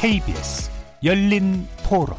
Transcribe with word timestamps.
KBS 0.00 0.70
열린 1.04 1.68
토론 1.86 2.16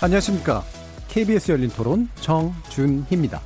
안녕하십니까. 0.00 0.62
KBS 1.08 1.50
열린 1.50 1.70
토론 1.70 2.08
정준희입니다. 2.20 3.40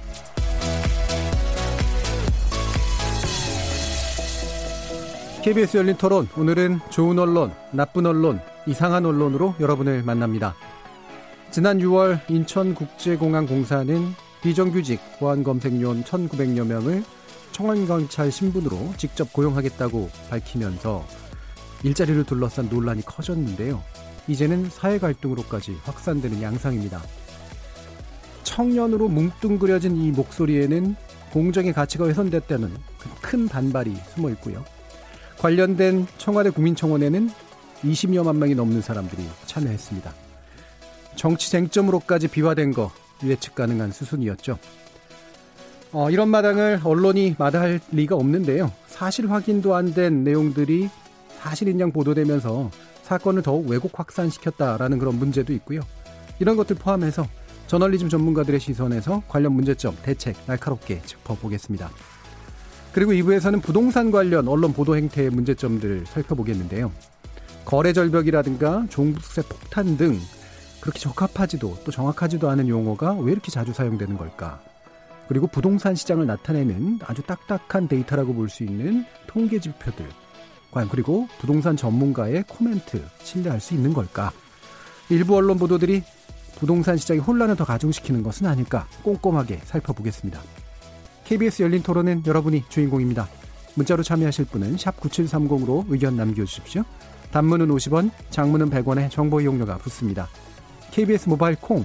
KBS 5.43 5.79
열린 5.79 5.97
토론 5.97 6.29
오늘은 6.37 6.81
좋은 6.91 7.19
언론, 7.19 7.55
나쁜 7.71 8.05
언론, 8.05 8.39
이상한 8.67 9.07
언론으로 9.07 9.55
여러분을 9.61 10.03
만납니다. 10.03 10.55
지난 11.51 11.79
6월 11.79 12.21
인천국제공항공사는 12.29 14.13
비정규직 14.43 15.01
보안검색요원 15.19 16.05
1,900여 16.05 16.67
명을 16.67 17.03
청원경찰 17.59 18.31
신분으로 18.31 18.95
직접 18.97 19.33
고용하겠다고 19.33 20.11
밝히면서 20.31 21.05
일자리를 21.83 22.23
둘러싼 22.23 22.69
논란이 22.69 23.03
커졌는데요. 23.05 23.83
이제는 24.29 24.71
사회 24.71 24.99
갈등으로까지 24.99 25.77
확산되는 25.83 26.41
양상입니다. 26.41 27.03
청년으로 28.45 29.09
뭉뚱그려진 29.09 29.97
이 29.97 30.13
목소리에는 30.13 30.95
공정의 31.33 31.73
가치가 31.73 32.07
훼손됐다는 32.07 32.73
큰 33.21 33.49
반발이 33.49 33.97
숨어 34.15 34.31
있고요. 34.31 34.65
관련된 35.39 36.07
청와대 36.17 36.51
국민청원에는 36.51 37.29
20여만 37.83 38.37
명이 38.37 38.55
넘는 38.55 38.83
사람들이 38.83 39.25
참여했습니다. 39.47 40.15
정치 41.17 41.51
쟁점으로까지 41.51 42.29
비화된 42.29 42.73
거 42.73 42.93
예측 43.25 43.57
가능한 43.57 43.91
수순이었죠. 43.91 44.59
어, 45.93 46.11
이런 46.11 46.29
마당을 46.29 46.81
언론이 46.85 47.37
마다할 47.39 47.81
리가 47.91 48.15
없는데요. 48.15 48.71
사실 48.89 49.31
확인도 49.31 49.75
안 49.75 49.95
된 49.95 50.23
내용들이 50.23 50.91
사실인 51.41 51.81
양 51.81 51.93
보도되면서 51.93 52.71
사건을 53.05 53.43
더욱 53.43 53.67
왜곡 53.69 53.99
확산시켰다라는 53.99 54.99
그런 54.99 55.19
문제도 55.19 55.53
있고요. 55.55 55.81
이런 56.41 56.57
것들 56.57 56.77
포함해서 56.77 57.27
저널리즘 57.69 58.09
전문가들의 58.11 58.61
시선에서 58.61 59.23
관련 59.29 59.53
문제점, 59.53 59.97
대책 60.03 60.37
날카롭게 60.47 61.01
짚어보겠습니다. 61.05 61.91
그리고 62.93 63.13
2부에서는 63.13 63.63
부동산 63.63 64.11
관련 64.11 64.49
언론 64.49 64.73
보도 64.73 64.97
행태의 64.97 65.31
문제점들 65.31 66.05
살펴보겠는데요. 66.07 66.93
거래 67.65 67.93
절벽이라든가 67.93 68.87
종부세 68.89 69.43
폭탄 69.43 69.97
등 69.97 70.19
그렇게 70.81 70.99
적합하지도 70.99 71.79
또 71.85 71.91
정확하지도 71.91 72.49
않은 72.51 72.69
용어가 72.69 73.13
왜 73.15 73.33
이렇게 73.33 73.51
자주 73.51 73.73
사용되는 73.73 74.17
걸까? 74.17 74.61
그리고 75.29 75.47
부동산 75.47 75.95
시장을 75.95 76.27
나타내는 76.27 77.01
아주 77.05 77.23
딱딱한 77.23 77.87
데이터라고 77.89 78.35
볼 78.35 78.49
수 78.49 78.65
있는 78.65 79.05
통계 79.27 79.61
지표들. 79.61 80.07
과연 80.71 80.89
그리고 80.89 81.29
부동산 81.39 81.77
전문가의 81.77 82.45
코멘트 82.49 83.05
신뢰할 83.23 83.61
수 83.61 83.75
있는 83.75 83.93
걸까? 83.93 84.33
일부 85.11 85.37
언론 85.37 85.59
보도들이 85.59 86.03
부동산 86.59 86.97
시장의 86.97 87.23
혼란을 87.23 87.57
더 87.57 87.65
가중시키는 87.65 88.23
것은 88.23 88.47
아닐까 88.47 88.87
꼼꼼하게 89.03 89.61
살펴보겠습니다. 89.65 90.41
KBS 91.25 91.63
열린 91.63 91.83
토론은 91.83 92.23
여러분이 92.27 92.65
주인공입니다. 92.69 93.29
문자로 93.75 94.03
참여하실 94.03 94.47
분은 94.47 94.77
9730으로 94.77 95.85
의견 95.89 96.17
남겨주십시오. 96.17 96.85
단문은 97.31 97.69
50원, 97.69 98.11
장문은 98.31 98.71
100원의 98.71 99.11
정보 99.11 99.41
이용료가 99.41 99.77
붙습니다. 99.79 100.29
KBS 100.91 101.29
모바일 101.29 101.57
콩, 101.61 101.85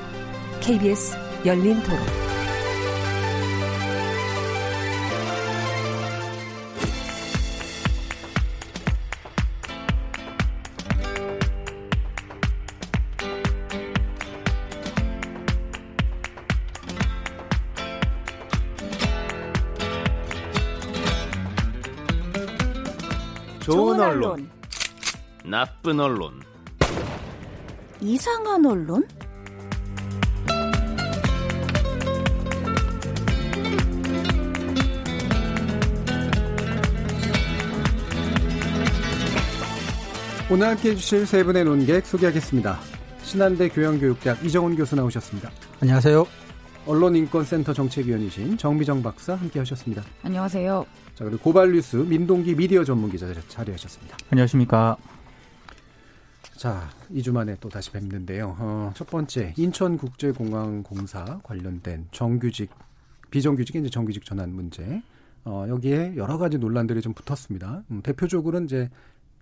KBS 0.61 1.17
열린 1.43 1.81
토론. 1.81 1.99
좋은 23.61 23.99
언론, 23.99 24.49
나쁜 25.43 25.99
언론, 25.99 26.43
이상한 27.99 28.63
언론? 28.63 29.07
오늘 40.51 40.67
함께 40.67 40.89
해 40.89 40.95
주실 40.95 41.25
세 41.25 41.45
분의 41.45 41.63
논객 41.63 42.05
소개하겠습니다. 42.05 42.77
신한대 43.23 43.69
교양교육대학 43.69 44.43
이정훈 44.43 44.75
교수 44.75 44.97
나오셨습니다. 44.97 45.49
안녕하세요. 45.79 46.27
언론인권센터 46.85 47.71
정책위원이신 47.71 48.57
정비정 48.57 49.01
박사 49.01 49.35
함께 49.35 49.59
하셨습니다. 49.59 50.03
안녕하세요. 50.23 50.85
자, 51.15 51.23
그리고 51.23 51.37
고발뉴스 51.37 51.95
민동기 51.95 52.55
미디어 52.55 52.83
전문기자 52.83 53.33
자리하셨습니다. 53.47 54.17
안녕하십니까. 54.29 54.97
자, 56.57 56.89
2주 57.13 57.31
만에 57.31 57.55
또 57.61 57.69
다시 57.69 57.89
뵙는데요. 57.91 58.57
어, 58.59 58.91
첫 58.93 59.09
번째, 59.09 59.53
인천국제공항공사 59.55 61.39
관련된 61.43 62.09
정규직, 62.11 62.71
비정규직의 63.29 63.83
이제 63.83 63.89
정규직 63.89 64.25
전환 64.25 64.53
문제. 64.53 65.01
어, 65.43 65.65
여기에 65.69 66.15
여러 66.17 66.37
가지 66.37 66.57
논란들이 66.57 67.01
좀 67.01 67.13
붙었습니다. 67.13 67.83
음, 67.89 68.01
대표적으로는 68.03 68.65
이제 68.65 68.89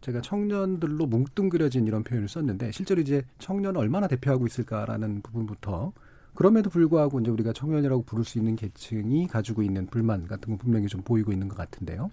제가 0.02 0.22
청년들로 0.22 1.06
뭉뚱그려진 1.06 1.88
이런 1.88 2.04
표현을 2.04 2.28
썼는데 2.28 2.72
실제로 2.72 3.02
이제 3.02 3.24
청년을 3.40 3.80
얼마나 3.80 4.08
대표하고 4.08 4.48
있을까라는 4.48 5.22
부분부터 5.22 5.92
그럼에도 6.34 6.70
불구하고 6.70 7.20
이제 7.20 7.30
우리가 7.32 7.54
청년이라고 7.54 8.04
부를 8.04 8.24
수 8.24 8.38
있는 8.38 8.56
계층이 8.56 9.28
가지고 9.28 9.62
있는 9.62 9.88
불만 9.88 10.26
같은 10.28 10.52
건 10.52 10.58
분명히 10.58 10.88
좀 10.88 11.02
보이고 11.02 11.32
있는 11.32 11.50
것 11.50 11.58
같은데요. 11.58 12.12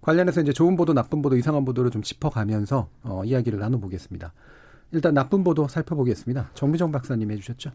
관련해서 0.00 0.40
이제 0.40 0.52
좋은 0.52 0.76
보도, 0.76 0.94
나쁜 0.94 1.22
보도, 1.22 1.36
이상한 1.36 1.64
보도를 1.64 1.90
좀 1.90 2.02
짚어가면서 2.02 2.88
어, 3.04 3.24
이야기를 3.24 3.58
나눠보겠습니다. 3.58 4.32
일단 4.90 5.14
나쁜 5.14 5.44
보도 5.44 5.68
살펴보겠습니다. 5.68 6.50
정미정 6.54 6.92
박사님 6.92 7.30
해주셨죠? 7.30 7.70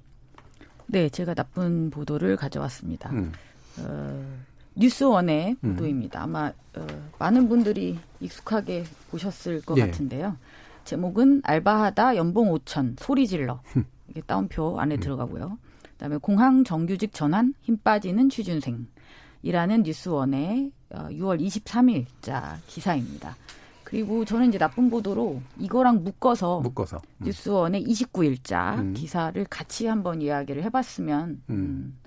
네, 0.87 1.09
제가 1.09 1.33
나쁜 1.33 1.89
보도를 1.89 2.35
가져왔습니다. 2.35 3.11
음. 3.11 3.31
어, 3.79 4.37
뉴스원의 4.77 5.57
음. 5.63 5.75
보도입니다. 5.75 6.23
아마 6.23 6.51
어, 6.75 6.87
많은 7.19 7.49
분들이 7.49 7.97
익숙하게 8.19 8.85
보셨을 9.09 9.61
것 9.61 9.77
예. 9.77 9.85
같은데요. 9.87 10.37
제목은 10.85 11.41
알바하다 11.43 12.15
연봉 12.15 12.53
5천 12.53 12.95
소리 12.99 13.27
질러 13.27 13.61
이게 14.07 14.21
따옴표 14.21 14.79
안에 14.79 14.95
음. 14.95 14.99
들어가고요. 14.99 15.57
그다음에 15.93 16.17
공항 16.17 16.63
정규직 16.63 17.13
전환 17.13 17.53
힘 17.61 17.77
빠지는 17.77 18.29
취준생이라는 18.29 19.83
뉴스원의 19.83 20.71
6월 20.91 21.33
어, 21.33 21.43
23일자 21.43 22.57
기사입니다. 22.67 23.35
그리고 23.83 24.25
저는 24.25 24.49
이제 24.49 24.57
나쁜 24.57 24.89
보도로 24.89 25.41
이거랑 25.59 26.03
묶어서, 26.03 26.59
묶어서. 26.59 26.97
음. 26.97 27.25
뉴스원의 27.25 27.85
29일자 27.85 28.79
음. 28.79 28.93
기사를 28.93 29.43
같이 29.45 29.87
한번 29.87 30.21
이야기를 30.21 30.61
해봤으면 30.63 31.41
음. 31.49 31.55
음, 31.55 31.97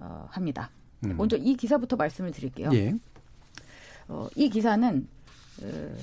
어, 0.00 0.26
합니다. 0.30 0.70
음. 1.04 1.16
먼저 1.16 1.36
이 1.36 1.54
기사부터 1.56 1.96
말씀을 1.96 2.32
드릴게요. 2.32 2.70
예. 2.72 2.94
어, 4.08 4.28
이 4.34 4.48
기사는 4.48 5.06
어, 5.62 5.96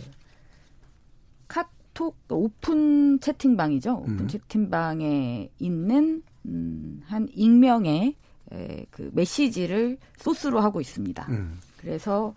카톡 1.48 2.18
오픈 2.30 3.20
채팅방이죠. 3.20 3.94
오픈 3.96 4.20
음. 4.22 4.28
채팅방에 4.28 5.50
있는 5.60 6.24
음, 6.46 7.02
한 7.06 7.28
익명의 7.34 8.16
에, 8.52 8.86
그 8.92 9.10
메시지를 9.14 9.98
소스로 10.18 10.60
하고 10.60 10.80
있습니다. 10.80 11.26
음. 11.30 11.60
그래서 11.78 12.36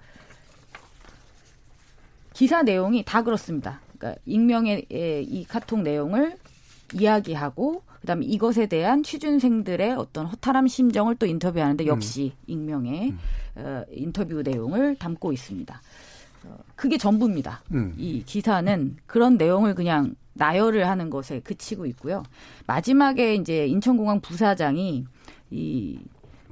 기사 2.33 2.63
내용이 2.63 3.05
다 3.05 3.23
그렇습니다. 3.23 3.81
그러니까 3.99 4.21
익명의 4.25 4.87
에, 4.91 5.23
이 5.23 5.45
카톡 5.45 5.83
내용을 5.83 6.37
이야기하고 6.95 7.83
그다음에 8.01 8.27
이것에 8.27 8.67
대한 8.67 9.03
취준생들의 9.03 9.95
어떤 9.95 10.27
허탈함 10.27 10.67
심정을 10.69 11.17
또 11.17 11.27
인터뷰하는데 11.27 11.85
음. 11.85 11.87
역시 11.89 12.33
음. 12.35 12.45
익명의 12.47 13.11
음. 13.11 13.19
어, 13.57 13.85
인터뷰 13.91 14.43
내용을 14.43 14.97
담고 14.97 15.33
있습니다. 15.33 15.83
어, 16.45 16.59
그게 16.77 16.97
전부입니다. 16.97 17.63
음. 17.73 17.95
이 17.97 18.23
기사는 18.25 18.97
그런 19.07 19.37
내용을 19.37 19.75
그냥 19.75 20.15
나열을 20.35 20.87
하는 20.87 21.11
것에 21.11 21.41
그치고 21.41 21.87
있고요. 21.87 22.23
마지막에 22.67 23.35
이제 23.35 23.67
인천공항 23.67 24.21
부사장이 24.21 25.05
이 25.51 25.99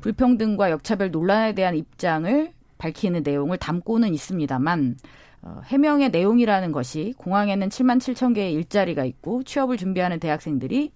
불평등과 0.00 0.70
역차별 0.70 1.10
논란에 1.10 1.54
대한 1.54 1.76
입장을 1.76 2.52
밝히는 2.78 3.22
내용을 3.22 3.58
담고는 3.58 4.12
있습니다만 4.12 4.96
어, 5.43 5.60
해명의 5.66 6.10
내용이라는 6.10 6.72
것이 6.72 7.14
공항에는 7.19 7.69
7만 7.69 7.98
7천 7.98 8.34
개의 8.34 8.52
일자리가 8.54 9.04
있고 9.04 9.44
취업을 9.44 9.76
준비하는 9.76 10.19
대학생들이 10.19 10.90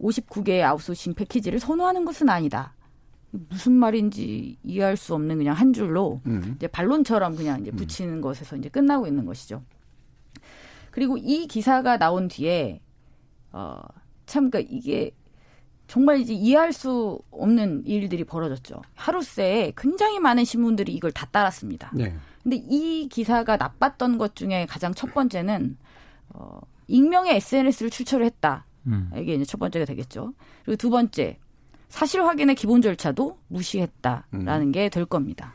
59개의 0.00 0.62
아웃소싱 0.62 1.14
패키지를 1.14 1.58
선호하는 1.58 2.04
것은 2.04 2.28
아니다. 2.28 2.74
무슨 3.30 3.72
말인지 3.72 4.58
이해할 4.62 4.96
수 4.96 5.14
없는 5.14 5.38
그냥 5.38 5.54
한 5.54 5.72
줄로 5.72 6.20
음. 6.26 6.54
이제 6.56 6.66
반론처럼 6.66 7.36
그냥 7.36 7.60
이제 7.60 7.70
음. 7.70 7.76
붙이는 7.76 8.14
음. 8.14 8.20
것에서 8.20 8.56
이제 8.56 8.68
끝나고 8.68 9.06
있는 9.06 9.26
것이죠. 9.26 9.62
그리고 10.90 11.18
이 11.18 11.46
기사가 11.46 11.98
나온 11.98 12.28
뒤에 12.28 12.80
어참 13.52 14.50
그러니까 14.50 14.60
이게 14.60 15.10
정말 15.86 16.20
이제 16.20 16.32
이해할 16.32 16.72
수 16.72 17.20
없는 17.30 17.84
일들이 17.86 18.24
벌어졌죠. 18.24 18.80
하루 18.94 19.22
새에 19.22 19.72
굉장히 19.76 20.18
많은 20.18 20.44
신문들이 20.44 20.92
이걸 20.92 21.12
다 21.12 21.26
따랐습니다. 21.26 21.90
네. 21.94 22.14
근데 22.42 22.56
이 22.56 23.08
기사가 23.08 23.56
나빴던 23.56 24.18
것 24.18 24.34
중에 24.34 24.66
가장 24.66 24.94
첫 24.94 25.12
번째는 25.12 25.76
어 26.30 26.60
익명의 26.88 27.36
SNS를 27.36 27.90
출처를 27.90 28.24
했다. 28.26 28.66
음. 28.86 29.10
이게 29.16 29.34
이제 29.34 29.44
첫 29.44 29.58
번째가 29.58 29.84
되겠죠. 29.84 30.32
그리고 30.64 30.76
두 30.76 30.90
번째 30.90 31.38
사실 31.88 32.22
확인의 32.22 32.54
기본 32.56 32.82
절차도 32.82 33.38
무시했다라는 33.48 34.66
음. 34.68 34.72
게될 34.72 35.06
겁니다. 35.06 35.54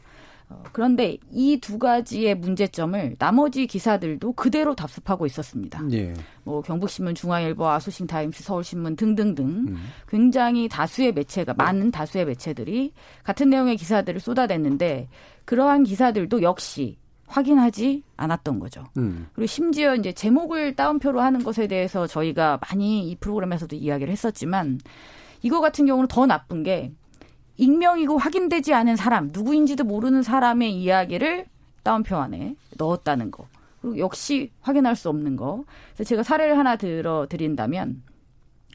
어, 0.49 0.63
그런데 0.73 1.17
이 1.31 1.57
두 1.61 1.79
가지의 1.79 2.35
문제점을 2.35 3.15
나머지 3.17 3.67
기사들도 3.67 4.33
그대로 4.33 4.75
답습하고 4.75 5.25
있었습니다. 5.25 5.81
예. 5.91 6.13
뭐 6.43 6.61
경북신문, 6.61 7.15
중앙일보, 7.15 7.67
아소싱 7.67 8.07
타임스, 8.07 8.43
서울신문 8.43 8.95
등등등 8.95 9.45
음. 9.45 9.77
굉장히 10.09 10.67
다수의 10.67 11.13
매체가 11.13 11.53
많은 11.53 11.91
다수의 11.91 12.25
매체들이 12.25 12.93
같은 13.23 13.49
내용의 13.49 13.77
기사들을 13.77 14.19
쏟아냈는데 14.19 15.07
그러한 15.45 15.83
기사들도 15.83 16.41
역시 16.41 16.97
확인하지 17.31 18.03
않았던 18.17 18.59
거죠. 18.59 18.83
음. 18.97 19.27
그리고 19.33 19.47
심지어 19.47 19.95
이제 19.95 20.11
제목을 20.11 20.75
따옴표로 20.75 21.21
하는 21.21 21.43
것에 21.43 21.67
대해서 21.67 22.05
저희가 22.07 22.59
많이 22.69 23.09
이 23.09 23.15
프로그램에서도 23.15 23.75
이야기를 23.75 24.11
했었지만 24.11 24.79
이거 25.41 25.61
같은 25.61 25.85
경우는 25.85 26.07
더 26.07 26.25
나쁜 26.25 26.63
게 26.63 26.91
익명이고 27.57 28.17
확인되지 28.17 28.73
않은 28.73 28.95
사람, 28.95 29.29
누구인지도 29.31 29.83
모르는 29.83 30.23
사람의 30.23 30.73
이야기를 30.73 31.45
따옴표 31.83 32.17
안에 32.17 32.55
넣었다는 32.77 33.31
거. 33.31 33.47
그리고 33.81 33.97
역시 33.97 34.51
확인할 34.61 34.95
수 34.95 35.09
없는 35.09 35.35
거. 35.35 35.63
그래서 35.93 36.07
제가 36.07 36.23
사례를 36.23 36.57
하나 36.57 36.75
들어 36.75 37.27
드린다면 37.27 38.03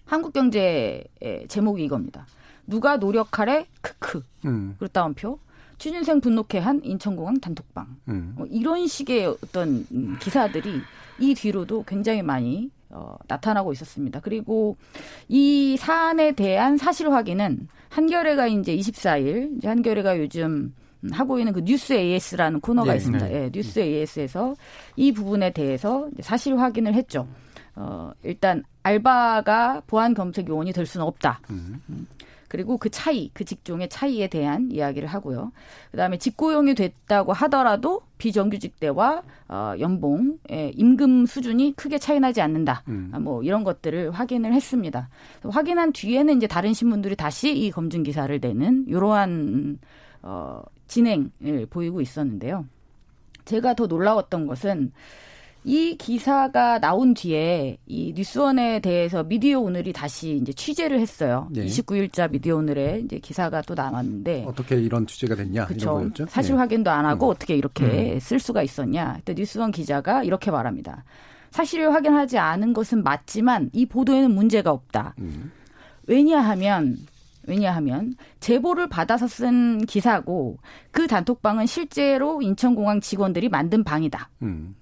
한국경제의 0.05 1.05
제목이 1.49 1.85
이겁니다. 1.85 2.27
누가 2.67 2.97
노력하래 2.97 3.67
크크. 3.81 4.23
음. 4.45 4.75
그리고 4.79 4.93
따옴표. 4.93 5.39
취준생 5.79 6.21
분노케 6.21 6.59
한 6.59 6.81
인천공항 6.83 7.41
단톡방. 7.41 7.97
음. 8.09 8.35
뭐 8.37 8.47
이런 8.47 8.87
식의 8.87 9.27
어떤 9.27 9.87
기사들이 10.19 10.81
이 11.19 11.35
뒤로도 11.35 11.85
굉장히 11.87 12.23
많이 12.23 12.71
어, 12.91 13.17
나타나고 13.27 13.73
있었습니다. 13.73 14.21
그리고 14.21 14.77
이 15.29 15.77
사안에 15.79 16.33
대한 16.33 16.77
사실 16.77 17.11
확인은 17.11 17.69
한겨레가 17.89 18.47
이제 18.47 18.77
24일, 18.77 19.59
이제 19.59 19.69
한겨레가 19.69 20.19
요즘 20.19 20.75
하고 21.13 21.39
있는 21.39 21.53
그 21.53 21.61
뉴스 21.63 21.93
AS라는 21.93 22.61
코너가 22.61 22.93
네, 22.93 22.97
있습니다. 22.97 23.27
네. 23.27 23.35
예, 23.35 23.51
뉴스 23.51 23.81
AS에서 23.81 24.55
이 24.97 25.13
부분에 25.13 25.53
대해서 25.53 26.09
사실 26.21 26.59
확인을 26.59 26.95
했죠. 26.95 27.27
어, 27.75 28.11
일단 28.23 28.65
알바가 28.83 29.83
보안 29.87 30.15
검색 30.15 30.49
요원이 30.49 30.73
될 30.73 30.87
수는 30.87 31.05
없다. 31.07 31.41
음. 31.51 31.83
음. 32.47 32.49
그리고 32.49 32.77
그 32.77 32.91
차이, 32.91 33.31
그 33.33 33.45
직종의 33.45 33.89
차이에 33.89 34.29
대한 34.29 34.71
이야기를 34.71 35.09
하고요. 35.09 35.53
그다음에 35.91 36.19
직고용이 36.19 36.75
됐다고 36.75 37.33
하더라도 37.33 38.03
비정규직 38.19 38.81
때와 38.81 39.23
어, 39.49 39.75
연봉의 39.79 40.73
임금 40.75 41.27
수준이 41.27 41.75
크게 41.77 41.99
차이 41.99 42.21
나지 42.21 42.41
않는다. 42.41 42.83
음. 42.89 43.11
아, 43.13 43.19
뭐 43.19 43.43
이런 43.43 43.65
것들을 43.65 44.11
확인을 44.11 44.53
했습니다. 44.53 45.09
확인한 45.45 45.93
뒤에는 45.93 46.37
이제 46.37 46.47
다른 46.47 46.73
신문들이 46.73 47.17
다시 47.17 47.57
이 47.57 47.71
검증 47.71 48.03
기사를 48.03 48.39
내는 48.41 48.87
이러한 48.89 49.79
어, 50.23 50.63
진행을 50.89 51.67
보이고 51.71 52.01
있었는데요. 52.01 52.67
제가 53.45 53.75
더 53.75 53.87
놀라웠던 53.87 54.47
것은 54.47 54.93
이 55.69 55.97
기사가 55.97 56.79
나온 56.79 57.13
뒤에 57.13 57.79
이 57.87 58.13
뉴스원에 58.15 58.79
대해서 58.79 59.25
미디어 59.25 59.59
오늘이 59.59 59.93
다시 59.93 60.37
이제 60.37 60.53
취재를 60.53 61.01
했어요. 61.01 61.49
네. 61.51 61.67
29일자 61.67 62.31
미디어 62.31 62.55
오늘에 62.55 63.01
이제 63.05 63.19
기사가 63.19 63.63
또 63.63 63.75
나왔는데 63.75 64.45
어떻게 64.47 64.77
이런 64.77 65.09
취재가 65.09 65.35
됐냐 65.35 65.67
그렇죠. 65.67 66.09
사실 66.29 66.53
네. 66.53 66.59
확인도 66.61 66.93
안 66.93 67.05
하고 67.05 67.27
음. 67.27 67.31
어떻게 67.33 67.57
이렇게 67.57 68.15
음. 68.15 68.21
쓸 68.21 68.39
수가 68.39 68.63
있었냐. 68.63 69.15
그때 69.17 69.35
뉴스원 69.35 69.73
기자가 69.73 70.23
이렇게 70.23 70.53
말합니다. 70.53 71.03
사실을 71.51 71.93
확인하지 71.93 72.39
않은 72.39 72.73
것은 72.73 73.03
맞지만 73.03 73.71
이 73.73 73.87
보도에는 73.87 74.31
문제가 74.33 74.71
없다. 74.71 75.17
음. 75.19 75.51
왜냐하면 76.07 76.97
왜냐하면 77.49 78.15
제보를 78.39 78.89
받아서 78.89 79.27
쓴 79.27 79.85
기사고 79.87 80.59
그 80.93 81.09
단톡방은 81.09 81.67
실제로 81.67 82.41
인천공항 82.41 83.01
직원들이 83.01 83.49
만든 83.49 83.83
방이다. 83.83 84.31
음. 84.43 84.77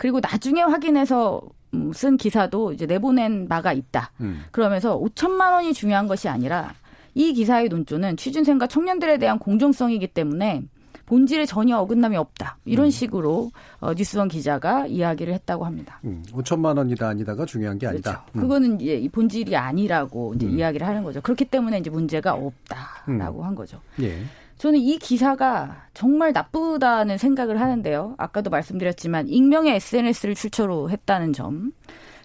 그리고 0.00 0.18
나중에 0.18 0.62
확인해서 0.62 1.42
음, 1.74 1.92
쓴 1.92 2.16
기사도 2.16 2.72
이제 2.72 2.86
내보낸 2.86 3.48
바가 3.48 3.74
있다. 3.74 4.12
음. 4.22 4.44
그러면서 4.50 4.98
5천만 4.98 5.52
원이 5.52 5.74
중요한 5.74 6.06
것이 6.06 6.26
아니라 6.26 6.72
이 7.14 7.34
기사의 7.34 7.68
논조는 7.68 8.16
취준생과 8.16 8.66
청년들에 8.66 9.18
대한 9.18 9.38
공정성이기 9.38 10.06
때문에 10.06 10.62
본질에 11.04 11.44
전혀 11.44 11.76
어긋남이 11.76 12.16
없다. 12.16 12.56
이런 12.64 12.86
음. 12.86 12.90
식으로 12.90 13.50
어, 13.80 13.92
뉴스원 13.92 14.28
기자가 14.28 14.86
이야기를 14.86 15.34
했다고 15.34 15.66
합니다. 15.66 16.00
음, 16.04 16.24
5천만 16.30 16.78
원이다 16.78 17.08
아니다가 17.08 17.44
중요한 17.44 17.76
게 17.78 17.86
아니다. 17.86 18.24
그렇죠. 18.24 18.38
음. 18.38 18.40
그거는 18.40 18.80
이제 18.80 19.06
본질이 19.12 19.54
아니라고 19.54 20.32
이제 20.34 20.46
음. 20.46 20.58
이야기를 20.58 20.86
하는 20.86 21.04
거죠. 21.04 21.20
그렇기 21.20 21.44
때문에 21.44 21.78
이제 21.78 21.90
문제가 21.90 22.32
없다라고 22.32 23.40
음. 23.40 23.44
한 23.44 23.54
거죠. 23.54 23.78
예. 24.00 24.22
저는 24.60 24.78
이 24.78 24.98
기사가 24.98 25.86
정말 25.94 26.34
나쁘다는 26.34 27.16
생각을 27.16 27.58
하는데요. 27.58 28.14
아까도 28.18 28.50
말씀드렸지만 28.50 29.26
익명의 29.26 29.76
SNS를 29.76 30.34
출처로 30.34 30.90
했다는 30.90 31.32
점. 31.32 31.72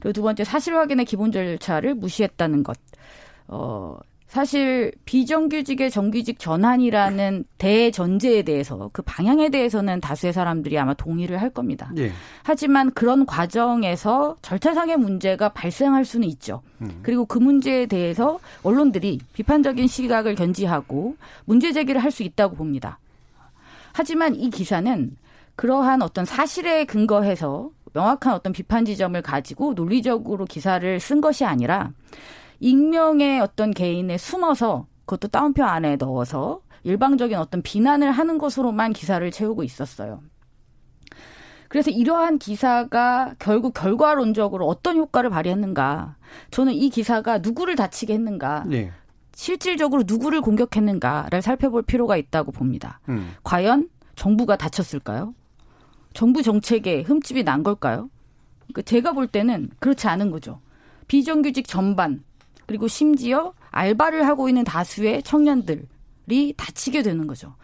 그리고 0.02 0.12
두 0.12 0.22
번째 0.22 0.44
사실 0.44 0.76
확인의 0.76 1.06
기본 1.06 1.32
절차를 1.32 1.96
무시했다는 1.96 2.64
것. 2.64 2.78
어, 3.48 3.98
사실 4.36 4.92
비정규직의 5.06 5.90
정규직 5.90 6.40
전환이라는 6.40 7.46
대전제에 7.58 8.42
대해서 8.42 8.90
그 8.92 9.02
방향에 9.02 9.48
대해서는 9.48 10.02
다수의 10.02 10.34
사람들이 10.34 10.78
아마 10.78 10.94
동의를 10.94 11.42
할 11.42 11.50
겁니다. 11.50 11.90
예. 11.96 12.12
하지만 12.44 12.92
그런 12.92 13.26
과정에서 13.26 14.36
절차상의 14.42 14.98
문제가 14.98 15.48
발생할 15.48 16.04
수는 16.04 16.28
있죠. 16.28 16.62
음. 16.82 17.00
그리고 17.02 17.24
그 17.24 17.38
문제에 17.38 17.86
대해서 17.86 18.42
언론들이 18.64 19.22
비판적인 19.32 19.88
시각을 19.88 20.36
견지하고 20.36 21.16
문제 21.46 21.72
제기를 21.72 22.04
할 22.04 22.12
수 22.12 22.24
있다고 22.24 22.58
봅니다. 22.58 23.00
하지만 23.94 24.36
이 24.36 24.50
기사는 24.50 25.16
그러한 25.56 26.02
어떤 26.02 26.26
사실에 26.26 26.84
근거해서 26.84 27.70
명확한 27.94 28.34
어떤 28.34 28.52
비판 28.52 28.84
지점을 28.84 29.22
가지고 29.22 29.76
논리적으로 29.76 30.44
기사를 30.44 31.00
쓴 31.00 31.22
것이 31.22 31.46
아니라 31.46 31.92
익명의 32.60 33.40
어떤 33.40 33.72
개인에 33.72 34.18
숨어서 34.18 34.88
그것도 35.06 35.28
따옴표 35.30 35.64
안에 35.64 35.98
넣어서 35.98 36.62
일방적인 36.84 37.38
어떤 37.38 37.62
비난을 37.62 38.12
하는 38.12 38.38
것으로만 38.38 38.94
기사를 38.94 39.30
채우고 39.30 39.64
있었어요. 39.64 40.22
그래서 41.68 41.90
이러한 41.90 42.38
기사가 42.38 43.36
결국 43.40 43.74
결과론적으로 43.74 44.68
어떤 44.68 44.98
효과를 44.98 45.30
발휘했는가. 45.30 46.16
저는 46.52 46.74
이 46.74 46.90
기사가 46.90 47.40
누구를 47.40 47.76
다치게 47.76 48.14
했는가. 48.14 48.66
네. 48.68 48.92
실질적으로 49.34 50.04
누구를 50.06 50.42
공격했는가를 50.42 51.42
살펴볼 51.42 51.82
필요가 51.82 52.16
있다고 52.16 52.52
봅니다. 52.52 53.02
음. 53.10 53.32
과연 53.44 53.90
정부가 54.16 54.56
다쳤을까요? 54.56 55.34
정부 56.14 56.42
정책에 56.42 57.02
흠집이 57.02 57.44
난 57.44 57.64
걸까요? 57.64 58.10
그 58.74 58.82
제가 58.82 59.12
볼 59.12 59.28
때는 59.28 59.70
그렇지 59.80 60.08
않은 60.08 60.32
거죠. 60.32 60.62
비정규직 61.08 61.68
전반 61.68 62.24
그리고 62.66 62.88
심지어 62.88 63.54
알바를 63.72 64.28
하고 64.28 64.50
있는 64.50 64.64
다수의 64.64 65.24
청년들이 65.24 66.54
다치게 66.58 67.02
되는 67.02 67.28
거죠. 67.28 67.56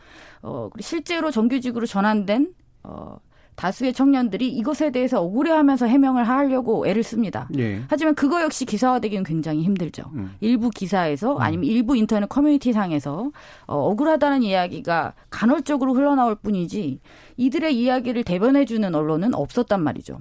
어, 0.41 0.70
실제로 0.79 1.31
정규직으로 1.31 1.86
전환된 1.86 2.53
어, 2.84 3.17
다수의 3.55 3.93
청년들이 3.93 4.50
이것에 4.50 4.91
대해서 4.91 5.22
억울해하면서 5.22 5.86
해명을 5.86 6.27
하려고 6.27 6.88
애를 6.88 7.03
씁니다. 7.03 7.48
예. 7.58 7.84
하지만 7.88 8.15
그거 8.15 8.41
역시 8.41 8.65
기사화되기는 8.65 9.24
굉장히 9.24 9.62
힘들죠. 9.63 10.03
음. 10.15 10.36
일부 10.39 10.70
기사에서 10.70 11.36
음. 11.36 11.41
아니면 11.41 11.65
일부 11.65 11.96
인터넷 11.96 12.27
커뮤니티 12.27 12.74
상에서 12.74 13.31
어, 13.67 13.75
억울하다는 13.75 14.43
이야기가 14.43 15.13
간헐적으로 15.29 15.93
흘러나올 15.93 16.36
뿐이지 16.36 17.01
이들의 17.38 17.77
이야기를 17.77 18.24
대변해주는 18.24 18.96
언론은 18.96 19.36
없었단 19.36 19.84
말이죠. 19.84 20.20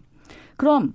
그럼 0.57 0.93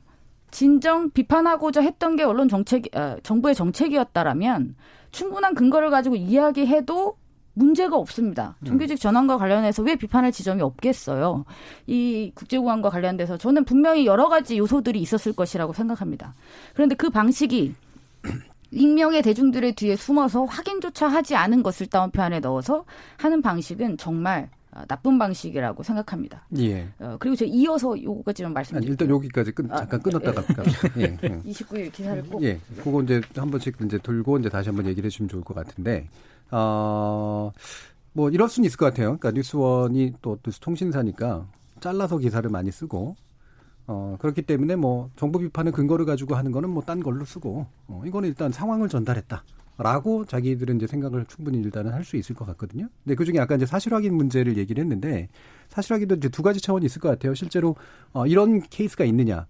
진정 0.55 1.09
비판하고자 1.09 1.81
했던 1.81 2.15
게 2.15 2.23
언론 2.23 2.47
정책, 2.47 2.85
어, 2.95 3.17
정부의 3.23 3.53
정책이었다라면 3.55 4.77
충분한 5.11 5.53
근거를 5.53 5.89
가지고 5.89 6.15
이야기해도 6.15 7.17
문제가 7.55 7.97
없습니다. 7.97 8.55
음. 8.61 8.65
정규직 8.65 8.97
전환과 8.97 9.37
관련해서 9.37 9.83
왜 9.83 9.97
비판할 9.97 10.31
지점이 10.31 10.61
없겠어요. 10.61 11.43
이 11.87 12.31
국제공항과 12.35 12.89
관련돼서 12.89 13.35
저는 13.35 13.65
분명히 13.65 14.05
여러 14.05 14.29
가지 14.29 14.57
요소들이 14.57 15.01
있었을 15.01 15.33
것이라고 15.33 15.73
생각합니다. 15.73 16.35
그런데 16.73 16.95
그 16.95 17.09
방식이 17.09 17.75
익명의 18.71 19.23
대중들의 19.23 19.75
뒤에 19.75 19.97
숨어서 19.97 20.45
확인조차 20.45 21.09
하지 21.09 21.35
않은 21.35 21.63
것을 21.63 21.87
다운표 21.87 22.21
안에 22.21 22.39
넣어서 22.39 22.85
하는 23.17 23.41
방식은 23.41 23.97
정말 23.97 24.49
어, 24.64 24.64
나쁜 24.87 25.17
방식이라고 25.17 25.83
생각합니다. 25.83 26.45
예. 26.57 26.87
어, 26.99 27.15
그리고 27.19 27.35
제가 27.35 27.49
이어서 27.53 28.01
요거까지만 28.01 28.53
말씀드릴게요. 28.53 28.91
일단 28.91 29.09
여기까지 29.09 29.51
끝, 29.51 29.65
아, 29.71 29.77
잠깐 29.77 29.99
아, 29.99 30.03
끊었다가 30.03 30.43
예. 30.97 31.17
예. 31.23 31.29
29일 31.47 31.91
기사를 31.91 32.23
꼭. 32.23 32.43
예. 32.43 32.59
그거 32.83 33.01
이제 33.03 33.21
한 33.35 33.49
번씩 33.49 33.77
이제 33.85 33.97
돌고 33.97 34.39
이제 34.39 34.49
다시 34.49 34.69
한번 34.69 34.85
얘기를 34.87 35.07
해주면 35.07 35.29
좋을 35.29 35.43
것 35.43 35.53
같은데 35.53 36.07
어, 36.51 37.51
뭐 38.13 38.29
이럴 38.29 38.49
수는 38.49 38.67
있을 38.67 38.77
것 38.77 38.85
같아요. 38.85 39.17
그러니까 39.17 39.31
뉴스원이 39.31 40.13
또 40.21 40.37
뉴스 40.43 40.59
통신사니까 40.59 41.47
잘라서 41.79 42.17
기사를 42.17 42.49
많이 42.49 42.71
쓰고 42.71 43.15
어, 43.87 44.17
그렇기 44.19 44.41
때문에 44.41 44.75
뭐 44.75 45.09
정부 45.15 45.37
비판의 45.39 45.71
근거를 45.73 46.05
가지고 46.05 46.35
하는 46.35 46.51
거는 46.51 46.69
뭐 46.69 46.83
딴 46.83 47.01
걸로 47.03 47.23
쓰고 47.25 47.67
어, 47.87 48.01
이거는 48.05 48.29
일단 48.29 48.51
상황을 48.51 48.89
전달했다. 48.89 49.43
라고 49.77 50.25
자기들은 50.25 50.77
이제 50.77 50.87
생각을 50.87 51.25
충분히 51.27 51.59
일단은 51.59 51.91
할 51.93 52.03
수 52.05 52.15
있을 52.17 52.35
것 52.35 52.45
같거든요. 52.45 52.87
근데 53.03 53.15
그 53.15 53.25
중에 53.25 53.39
아까 53.39 53.55
이제 53.55 53.65
사실 53.65 53.93
확인 53.93 54.15
문제를 54.15 54.57
얘기를 54.57 54.81
했는데 54.81 55.27
사실 55.69 55.93
확인도 55.93 56.15
이제 56.15 56.29
두 56.29 56.41
가지 56.43 56.61
차원이 56.61 56.85
있을 56.85 57.01
것 57.01 57.09
같아요. 57.09 57.33
실제로 57.33 57.75
어, 58.13 58.25
이런 58.27 58.61
케이스가 58.61 59.03
있느냐 59.05 59.47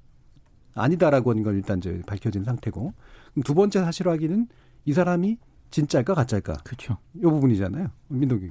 아니다라고 0.73 1.29
하는 1.31 1.43
걸 1.43 1.55
일단 1.55 1.77
이제 1.77 2.01
밝혀진 2.07 2.43
상태고 2.43 2.93
두 3.43 3.53
번째 3.53 3.81
사실 3.81 4.07
확인은 4.07 4.47
이 4.85 4.93
사람이 4.93 5.37
진짜일까 5.71 6.13
가짜일까? 6.13 6.53
그렇죠. 6.63 6.97
이 7.15 7.21
부분이잖아요. 7.21 7.87
민동기. 8.07 8.49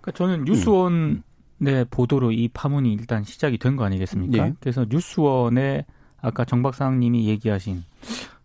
그러니까 0.00 0.10
저는 0.12 0.44
뉴스원의 0.44 1.22
음. 1.60 1.84
보도로 1.90 2.32
이 2.32 2.48
파문이 2.48 2.92
일단 2.94 3.22
시작이 3.24 3.58
된 3.58 3.76
거 3.76 3.84
아니겠습니까? 3.84 4.46
예. 4.46 4.54
그래서 4.60 4.84
뉴스원의 4.88 5.84
아까 6.20 6.44
정 6.44 6.62
박사님이 6.62 7.28
얘기하신 7.28 7.84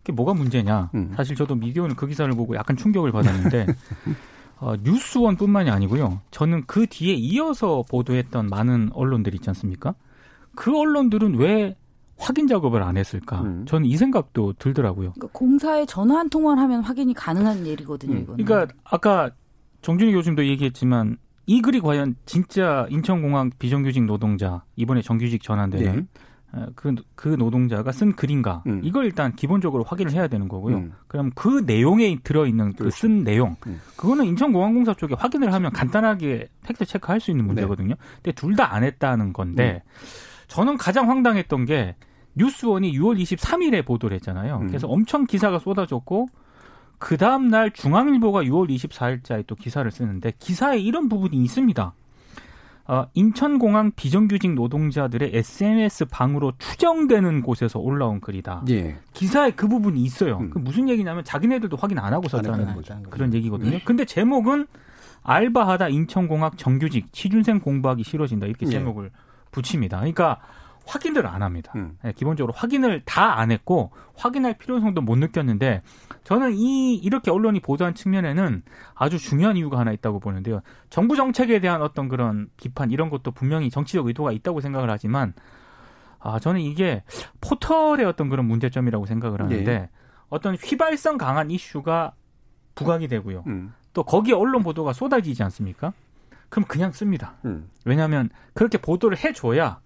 그게 0.04 0.12
뭐가 0.12 0.34
문제냐? 0.34 0.90
음. 0.94 1.12
사실 1.16 1.34
저도 1.34 1.54
미디어는 1.54 1.96
그 1.96 2.06
기사를 2.06 2.30
보고 2.34 2.54
약간 2.54 2.76
충격을 2.76 3.10
받았는데 3.10 3.66
어, 4.60 4.74
뉴스원뿐만이 4.82 5.70
아니고요. 5.70 6.20
저는 6.30 6.64
그 6.66 6.86
뒤에 6.86 7.14
이어서 7.14 7.82
보도했던 7.88 8.50
많은 8.50 8.90
언론들 8.92 9.34
있지 9.34 9.48
않습니까? 9.48 9.94
그 10.54 10.78
언론들은 10.78 11.36
왜 11.36 11.76
확인 12.18 12.46
작업을 12.46 12.82
안 12.82 12.98
했을까? 12.98 13.40
음. 13.40 13.64
저는 13.66 13.86
이 13.86 13.96
생각도 13.96 14.52
들더라고요. 14.58 15.12
그러니까 15.14 15.28
공사에 15.32 15.86
전화 15.86 16.18
한 16.18 16.28
통화를 16.28 16.62
하면 16.62 16.82
확인이 16.82 17.14
가능한 17.14 17.64
일이거든요. 17.64 18.14
음. 18.14 18.26
그러니까 18.26 18.68
아까 18.84 19.30
정준희 19.80 20.12
교수님도 20.12 20.46
얘기했지만 20.46 21.16
이 21.46 21.62
글이 21.62 21.80
과연 21.80 22.16
진짜 22.26 22.86
인천공항 22.90 23.50
비정규직 23.58 24.04
노동자 24.04 24.62
이번에 24.76 25.00
정규직 25.00 25.42
전환되는 25.42 25.96
네. 25.96 26.06
어, 26.56 26.66
그, 26.76 26.94
그 27.16 27.28
노동자가 27.28 27.90
쓴 27.90 28.14
글인가 28.14 28.62
음. 28.66 28.80
이걸 28.84 29.06
일단 29.06 29.34
기본적으로 29.34 29.82
확인을 29.84 30.12
해야 30.12 30.28
되는 30.28 30.46
거고요. 30.48 30.76
음. 30.76 30.92
그럼 31.08 31.30
그 31.34 31.64
내용에 31.66 32.18
들어있는 32.22 32.74
그쓴 32.74 33.24
그렇죠. 33.24 33.24
내용 33.24 33.56
음. 33.66 33.80
그거는 33.96 34.24
인천공항공사 34.26 34.94
쪽에 34.94 35.14
확인을 35.18 35.52
하면 35.52 35.72
간단하게 35.72 36.48
팩트 36.64 36.84
체크할 36.84 37.20
수 37.20 37.30
있는 37.32 37.46
문제거든요. 37.46 37.94
네. 37.94 38.00
근데 38.22 38.32
둘 38.32 38.54
다 38.56 38.72
안 38.72 38.84
했다는 38.84 39.32
건데 39.32 39.82
음. 39.84 40.06
저는 40.46 40.76
가장 40.76 41.10
황당했던 41.10 41.64
게 41.64 41.96
뉴스원이 42.36 42.92
6월 42.98 43.20
23일에 43.20 43.84
보도를 43.84 44.14
했잖아요. 44.16 44.58
음. 44.62 44.66
그래서 44.68 44.86
엄청 44.86 45.24
기사가 45.26 45.58
쏟아졌고 45.58 46.28
그 46.98 47.16
다음 47.16 47.48
날 47.48 47.70
중앙일보가 47.72 48.42
6월 48.44 48.68
24일자에 48.70 49.44
또 49.46 49.54
기사를 49.56 49.90
쓰는데 49.90 50.32
기사에 50.38 50.78
이런 50.78 51.08
부분이 51.08 51.36
있습니다. 51.36 51.92
어, 52.86 53.06
인천공항 53.14 53.92
비정규직 53.96 54.52
노동자들의 54.52 55.30
SNS 55.32 56.06
방으로 56.06 56.52
추정되는 56.58 57.42
곳에서 57.42 57.78
올라온 57.78 58.20
글이다. 58.20 58.64
예. 58.68 58.98
기사에 59.14 59.52
그 59.52 59.68
부분이 59.68 60.02
있어요. 60.02 60.38
음. 60.38 60.50
그 60.50 60.58
무슨 60.58 60.88
얘기냐면 60.88 61.24
자기네들도 61.24 61.76
확인 61.76 61.98
안 61.98 62.12
하고 62.12 62.28
썼다는 62.28 62.82
그런 63.08 63.32
얘기거든요. 63.32 63.76
음. 63.76 63.80
근데 63.84 64.04
제목은 64.04 64.66
알바하다 65.22 65.88
인천공항 65.88 66.50
정규직 66.56 67.10
취준생 67.12 67.60
공부하기 67.60 68.04
싫어진다 68.04 68.46
이렇게 68.46 68.66
예. 68.66 68.70
제목을 68.70 69.06
예. 69.06 69.10
붙입니다. 69.50 69.98
그러니까 69.98 70.40
확인을 70.86 71.26
안 71.26 71.42
합니다. 71.42 71.72
음. 71.76 71.96
네, 72.02 72.12
기본적으로 72.12 72.52
확인을 72.54 73.02
다 73.04 73.34
안 73.38 73.50
했고 73.50 73.90
확인할 74.16 74.54
필요성도 74.58 75.00
못 75.00 75.16
느꼈는데 75.16 75.82
저는 76.24 76.54
이 76.54 76.94
이렇게 76.96 77.30
언론이 77.30 77.60
보도한 77.60 77.94
측면에는 77.94 78.62
아주 78.94 79.18
중요한 79.18 79.56
이유가 79.56 79.78
하나 79.78 79.92
있다고 79.92 80.20
보는데요. 80.20 80.60
정부 80.90 81.16
정책에 81.16 81.60
대한 81.60 81.82
어떤 81.82 82.08
그런 82.08 82.48
비판 82.56 82.90
이런 82.90 83.10
것도 83.10 83.32
분명히 83.32 83.70
정치적 83.70 84.06
의도가 84.06 84.32
있다고 84.32 84.60
생각을 84.60 84.90
하지만 84.90 85.34
아 86.20 86.38
저는 86.38 86.60
이게 86.60 87.02
포털의 87.40 88.04
어떤 88.06 88.28
그런 88.28 88.46
문제점이라고 88.46 89.06
생각을 89.06 89.40
하는데 89.42 89.64
네. 89.64 89.90
어떤 90.28 90.54
휘발성 90.54 91.18
강한 91.18 91.50
이슈가 91.50 92.12
부각이 92.74 93.08
되고요. 93.08 93.44
음. 93.46 93.74
또 93.92 94.02
거기에 94.02 94.34
언론 94.34 94.62
보도가 94.62 94.92
쏟아지지 94.92 95.42
않습니까? 95.44 95.92
그럼 96.48 96.66
그냥 96.66 96.92
씁니다. 96.92 97.34
음. 97.44 97.68
왜냐하면 97.84 98.30
그렇게 98.52 98.78
보도를 98.78 99.18
해줘야 99.18 99.80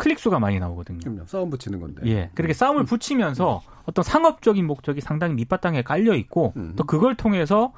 클릭 0.00 0.18
수가 0.18 0.38
많이 0.38 0.58
나오거든요. 0.58 1.00
그럼요. 1.00 1.26
싸움 1.26 1.50
붙이는 1.50 1.80
건데. 1.80 2.02
예. 2.06 2.30
그렇게 2.34 2.52
음. 2.52 2.54
싸움을 2.54 2.84
붙이면서 2.84 3.62
음. 3.64 3.82
어떤 3.84 4.02
상업적인 4.02 4.66
목적이 4.66 5.00
상당히 5.00 5.34
밑바탕에 5.34 5.82
깔려 5.82 6.14
있고 6.14 6.52
음. 6.56 6.74
또 6.76 6.84
그걸 6.84 7.14
통해서 7.14 7.72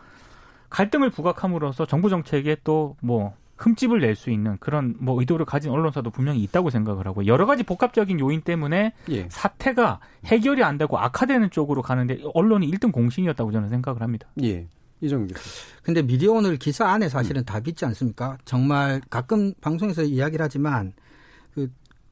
갈등을 0.71 1.11
부각함으로써 1.11 1.87
정부 1.87 2.09
정책에 2.11 2.57
또 2.65 2.97
뭐 3.01 3.35
흠집을 3.63 4.01
낼 4.01 4.17
수 4.17 4.31
있는 4.31 4.57
그런 4.59 4.95
뭐 4.99 5.19
의도를 5.21 5.47
가진 5.47 5.71
언론사도 5.71 6.11
분명히 6.11 6.43
있다고 6.43 6.71
생각을 6.71 7.07
하고 7.07 7.27
여러 7.27 7.47
가지 7.47 7.63
복합적인 7.63 8.19
요인 8.21 8.41
때문에 8.43 8.93
예. 9.11 9.29
사태가 9.31 10.01
해결이 10.27 10.63
안 10.65 10.79
되고 10.79 10.99
악화되는 10.99 11.51
쪽으로 11.51 11.83
가는데 11.83 12.23
언론이 12.35 12.71
1등 12.73 12.93
공신이었다고 12.93 13.53
저는 13.53 13.69
생각을 13.69 14.03
합니다. 14.03 14.29
예. 14.43 14.67
이정규. 15.01 15.35
근데 15.83 16.03
미디어 16.03 16.33
오늘 16.33 16.57
기사 16.57 16.89
안에 16.89 17.09
사실은 17.09 17.43
음. 17.43 17.45
답이 17.45 17.71
있지 17.71 17.85
않습니까? 17.87 18.39
정말 18.45 19.01
가끔 19.11 19.53
방송에서 19.61 20.03
이야기를 20.03 20.45
하지만 20.45 20.93
그 20.93 21.02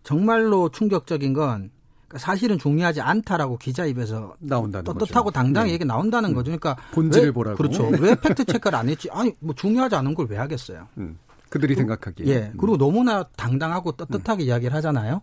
정말로 0.02 0.69
충격적인 0.71 1.33
건 1.33 1.71
그러니까 2.09 2.19
사실은 2.19 2.59
중요하지 2.59 3.00
않다라고 3.00 3.57
기자 3.59 3.85
입에서 3.87 4.35
나온다는 4.40 4.85
떳떳하고 4.85 5.26
거죠. 5.26 5.30
당당히 5.30 5.69
네. 5.69 5.75
얘기 5.75 5.85
나온다는 5.85 6.30
음. 6.30 6.35
거죠. 6.35 6.47
그러니까 6.47 6.76
본질을 6.92 7.26
왜, 7.28 7.33
보라고. 7.33 7.57
그렇죠. 7.57 7.85
왜 8.00 8.14
팩트 8.16 8.45
체크를 8.47 8.76
안 8.78 8.88
했지? 8.88 9.09
아니 9.12 9.33
뭐 9.40 9.54
중요하지 9.54 9.95
않은 9.95 10.14
걸 10.14 10.26
왜 10.28 10.37
하겠어요. 10.37 10.88
음. 10.99 11.19
그들이 11.49 11.75
그, 11.75 11.80
생각하기에. 11.80 12.26
예. 12.26 12.37
음. 12.52 12.59
그리고 12.59 12.76
너무나 12.76 13.25
당당하고 13.37 13.92
떳떳하게 13.92 14.45
음. 14.45 14.47
이야기를 14.49 14.75
하잖아요. 14.76 15.23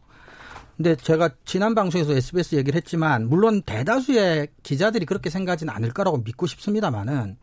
근데 0.76 0.96
제가 0.96 1.30
지난 1.44 1.74
방송에서 1.74 2.14
SBS 2.14 2.56
얘기를 2.56 2.78
했지만 2.78 3.28
물론 3.28 3.64
대다수의 3.64 4.50
기자들이 4.62 5.06
그렇게 5.08 5.30
생각하지는 5.32 5.74
않을 5.74 5.92
거라고 5.92 6.20
믿고 6.20 6.46
싶습니다만은 6.46 7.36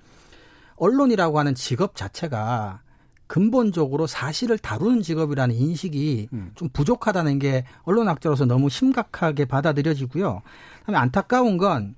언론이라고 0.76 1.38
하는 1.38 1.54
직업 1.54 1.96
자체가 1.96 2.80
근본적으로 3.26 4.06
사실을 4.06 4.58
다루는 4.58 5.02
직업이라는 5.02 5.54
인식이 5.54 6.28
음. 6.32 6.50
좀 6.54 6.68
부족하다는 6.72 7.38
게 7.38 7.64
언론 7.82 8.08
학자로서 8.08 8.44
너무 8.44 8.68
심각하게 8.68 9.46
받아들여지고요. 9.46 10.42
그다음에 10.80 10.98
안타까운 10.98 11.56
건 11.56 11.94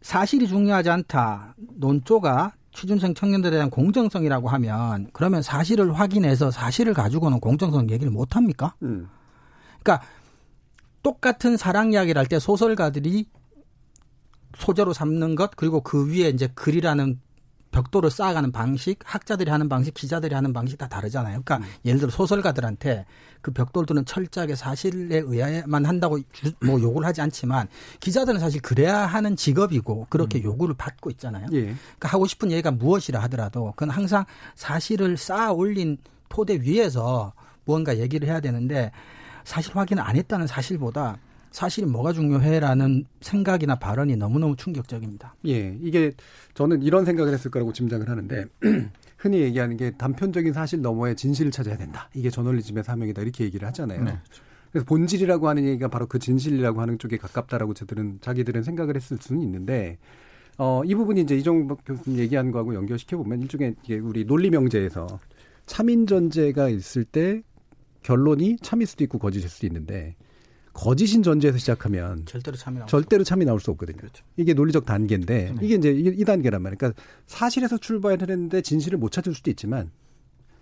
사실이 0.00 0.48
중요하지 0.48 0.90
않다. 0.90 1.54
논조가 1.76 2.54
취준생 2.72 3.14
청년들에 3.14 3.52
대한 3.52 3.70
공정성이라고 3.70 4.48
하면 4.48 5.08
그러면 5.12 5.42
사실을 5.42 5.92
확인해서 5.92 6.50
사실을 6.50 6.94
가지고는 6.94 7.38
공정성 7.38 7.90
얘기를 7.90 8.10
못 8.10 8.34
합니까? 8.34 8.74
음. 8.82 9.08
그러니까 9.82 10.04
똑같은 11.02 11.56
사랑 11.56 11.92
이야기를 11.92 12.18
할 12.18 12.26
때 12.26 12.38
소설가들이 12.38 13.26
소재로 14.56 14.92
삼는 14.92 15.34
것 15.36 15.52
그리고 15.56 15.80
그 15.80 16.08
위에 16.10 16.28
이제 16.28 16.48
글이라는 16.54 17.20
벽돌을 17.72 18.10
쌓아가는 18.10 18.52
방식, 18.52 18.98
학자들이 19.02 19.50
하는 19.50 19.68
방식, 19.68 19.94
기자들이 19.94 20.34
하는 20.34 20.52
방식 20.52 20.78
다 20.78 20.88
다르잖아요. 20.88 21.42
그러니까 21.42 21.56
음. 21.56 21.72
예를 21.84 21.98
들어 22.00 22.10
소설가들한테 22.10 23.06
그 23.40 23.50
벽돌들은 23.50 24.04
철저하게 24.04 24.54
사실에 24.54 25.18
의해만 25.18 25.84
한다고 25.84 26.18
뭐 26.60 26.80
요구를 26.80 27.08
하지 27.08 27.20
않지만 27.22 27.66
기자들은 27.98 28.38
사실 28.38 28.60
그래야 28.60 29.06
하는 29.06 29.34
직업이고 29.34 30.06
그렇게 30.10 30.38
음. 30.38 30.44
요구를 30.44 30.76
받고 30.76 31.10
있잖아요. 31.10 31.46
예. 31.52 31.60
그러니까 31.62 32.08
하고 32.08 32.26
싶은 32.26 32.52
얘기가 32.52 32.70
무엇이라 32.70 33.20
하더라도 33.22 33.72
그건 33.72 33.90
항상 33.90 34.24
사실을 34.54 35.16
쌓아 35.16 35.50
올린 35.50 35.96
토대 36.28 36.60
위에서 36.60 37.32
무언가 37.64 37.98
얘기를 37.98 38.28
해야 38.28 38.40
되는데 38.40 38.92
사실 39.44 39.74
확인을 39.76 40.02
안 40.02 40.14
했다는 40.16 40.46
사실보다 40.46 41.18
사실이 41.52 41.86
뭐가 41.86 42.12
중요해라는 42.12 43.04
생각이나 43.20 43.76
발언이 43.76 44.16
너무너무 44.16 44.56
충격적입니다. 44.56 45.36
예, 45.46 45.78
이게 45.80 46.12
저는 46.54 46.82
이런 46.82 47.04
생각을 47.04 47.32
했을 47.32 47.50
거라고 47.50 47.72
짐작을 47.72 48.08
하는데 48.08 48.46
흔히 49.18 49.40
얘기하는 49.40 49.76
게 49.76 49.92
단편적인 49.92 50.52
사실 50.52 50.80
너머에 50.80 51.14
진실을 51.14 51.52
찾아야 51.52 51.76
된다. 51.76 52.08
이게 52.14 52.30
저널리즘의 52.30 52.82
사명이다 52.82 53.22
이렇게 53.22 53.44
얘기를 53.44 53.68
하잖아요. 53.68 54.02
네. 54.02 54.18
그래서 54.72 54.86
본질이라고 54.86 55.48
하는 55.48 55.64
얘기가 55.64 55.88
바로 55.88 56.06
그 56.06 56.18
진실이라고 56.18 56.80
하는 56.80 56.98
쪽에 56.98 57.18
가깝다라고 57.18 57.74
저들은 57.74 58.18
자기들은 58.22 58.62
생각을 58.62 58.96
했을 58.96 59.18
수는 59.20 59.42
있는데 59.42 59.98
어, 60.58 60.82
이 60.84 60.94
부분이 60.94 61.20
이제 61.20 61.36
이종박 61.36 61.84
교수님 61.84 62.18
얘기한 62.18 62.50
거하고 62.50 62.74
연결시켜 62.74 63.18
보면 63.18 63.42
일종의 63.42 63.74
우리 64.02 64.24
논리 64.24 64.50
명제에서 64.50 65.06
참인 65.66 66.06
전제가 66.06 66.70
있을 66.70 67.04
때 67.04 67.42
결론이 68.02 68.56
참일 68.62 68.86
수도 68.86 69.04
있고 69.04 69.18
거짓일 69.18 69.48
수도 69.48 69.66
있는데 69.66 70.16
거짓인 70.72 71.22
전제에서 71.22 71.58
시작하면 71.58 72.24
절대로 72.26 72.56
참이 72.56 72.78
나올 72.78 72.88
절대로 72.88 73.24
참이 73.24 73.44
나올 73.44 73.60
수 73.60 73.70
없거든요. 73.72 73.98
그렇죠. 73.98 74.24
이게 74.36 74.54
논리적 74.54 74.86
단계인데 74.86 75.54
네. 75.54 75.58
이게 75.60 75.74
이제 75.74 75.90
이 75.90 76.24
단계란 76.24 76.62
말이에요. 76.62 76.78
그러니까 76.78 77.02
사실에서 77.26 77.78
출발을 77.78 78.30
했는데 78.30 78.62
진실을 78.62 78.98
못 78.98 79.12
찾을 79.12 79.34
수도 79.34 79.50
있지만 79.50 79.90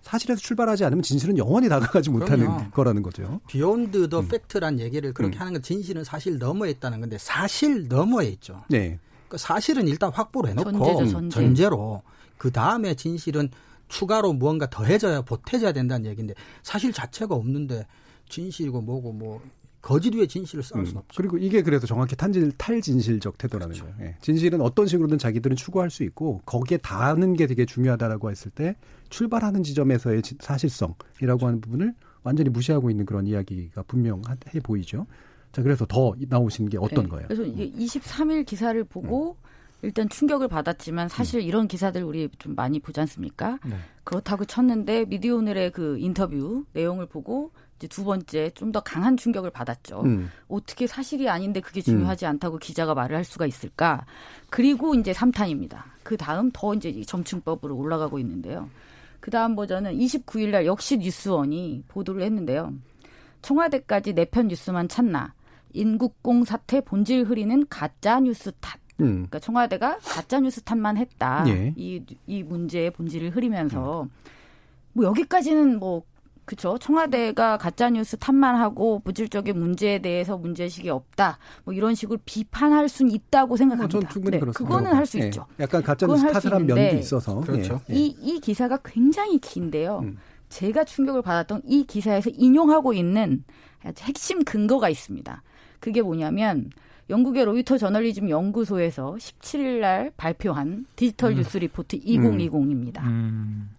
사실에서 0.01 0.41
출발하지 0.41 0.83
않으면 0.83 1.03
진실은 1.03 1.37
영원히 1.37 1.69
다가가지 1.69 2.09
못하는 2.09 2.45
그럼요. 2.45 2.71
거라는 2.71 3.01
거죠. 3.03 3.39
beyond 3.47 4.09
the 4.09 4.21
음. 4.21 4.27
fact란 4.27 4.79
얘기를 4.79 5.13
그렇게 5.13 5.37
음. 5.37 5.39
하는 5.41 5.53
건 5.53 5.61
진실은 5.61 6.03
사실 6.03 6.37
너머에 6.39 6.71
있다는 6.71 6.99
건데 6.99 7.17
사실 7.17 7.87
너머에 7.87 8.27
있죠. 8.29 8.63
네. 8.69 8.99
그 9.29 9.37
사실은 9.37 9.87
일단 9.87 10.11
확보를 10.11 10.49
해놓고 10.49 10.71
전제죠, 10.71 11.11
전제. 11.11 11.35
전제로 11.39 12.01
그 12.37 12.51
다음에 12.51 12.95
진실은 12.95 13.49
추가로 13.87 14.33
무언가 14.33 14.69
더해져야 14.69 15.21
보태져야 15.21 15.71
된다는 15.71 16.09
얘기인데 16.09 16.33
사실 16.63 16.91
자체가 16.91 17.35
없는데 17.35 17.85
진실이고 18.27 18.81
뭐고 18.81 19.13
뭐 19.13 19.41
거짓 19.81 20.13
위에 20.13 20.27
진실을 20.27 20.63
쌓을 20.63 20.85
수는 20.85 20.99
음. 20.99 21.03
없죠. 21.03 21.17
그리고 21.17 21.37
이게 21.37 21.61
그래서 21.63 21.87
정확히 21.87 22.15
탄질 22.15 22.51
탈진실적 22.53 23.37
태도라는 23.37 23.73
그렇죠. 23.73 23.93
거예요. 23.95 24.09
예. 24.09 24.15
진실은 24.21 24.61
어떤 24.61 24.85
식으로든 24.85 25.17
자기들은 25.17 25.55
추구할 25.55 25.89
수 25.89 26.03
있고 26.03 26.41
거기에 26.45 26.77
닿는 26.77 27.33
게 27.33 27.47
되게 27.47 27.65
중요하다라고 27.65 28.29
했을 28.29 28.51
때 28.51 28.75
출발하는 29.09 29.63
지점에서의 29.63 30.21
사실성이라고 30.39 31.47
하는 31.47 31.61
부분을 31.61 31.93
완전히 32.23 32.49
무시하고 32.49 32.91
있는 32.91 33.05
그런 33.05 33.25
이야기가 33.25 33.83
분명해 33.83 34.59
보이죠. 34.63 35.07
자, 35.51 35.61
그래서 35.63 35.85
더 35.85 36.13
나오신 36.29 36.69
게 36.69 36.77
어떤 36.77 37.05
네. 37.05 37.09
거예요? 37.09 37.27
그래서 37.27 37.43
이게 37.43 37.69
23일 37.71 38.45
기사를 38.45 38.81
보고 38.83 39.37
음. 39.41 39.51
일단 39.83 40.07
충격을 40.07 40.47
받았지만 40.47 41.09
사실 41.09 41.39
음. 41.39 41.45
이런 41.45 41.67
기사들 41.67 42.03
우리 42.03 42.29
좀 42.37 42.55
많이 42.55 42.79
보지 42.79 42.99
않습니까? 42.99 43.57
네. 43.65 43.75
그렇다고 44.03 44.45
쳤는데 44.45 45.05
미디어 45.05 45.35
오늘의 45.37 45.71
그 45.71 45.97
인터뷰 45.97 46.65
내용을 46.73 47.07
보고 47.07 47.51
이제 47.81 47.87
두 47.87 48.03
번째 48.03 48.51
좀 48.51 48.71
더 48.71 48.79
강한 48.79 49.17
충격을 49.17 49.49
받았죠. 49.49 50.03
음. 50.05 50.29
어떻게 50.47 50.87
사실이 50.87 51.27
아닌데 51.27 51.59
그게 51.59 51.81
중요하지 51.81 52.25
음. 52.25 52.29
않다고 52.29 52.57
기자가 52.57 52.93
말을 52.93 53.17
할 53.17 53.25
수가 53.25 53.45
있을까? 53.45 54.05
그리고 54.49 54.93
이제 54.95 55.11
3탄입니다. 55.11 55.83
그 56.03 56.15
다음 56.15 56.51
더 56.53 56.73
이제 56.73 57.01
점층법으로 57.05 57.75
올라가고 57.75 58.17
있는데요. 58.19 58.69
그 59.19 59.29
다음 59.29 59.55
버전은 59.55 59.97
29일 59.97 60.51
날 60.51 60.65
역시 60.65 60.97
뉴스원이 60.97 61.83
보도를 61.89 62.21
했는데요. 62.23 62.73
청와대까지 63.41 64.13
내 64.13 64.25
편 64.25 64.47
뉴스만 64.47 64.87
찾나? 64.87 65.33
인국공 65.73 66.45
사태 66.45 66.79
본질 66.81 67.23
흐리는 67.25 67.65
가짜 67.67 68.19
뉴스 68.21 68.51
탓. 68.61 68.79
음. 69.01 69.25
그러니까 69.27 69.39
청와대가 69.39 69.97
가짜 69.99 70.39
뉴스 70.39 70.61
탓만 70.61 70.95
했다. 70.97 71.43
예. 71.47 71.73
이, 71.75 72.01
이 72.27 72.43
문제의 72.43 72.91
본질을 72.91 73.35
흐리면서 73.35 74.03
음. 74.03 74.09
뭐 74.93 75.05
여기까지는 75.05 75.79
뭐 75.79 76.03
그렇죠. 76.51 76.77
청와대가 76.77 77.57
가짜 77.57 77.89
뉴스 77.89 78.17
탓만 78.17 78.55
하고 78.55 78.99
본질적인 78.99 79.57
문제에 79.57 79.99
대해서 79.99 80.37
문제의식이 80.37 80.89
없다. 80.89 81.37
뭐 81.63 81.73
이런 81.73 81.95
식으로 81.95 82.19
비판할 82.25 82.89
수는 82.89 83.11
있다고 83.13 83.55
생각합니다. 83.55 83.99
전 83.99 84.09
충분히 84.09 84.35
네, 84.35 84.39
그렇습니다. 84.41 84.75
그거는 84.75 84.93
할수 84.93 85.17
네. 85.17 85.27
있죠. 85.27 85.45
약간 85.61 85.81
가짜 85.81 86.05
뉴스 86.05 86.29
탓을 86.29 86.53
한 86.53 86.65
면도 86.65 86.97
있어서. 86.97 87.39
그렇죠. 87.39 87.79
네. 87.87 87.95
이, 87.95 88.15
이 88.19 88.39
기사가 88.41 88.79
굉장히 88.83 89.37
긴데요. 89.39 89.99
음. 90.03 90.17
제가 90.49 90.83
충격을 90.83 91.21
받았던 91.21 91.61
이 91.65 91.85
기사에서 91.85 92.29
인용하고 92.33 92.91
있는 92.91 93.45
핵심 93.99 94.43
근거가 94.43 94.89
있습니다. 94.89 95.43
그게 95.79 96.01
뭐냐면 96.01 96.69
영국의 97.09 97.45
로이터 97.45 97.77
저널리즘 97.77 98.29
연구소에서 98.29 99.15
17일 99.15 99.79
날 99.79 100.11
발표한 100.17 100.85
디지털 100.97 101.31
음. 101.31 101.37
뉴스 101.37 101.57
리포트 101.57 101.97
2020입니다. 101.99 103.03
음. 103.03 103.69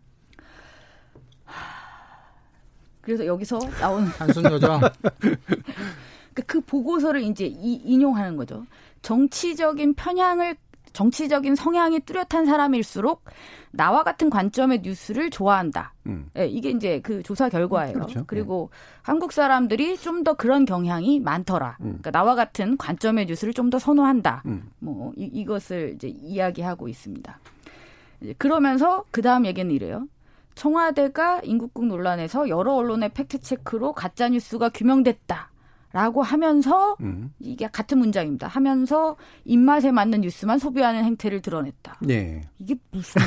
그래서 3.03 3.27
여기서 3.27 3.59
나온 3.81 4.07
단순 4.17 4.45
요정. 4.51 4.81
그러니까 5.11 6.43
그 6.47 6.61
보고서를 6.63 7.23
이제 7.23 7.45
이, 7.47 7.75
인용하는 7.85 8.37
거죠. 8.37 8.65
정치적인 9.03 9.95
편향을 9.95 10.57
정치적인 10.95 11.55
성향이 11.55 12.01
뚜렷한 12.01 12.45
사람일수록 12.45 13.25
나와 13.71 14.03
같은 14.03 14.29
관점의 14.29 14.83
뉴스를 14.83 15.31
좋아한다. 15.31 15.95
음. 16.07 16.29
네, 16.35 16.47
이게 16.47 16.69
이제 16.71 17.01
그 17.03 17.23
조사 17.23 17.49
결과예요. 17.49 17.95
그렇죠. 17.95 18.25
그리고 18.27 18.69
네. 18.71 18.79
한국 19.03 19.33
사람들이 19.33 19.97
좀 19.97 20.23
더 20.23 20.35
그런 20.35 20.67
경향이 20.67 21.19
많더라. 21.21 21.79
음. 21.81 21.85
그러니까 21.87 22.11
나와 22.11 22.35
같은 22.35 22.77
관점의 22.77 23.25
뉴스를 23.27 23.55
좀 23.55 23.71
더 23.71 23.79
선호한다. 23.79 24.43
음. 24.47 24.71
뭐 24.81 25.13
이, 25.17 25.25
이것을 25.25 25.95
이제 25.95 26.09
이야기하고 26.09 26.89
있습니다. 26.89 27.39
그러면서 28.39 29.05
그 29.11 29.23
다음 29.23 29.47
얘기는 29.47 29.69
이래요. 29.75 30.07
청와대가 30.55 31.41
인국국 31.45 31.87
논란에서 31.87 32.49
여러 32.49 32.75
언론의 32.75 33.11
팩트체크로 33.11 33.93
가짜뉴스가 33.93 34.71
규명됐다. 34.71 35.51
라고 35.93 36.23
하면서 36.23 36.97
음. 37.03 37.35
이게 37.39 37.69
같은 37.71 37.99
문장입니다. 37.99 38.47
하면서 38.47 39.17
입맛에 39.45 39.93
맞는 39.93 40.23
뉴스만 40.23 40.59
소비하는 40.59 41.05
행태를 41.05 41.43
드러냈다. 41.43 41.99
네. 42.01 42.41
이게 42.59 42.75
무슨 42.91 43.21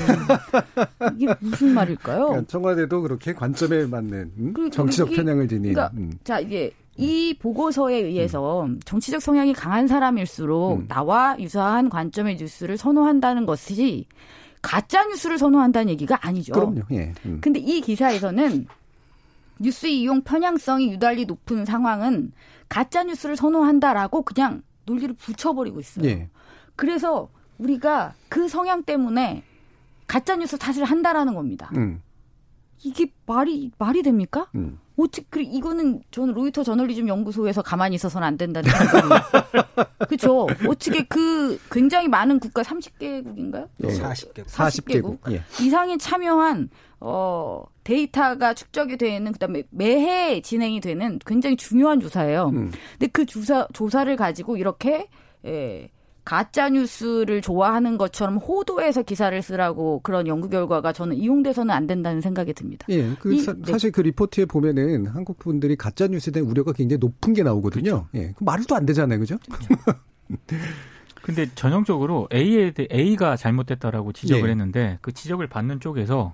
이게 1.16 1.32
무슨 1.40 1.76
말일까요? 1.76 2.26
그러니까 2.26 2.48
청와대도 2.48 3.04
그렇게 3.04 3.34
관점에 3.34 3.86
맞는 3.86 4.32
음? 4.38 4.72
정치적 4.72 5.12
이게, 5.12 5.18
편향을 5.18 5.48
지닌. 5.48 5.74
그러니까 5.74 5.96
음. 5.96 6.12
자 6.24 6.40
이게 6.40 6.74
이 6.98 7.36
보고서에 7.40 7.98
의해서 7.98 8.64
음. 8.64 8.80
정치적 8.84 9.22
성향이 9.22 9.54
강한 9.54 9.88
사람일수록 9.88 10.80
음. 10.80 10.88
나와 10.88 11.36
유사한 11.40 11.90
관점의 11.90 12.38
뉴스를 12.38 12.78
선호한다는 12.78 13.46
것이 13.46 14.08
가짜 14.66 15.06
뉴스를 15.06 15.38
선호한다는 15.38 15.90
얘기가 15.90 16.18
아니죠. 16.26 16.54
그럼요. 16.54 16.82
예. 16.92 17.14
음. 17.28 17.40
근데 17.40 17.60
이 17.60 17.82
기사에서는 17.82 18.66
뉴스 19.60 19.86
이용 19.86 20.24
편향성이 20.24 20.92
유달리 20.92 21.26
높은 21.26 21.66
상황은 21.66 22.32
가짜 22.68 23.04
뉴스를 23.04 23.36
선호한다라고 23.36 24.24
그냥 24.24 24.64
논리를 24.88 25.14
붙여버리고 25.14 25.80
있어요. 25.80 26.06
예. 26.08 26.30
그래서 26.76 27.30
우리가 27.60 28.16
그 28.28 28.48
성향 28.48 28.82
때문에 28.82 29.44
가짜 30.08 30.36
뉴스 30.36 30.58
탓을 30.58 30.84
한다라는 30.84 31.36
겁니다. 31.36 31.70
음. 31.76 32.02
이게 32.84 33.14
말이 33.28 33.70
말이 33.78 34.02
됩니까? 34.02 34.50
음. 34.56 34.80
어떻게 34.98 35.26
그래 35.30 35.44
이거는 35.44 36.02
저는 36.12 36.34
로이터 36.34 36.64
저널리즘 36.64 37.08
연구소에서 37.08 37.62
가만히 37.62 37.96
있어서는 37.96 38.26
안 38.26 38.38
된다는 38.38 38.70
생각이 38.70 39.08
그렇죠. 40.08 40.48
어떻게 40.68 41.04
그 41.04 41.60
굉장히 41.70 42.08
많은 42.08 42.40
국가 42.40 42.62
30개국인가요? 42.62 43.68
네. 43.78 43.90
40개국. 43.90 44.46
40개국, 44.46 45.20
40개국. 45.22 45.32
예. 45.32 45.44
이상이 45.62 45.98
참여한 45.98 46.70
어 47.00 47.64
데이터가 47.84 48.54
축적이 48.54 48.98
되는 48.98 49.32
그다음에 49.32 49.64
매해 49.70 50.42
진행이 50.42 50.80
되는 50.80 51.20
굉장히 51.26 51.58
중요한 51.58 52.00
조사예요. 52.00 52.50
음. 52.54 52.72
근데 52.94 53.08
그 53.08 53.26
조사 53.26 53.68
조사를 53.74 54.16
가지고 54.16 54.58
이렇게 54.58 55.08
예, 55.46 55.90
가짜 56.26 56.70
뉴스를 56.70 57.42
좋아하는 57.42 57.98
것처럼 57.98 58.38
호도해서 58.38 59.04
기사를 59.04 59.40
쓰라고 59.42 60.02
그런 60.02 60.26
연구 60.28 60.50
결과가 60.50 60.92
저는 60.92 61.16
이용돼서는 61.16 61.74
안 61.74 61.86
된다는 61.86 62.20
생각이 62.20 62.54
듭니다. 62.54 62.88
예, 62.90 63.14
그 63.20 63.34
이, 63.34 63.40
사, 63.40 63.54
네. 63.54 63.78
실그 63.78 64.02
리포트에 64.02 64.46
보면은 64.46 65.06
한국 65.06 65.38
분들이 65.38 65.76
가짜 65.76 66.08
뉴스에 66.08 66.32
대한 66.34 66.50
우려가 66.50 66.74
굉장히 66.74 66.98
높은 67.00 67.34
게 67.34 67.44
나오거든요. 67.44 67.84
그렇죠. 67.84 68.08
예, 68.16 68.34
그 68.36 68.44
말도 68.44 68.76
안 68.76 68.88
되잖아요, 68.88 69.20
그죠? 69.20 69.38
그렇죠. 69.48 69.68
근데 71.22 71.48
전형적으로 71.54 72.28
A에 72.34 72.72
대해 72.72 72.88
A가 72.92 73.36
잘못됐다라고 73.36 74.12
지적을 74.12 74.48
예. 74.48 74.52
했는데 74.52 74.98
그 75.02 75.12
지적을 75.12 75.48
받는 75.48 75.80
쪽에서 75.80 76.34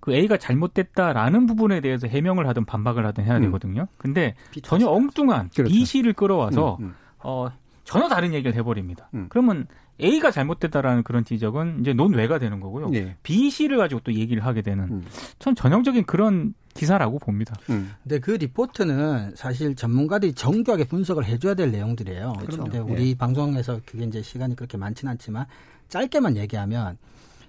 그 0.00 0.12
A가 0.12 0.36
잘못됐다라는 0.36 1.46
부분에 1.46 1.80
대해서 1.80 2.06
해명을 2.06 2.46
하든 2.48 2.64
반박을 2.64 3.06
하든 3.06 3.24
해야 3.24 3.36
음. 3.36 3.42
되거든요. 3.42 3.88
근데 3.96 4.34
전혀 4.62 4.88
엉뚱한 4.88 5.50
그렇죠. 5.54 5.72
B, 5.72 5.84
C를 5.84 6.12
끌어와서 6.12 6.76
음, 6.80 6.86
음. 6.86 6.94
어 7.22 7.50
전혀 7.84 8.08
다른 8.08 8.32
얘기를 8.34 8.54
해버립니다. 8.54 9.08
음. 9.14 9.26
그러면 9.28 9.66
A가 10.00 10.30
잘못됐다라는 10.30 11.02
그런 11.02 11.24
지적은 11.24 11.80
이제 11.80 11.92
논외가 11.92 12.38
되는 12.38 12.60
거고요. 12.60 12.88
네. 12.90 13.16
B, 13.22 13.50
C를 13.50 13.76
가지고 13.76 14.00
또 14.04 14.14
얘기를 14.14 14.44
하게 14.44 14.62
되는 14.62 14.84
음. 14.84 15.04
전 15.38 15.54
전형적인 15.54 16.04
그런 16.04 16.54
기사라고 16.74 17.18
봅니다. 17.18 17.54
음. 17.70 17.92
근데 18.02 18.18
그 18.18 18.32
리포트는 18.32 19.34
사실 19.36 19.76
전문가들이 19.76 20.32
정교하게 20.32 20.84
분석을 20.84 21.24
해줘야 21.24 21.54
될 21.54 21.70
내용들이에요. 21.70 22.32
그렇죠. 22.38 22.62
근데 22.64 22.78
우리 22.78 23.10
네. 23.10 23.14
방송에서 23.18 23.80
그게 23.84 24.04
이제 24.04 24.22
시간이 24.22 24.56
그렇게 24.56 24.78
많지는 24.78 25.12
않지만 25.12 25.46
짧게만 25.88 26.36
얘기하면 26.38 26.96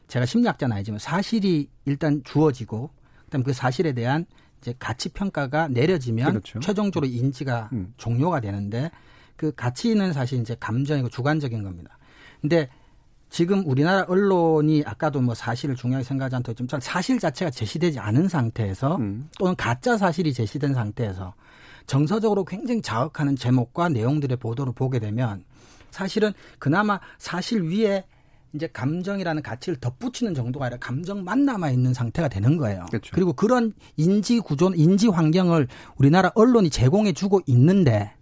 제가 0.07 0.25
심리학자는 0.25 0.75
아니지만 0.75 0.99
사실이 0.99 1.69
일단 1.85 2.21
주어지고 2.25 2.89
그다음 3.25 3.43
그 3.43 3.53
사실에 3.53 3.93
대한 3.93 4.25
이제 4.61 4.73
가치 4.77 5.09
평가가 5.09 5.69
내려지면 5.69 6.29
그렇죠. 6.29 6.59
최종적으로 6.59 7.09
인지가 7.09 7.69
음. 7.71 7.93
종료가 7.97 8.41
되는데 8.41 8.91
그 9.35 9.53
가치는 9.53 10.13
사실 10.13 10.39
이제 10.39 10.55
감정이고 10.59 11.09
주관적인 11.09 11.63
겁니다. 11.63 11.97
근데 12.41 12.69
지금 13.29 13.63
우리나라 13.65 14.05
언론이 14.07 14.83
아까도 14.85 15.19
뭐 15.19 15.33
사실을 15.33 15.75
중요하게 15.75 16.03
생각하지 16.03 16.35
않도록 16.35 16.55
좀 16.55 16.67
사실 16.79 17.19
자체가 17.19 17.49
제시되지 17.49 17.99
않은 17.99 18.27
상태에서 18.27 18.97
음. 18.97 19.27
또는 19.39 19.55
가짜 19.55 19.97
사실이 19.97 20.33
제시된 20.33 20.75
상태에서 20.75 21.33
정서적으로 21.87 22.45
굉장히 22.45 22.81
자극하는 22.81 23.35
제목과 23.35 23.89
내용들의 23.89 24.37
보도를 24.37 24.73
보게 24.73 24.99
되면 24.99 25.43
사실은 25.89 26.31
그나마 26.59 26.99
사실 27.17 27.63
위에 27.63 28.05
이제 28.53 28.67
감정이라는 28.71 29.41
가치를 29.41 29.79
덧붙이는 29.79 30.35
정도가 30.35 30.67
아니라 30.67 30.77
감정만 30.79 31.43
남아 31.43 31.71
있는 31.71 31.93
상태가 31.93 32.27
되는 32.27 32.57
거예요. 32.57 32.85
그렇죠. 32.91 33.11
그리고 33.13 33.33
그런 33.33 33.73
인지 33.97 34.39
구조, 34.39 34.71
인지 34.75 35.07
환경을 35.07 35.67
우리나라 35.97 36.31
언론이 36.35 36.69
제공해 36.69 37.13
주고 37.13 37.41
있는데 37.47 38.13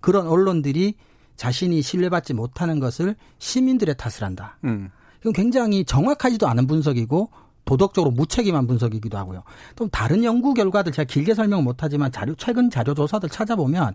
그런 0.00 0.26
언론들이 0.26 0.94
자신이 1.36 1.82
신뢰받지 1.82 2.34
못하는 2.34 2.80
것을 2.80 3.14
시민들의 3.38 3.96
탓을 3.96 4.24
한다. 4.24 4.58
음. 4.64 4.90
이건 5.20 5.32
굉장히 5.32 5.84
정확하지도 5.84 6.48
않은 6.48 6.66
분석이고 6.66 7.30
도덕적으로 7.64 8.10
무책임한 8.12 8.66
분석이기도 8.66 9.18
하고요. 9.18 9.42
또 9.76 9.88
다른 9.88 10.24
연구 10.24 10.54
결과들 10.54 10.90
제가 10.90 11.04
길게 11.04 11.34
설명 11.34 11.64
못하지만 11.64 12.10
자료 12.10 12.34
최근 12.34 12.70
자료 12.70 12.94
조사들 12.94 13.28
찾아보면 13.28 13.94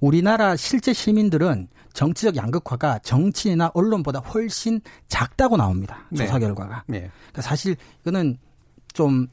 우리나라 0.00 0.56
실제 0.56 0.92
시민들은 0.92 1.68
정치적 1.94 2.36
양극화가 2.36 2.98
정치나 3.00 3.70
언론보다 3.72 4.20
훨씬 4.20 4.80
작다고 5.08 5.56
나옵니다. 5.56 6.04
네. 6.10 6.26
조사 6.26 6.38
결과가. 6.38 6.84
네. 6.86 7.10
그러니까 7.30 7.42
사실 7.42 7.76
이거는 8.02 8.36
좀 8.92 9.26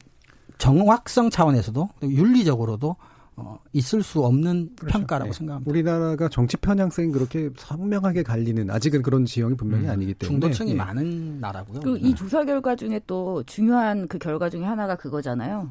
정확성 0.58 1.28
차원에서도 1.28 1.88
윤리적으로도 2.02 2.96
어, 3.36 3.58
있을 3.72 4.02
수 4.02 4.24
없는 4.24 4.70
그렇죠. 4.76 4.98
평가라고 4.98 5.30
네. 5.30 5.36
생각합니다. 5.36 5.70
우리나라가 5.70 6.28
정치 6.28 6.56
편향성이 6.56 7.12
그렇게 7.12 7.50
선명하게 7.56 8.22
갈리는 8.22 8.70
아직은 8.70 9.02
그런 9.02 9.26
지형이 9.26 9.56
분명히 9.56 9.84
음. 9.84 9.90
아니기 9.90 10.14
때문에 10.14 10.40
중도층이 10.40 10.70
네. 10.70 10.76
많은 10.76 11.40
나라고요. 11.40 11.80
그이 11.80 12.00
네. 12.00 12.14
조사 12.14 12.44
결과 12.44 12.74
중에 12.74 13.00
또 13.06 13.42
중요한 13.44 14.08
그 14.08 14.18
결과 14.18 14.48
중에 14.48 14.64
하나가 14.64 14.96
그거잖아요. 14.96 15.70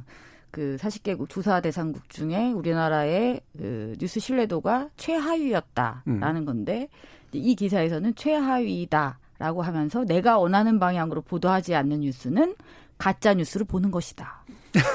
그 0.52 0.78
40개국 0.80 1.28
조사 1.28 1.60
대상국 1.60 2.08
중에 2.10 2.52
우리나라의 2.52 3.42
그 3.58 3.96
뉴스 4.00 4.20
신뢰도가 4.20 4.90
최하위였다라는 4.96 6.42
음. 6.42 6.46
건데 6.46 6.88
이 7.34 7.56
기사에서는 7.56 8.16
최하위다라고 8.16 9.64
하면서 9.64 10.06
내가 10.06 10.38
원하는 10.38 10.80
방향으로 10.80 11.22
보도하지 11.22 11.76
않는 11.76 12.02
뉴스는 12.02 12.56
가짜 12.98 13.34
뉴스를 13.34 13.66
보는 13.66 13.92
것이다. 13.92 14.45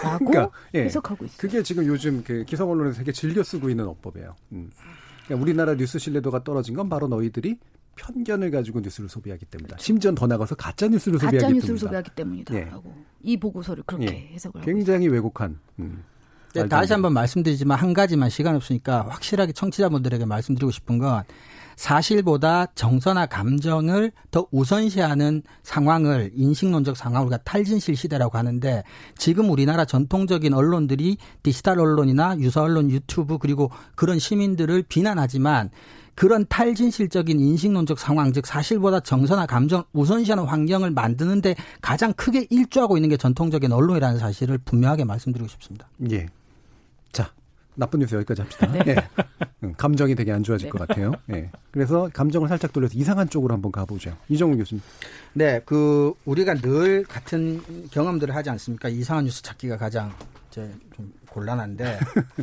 라고 0.03 0.25
그러니까, 0.27 0.57
예, 0.75 0.85
해석하고 0.85 1.25
있어요. 1.25 1.39
그게 1.39 1.63
지금 1.63 1.87
요즘 1.87 2.23
그 2.25 2.45
기성 2.45 2.71
언론에서 2.71 2.99
되게 2.99 3.13
즐겨 3.13 3.43
쓰고 3.43 3.71
있는 3.71 3.87
어법이에요. 3.87 4.35
음. 4.53 4.71
그러니까 5.25 5.43
우리나라 5.43 5.75
뉴스 5.75 5.99
신뢰도가 5.99 6.45
떨어진 6.45 6.75
건 6.75 6.89
바로 6.89 7.09
너희들이 7.09 7.59
편견을 7.97 8.51
가지고 8.51 8.81
뉴스를 8.81 9.09
소비하기 9.09 9.45
때문이다. 9.47 9.77
심지어 9.79 10.15
더 10.15 10.27
나가서 10.27 10.55
가짜 10.55 10.89
뉴스를 10.89 11.19
가짜 11.19 11.31
소비하기 11.31 11.55
뉴스를 11.55 11.77
때문이다. 11.77 11.87
소비하기 11.87 12.11
때문이다라고 12.15 12.95
예. 12.97 13.05
이 13.23 13.37
보고서를 13.37 13.83
그렇게 13.87 14.07
예. 14.07 14.35
해석을 14.35 14.63
굉장히 14.63 15.09
왜곡한. 15.09 15.59
음. 15.79 16.05
네, 16.55 16.67
다시 16.67 16.93
한번 16.93 17.13
말씀드리지만 17.13 17.79
한 17.79 17.93
가지만 17.93 18.29
시간 18.29 18.57
없으니까 18.57 19.07
확실하게 19.09 19.53
청취자분들에게 19.53 20.25
말씀드리고 20.25 20.73
싶은 20.73 20.99
건 20.99 21.23
사실보다 21.81 22.67
정서나 22.75 23.25
감정을 23.25 24.13
더 24.31 24.47
우선시하는 24.51 25.43
상황을 25.63 26.31
인식론적 26.35 26.95
상황을 26.95 27.29
우리가 27.29 27.39
탈진실 27.39 27.97
시대라고 27.97 28.37
하는데 28.37 28.83
지금 29.17 29.49
우리나라 29.49 29.87
전통적인 29.87 30.53
언론들이 30.53 31.17
디지털 31.43 31.81
언론이나 31.81 32.37
유사 32.39 32.61
언론 32.61 32.91
유튜브 32.91 33.39
그리고 33.39 33.71
그런 33.95 34.19
시민들을 34.19 34.83
비난하지만 34.91 35.71
그런 36.15 36.45
탈진실적인 36.51 37.41
인식론적 37.41 37.99
상황, 37.99 38.31
즉 38.35 38.47
사실보다 38.47 39.01
정서나 39.01 39.47
감정 39.47 39.85
우선시하는 39.95 40.45
환경을 40.45 40.91
만드는데 40.91 41.55
가장 41.81 42.13
크게 42.13 42.47
일조하고 42.51 42.99
있는 42.99 43.09
게 43.09 43.17
전통적인 43.17 43.73
언론이라는 43.73 44.19
사실을 44.19 44.59
분명하게 44.59 45.05
말씀드리고 45.05 45.49
싶습니다. 45.49 45.89
예. 46.11 46.27
자, 47.11 47.33
나쁜 47.81 48.01
뉴스 48.01 48.15
여기까지 48.15 48.43
합시다. 48.43 48.67
네. 48.85 48.85
예. 49.65 49.73
감정이 49.77 50.15
되게 50.15 50.33
안 50.33 50.43
좋아질 50.43 50.67
네. 50.67 50.71
것 50.71 50.87
같아요. 50.87 51.13
예. 51.33 51.51
그래서 51.71 52.11
감정을 52.13 52.49
살짝 52.49 52.73
돌려서 52.73 52.95
이상한 52.97 53.29
쪽으로 53.29 53.55
한번 53.55 53.73
가보죠. 53.73 54.17
이정우 54.29 54.57
교수님. 54.57 54.83
네, 55.33 55.61
그 55.65 56.13
우리가 56.27 56.55
늘 56.55 57.05
같은 57.05 57.63
경험들을 57.91 58.35
하지 58.35 58.51
않습니까? 58.51 58.89
이상한 58.91 59.25
뉴스 59.25 59.43
찾기가 59.43 59.77
가장 59.79 60.13
이제 60.51 60.71
좀 60.95 61.13
곤란한데. 61.29 61.99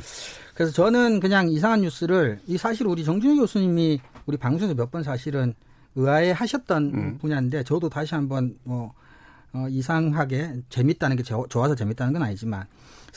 그래서 0.55 0.71
저는 0.71 1.19
그냥 1.19 1.49
이상한 1.49 1.81
뉴스를 1.81 2.39
이 2.47 2.57
사실 2.57 2.87
우리 2.87 3.03
정준희 3.05 3.37
교수님이 3.37 3.99
우리 4.25 4.37
방송에서 4.37 4.73
몇 4.75 4.89
번 4.91 5.03
사실은 5.03 5.53
의아해 5.95 6.31
하셨던 6.31 6.83
음. 6.93 7.17
분야인데 7.19 7.63
저도 7.63 7.89
다시 7.89 8.15
한번 8.15 8.55
뭐 8.63 8.93
어, 9.53 9.65
이상하게 9.69 10.61
재밌다는 10.69 11.15
게 11.17 11.23
좋아서 11.23 11.75
재밌다는 11.75 12.13
건 12.13 12.21
아니지만 12.23 12.65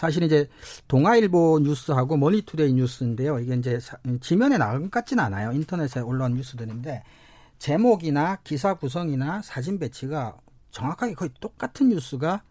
사실 0.01 0.23
이제 0.23 0.49
동아일보 0.89 1.61
뉴스하고 1.63 2.17
머니투데이 2.17 2.73
뉴스인데요. 2.73 3.39
이게 3.39 3.55
이제 3.55 3.79
지면에 4.23 4.57
나온 4.57 4.85
것 4.85 4.91
같지는 4.91 5.23
않아요. 5.25 5.53
인터넷에 5.53 6.01
올라온 6.01 6.33
뉴스들인데 6.37 7.03
제목이나 7.59 8.37
기사 8.43 8.73
구성이나 8.73 9.43
사진 9.43 9.79
배치가 9.79 10.39
정확하게 10.71 11.13
거의 11.13 11.31
똑같은 11.39 11.91
뉴스가 11.91 12.43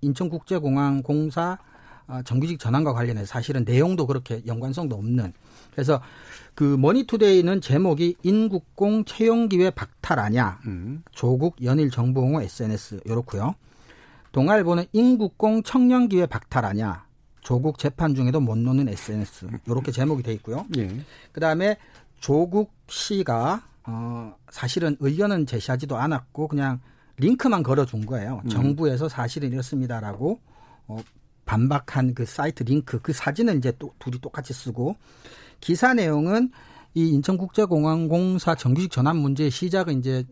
인천국제공항 0.00 1.02
공사 1.04 1.56
어, 2.08 2.22
정규직 2.24 2.58
전환과 2.58 2.94
관련해서 2.94 3.26
사실은 3.26 3.64
내용도 3.64 4.08
그렇게 4.08 4.42
연관성도 4.44 4.96
없는 4.96 5.34
그래서 5.70 6.02
그 6.56 6.64
머니투데이는 6.64 7.60
제목이 7.60 8.16
인국공 8.24 9.04
채용기회 9.04 9.70
박탈하냐 9.70 10.62
음. 10.66 11.04
조국 11.12 11.62
연일 11.62 11.92
정보홍호 11.92 12.42
SNS 12.42 13.02
이렇고요. 13.04 13.54
동아일보는 14.36 14.84
인국공 14.92 15.62
청년기회 15.62 16.26
박탈하냐 16.26 17.06
조국 17.40 17.78
재판 17.78 18.14
중에도 18.14 18.38
못 18.38 18.58
노는 18.58 18.86
SNS 18.86 19.48
이렇게 19.66 19.90
제목이 19.90 20.22
돼 20.22 20.34
있고요. 20.34 20.66
예. 20.76 20.90
그다음에 21.32 21.78
조국 22.20 22.70
씨가 22.86 23.62
어 23.84 24.36
사실은 24.50 24.94
의견은 25.00 25.46
제시하지도 25.46 25.96
않았고 25.96 26.48
그냥 26.48 26.80
링크만 27.16 27.62
걸어준 27.62 28.04
거예요. 28.04 28.42
음. 28.44 28.48
정부에서 28.50 29.08
사실은 29.08 29.52
이렇습니다라고 29.52 30.38
어 30.88 30.98
반박한 31.46 32.12
그 32.12 32.26
사이트 32.26 32.62
링크 32.62 33.00
그 33.00 33.14
사진을 33.14 33.56
이제 33.56 33.72
또 33.78 33.94
둘이 33.98 34.20
똑같이 34.20 34.52
쓰고 34.52 34.96
기사 35.60 35.94
내용은 35.94 36.50
이 36.92 37.08
인천국제공항공사 37.08 38.54
정규직 38.54 38.90
전환 38.90 39.16
문제의 39.16 39.50
시작은 39.50 39.98
이제 40.00 40.26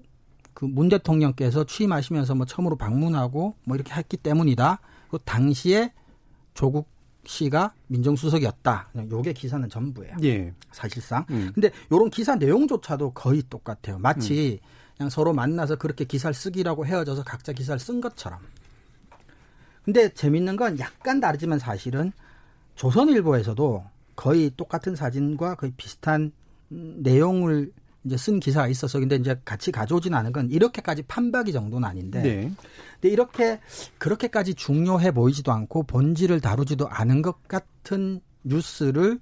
그 0.55 0.67
문 0.67 0.89
대통령께서 0.89 1.65
취임하시면서 1.65 2.35
뭐 2.37 2.47
처음으로 2.47 2.77
방문하고 2.77 3.57
뭐 3.65 3.77
이렇게 3.77 3.93
했기 3.93 4.17
때문이다. 4.17 4.81
그 5.11 5.19
당시에 5.25 5.93
조국 6.55 6.89
씨가 7.27 7.75
민정수석이었다. 7.89 8.91
요게 9.11 9.33
기사는 9.33 9.69
전부예요. 9.69 10.17
예. 10.25 10.53
사실상. 10.73 11.25
음. 11.31 11.51
근데 11.55 11.71
요런 11.91 12.11
기사 12.11 12.37
내용조차도 12.37 13.13
거의 13.13 13.43
똑같아요. 13.49 13.99
마치 13.99 14.61
음. 14.63 14.67
그냥 14.97 15.11
서로 15.11 15.33
만나서 15.33 15.77
그렇게 15.77 16.05
기사를 16.05 16.33
쓰기라고 16.35 16.87
헤어져서 16.87 17.25
각자 17.25 17.53
기사를 17.53 17.79
쓴 17.81 18.01
것처럼. 18.01 18.39
근데 19.85 20.09
재밌는 20.13 20.57
건 20.57 20.79
약간 20.79 21.21
다르지만 21.21 21.59
사실은 21.59 22.13
조선일보에서도 22.77 23.85
거의 24.17 24.51
똑같은 24.57 24.95
사진과 24.95 25.57
거의 25.57 25.73
비슷한 25.77 26.33
내용을 26.69 27.73
이제 28.05 28.17
쓴 28.17 28.39
기사가 28.39 28.69
있어서 28.69 28.99
근데 28.99 29.17
이제 29.17 29.41
같이 29.45 29.73
가져오지는 29.73 30.17
않은 30.19 30.33
건 30.33 30.51
이렇게까지 30.51 31.03
판박이 31.05 31.53
정도는 31.53 31.89
아닌데 31.89 32.23
네. 32.23 32.53
근데 33.01 33.09
이렇게 33.09 33.61
그렇게까지 33.99 34.55
중요해 34.55 35.13
보이지도 35.13 35.53
않고 35.53 35.85
본질을 35.85 36.41
다루지도 36.41 36.89
않은 36.89 37.23
것 37.23 37.47
같은 37.49 38.21
뉴스를 38.45 39.19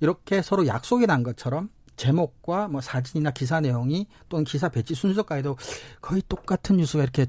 이렇게 0.00 0.42
서로 0.42 0.66
약속이 0.66 1.06
난 1.06 1.22
것처럼 1.22 1.70
제목과 1.96 2.68
뭐 2.68 2.80
사진이나 2.80 3.30
기사 3.30 3.60
내용이 3.60 4.06
또는 4.28 4.44
기사 4.44 4.68
배치 4.68 4.94
순서까지도 4.94 5.56
거의 6.00 6.22
똑같은 6.28 6.76
뉴스가 6.76 7.02
이렇게 7.02 7.26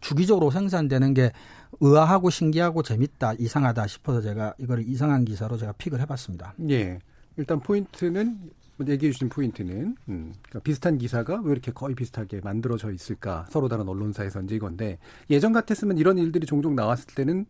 주기적으로 0.00 0.50
생산되는 0.50 1.14
게 1.14 1.32
의아하고 1.80 2.30
신기하고 2.30 2.82
재밌다 2.82 3.34
이상하다 3.34 3.86
싶어서 3.86 4.20
제가 4.20 4.54
이걸 4.58 4.82
이상한 4.86 5.24
기사로 5.24 5.56
제가 5.56 5.72
픽을 5.72 6.00
해봤습니다. 6.00 6.54
예. 6.70 6.98
일단 7.36 7.60
포인트는 7.60 8.50
얘기해 8.88 9.12
주신 9.12 9.28
포인트는 9.28 9.96
음, 10.08 10.32
그러니까 10.42 10.60
비슷한 10.60 10.98
기사가 10.98 11.40
왜 11.44 11.52
이렇게 11.52 11.72
거의 11.72 11.94
비슷하게 11.94 12.40
만들어져 12.42 12.92
있을까 12.92 13.46
서로 13.50 13.68
다른 13.68 13.88
언론사에서 13.88 14.42
이제 14.42 14.54
이건데 14.54 14.98
예전 15.28 15.52
같았으면 15.52 15.98
이런 15.98 16.18
일들이 16.18 16.46
종종 16.46 16.74
나왔을 16.74 17.14
때는 17.14 17.46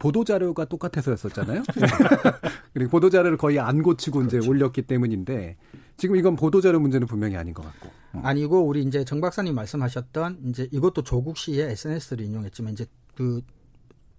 보도 0.00 0.24
자료가 0.24 0.64
똑같아서였었잖아요. 0.64 1.62
그리고 2.72 2.90
보도 2.90 3.10
자료를 3.10 3.36
거의 3.36 3.60
안 3.60 3.82
고치고 3.82 4.20
그렇죠. 4.20 4.38
이제 4.38 4.48
올렸기 4.48 4.82
때문인데 4.82 5.56
지금 5.98 6.16
이건 6.16 6.36
보도 6.36 6.62
자료 6.62 6.80
문제는 6.80 7.06
분명히 7.06 7.36
아닌 7.36 7.52
것 7.52 7.62
같고. 7.62 7.90
음. 8.14 8.24
아니고 8.24 8.66
우리 8.66 8.82
이제 8.82 9.04
정 9.04 9.20
박사님 9.20 9.54
말씀하셨던 9.54 10.38
이제 10.48 10.66
이것도 10.72 11.02
조국 11.02 11.36
씨의 11.36 11.72
SNS를 11.72 12.24
인용했지만 12.24 12.72
이제 12.72 12.86
그 13.14 13.42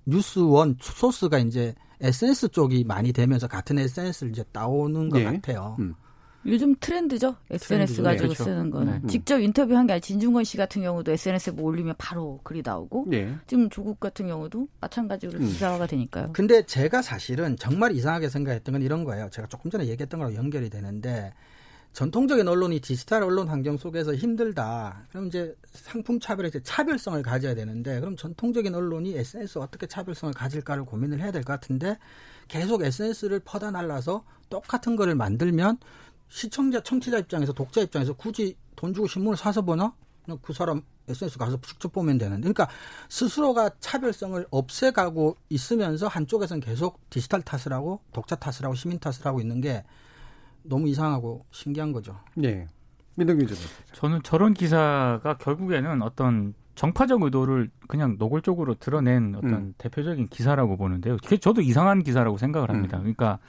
뉴스원 0.05 0.77
소스가 0.79 1.39
이제 1.39 1.73
SNS 1.99 2.49
쪽이 2.49 2.83
많이 2.83 3.11
되면서 3.11 3.47
같은 3.47 3.79
SNS를 3.79 4.31
이제 4.31 4.43
따오는 4.51 5.09
것 5.09 5.17
네. 5.17 5.23
같아요. 5.25 5.75
음. 5.79 5.95
요즘 6.45 6.75
트렌드죠. 6.79 7.35
SNS 7.49 7.93
트렌드, 7.95 8.03
가지고 8.03 8.21
네, 8.23 8.33
그렇죠. 8.33 8.43
쓰는 8.43 8.69
거는. 8.71 9.01
네. 9.03 9.07
직접 9.07 9.39
인터뷰한 9.39 9.87
게 9.87 9.93
아니라 9.93 10.01
진중권 10.01 10.43
씨 10.43 10.57
같은 10.57 10.81
경우도 10.81 11.11
SNS에 11.11 11.53
뭐 11.53 11.65
올리면 11.65 11.95
바로 11.97 12.39
글이 12.43 12.61
나오고 12.65 13.05
네. 13.09 13.35
지금 13.47 13.69
조국 13.69 13.99
같은 13.99 14.27
경우도 14.27 14.67
마찬가지로 14.79 15.33
음. 15.33 15.45
기사화가 15.45 15.87
되니까요. 15.87 16.31
근데 16.33 16.65
제가 16.65 17.01
사실은 17.01 17.55
정말 17.57 17.95
이상하게 17.95 18.29
생각했던 18.29 18.73
건 18.73 18.81
이런 18.81 19.03
거예요. 19.03 19.29
제가 19.31 19.47
조금 19.47 19.69
전에 19.69 19.85
얘기했던 19.87 20.19
거랑 20.19 20.35
연결이 20.35 20.69
되는데 20.69 21.33
전통적인 21.93 22.47
언론이 22.47 22.79
디지털 22.79 23.21
언론 23.21 23.49
환경 23.49 23.75
속에서 23.75 24.15
힘들다. 24.15 25.07
그럼 25.09 25.27
이제 25.27 25.53
상품 25.73 26.21
차별에 26.21 26.47
이제 26.47 26.61
차별성을 26.63 27.21
가져야 27.21 27.53
되는데 27.53 27.99
그럼 27.99 28.15
전통적인 28.15 28.73
언론이 28.73 29.13
SNS 29.17 29.57
어떻게 29.59 29.87
차별성을 29.87 30.33
가질까를 30.33 30.85
고민을 30.85 31.19
해야 31.19 31.31
될 31.31 31.43
것 31.43 31.51
같은데 31.53 31.97
계속 32.47 32.81
SNS를 32.83 33.41
퍼다 33.41 33.71
날라서 33.71 34.23
똑같은 34.49 34.95
거를 34.95 35.15
만들면 35.15 35.79
시청자, 36.31 36.79
청취자 36.79 37.17
입장에서 37.19 37.51
독자 37.51 37.81
입장에서 37.81 38.13
굳이 38.13 38.55
돈 38.77 38.93
주고 38.93 39.05
신문을 39.05 39.35
사서 39.35 39.61
보나? 39.63 39.93
그냥 40.23 40.39
그 40.41 40.53
사람 40.53 40.81
SNS 41.09 41.37
가서 41.37 41.59
직접 41.59 41.91
보면 41.91 42.17
되는데. 42.17 42.41
그러니까 42.41 42.69
스스로가 43.09 43.71
차별성을 43.81 44.47
없애가고 44.49 45.35
있으면서 45.49 46.07
한쪽에서는 46.07 46.61
계속 46.61 47.01
디지털 47.09 47.41
탓을 47.41 47.73
하고 47.73 47.99
독자 48.13 48.37
탓을 48.37 48.63
하고 48.63 48.75
시민 48.75 48.97
탓을 48.97 49.25
하고 49.25 49.41
있는 49.41 49.59
게 49.59 49.83
너무 50.63 50.87
이상하고 50.87 51.45
신기한 51.51 51.91
거죠. 51.91 52.17
네. 52.35 52.65
민동기 53.15 53.45
전 53.47 53.57
저는 53.91 54.23
저런 54.23 54.53
기사가 54.53 55.35
결국에는 55.37 56.01
어떤 56.01 56.53
정파적 56.75 57.23
의도를 57.23 57.69
그냥 57.89 58.15
노골적으로 58.17 58.75
드러낸 58.75 59.35
어떤 59.35 59.53
음. 59.53 59.73
대표적인 59.77 60.29
기사라고 60.29 60.77
보는데요. 60.77 61.17
저도 61.17 61.59
이상한 61.59 62.03
기사라고 62.03 62.37
생각을 62.37 62.69
합니다. 62.69 62.99
음. 62.99 63.01
그러니까 63.01 63.39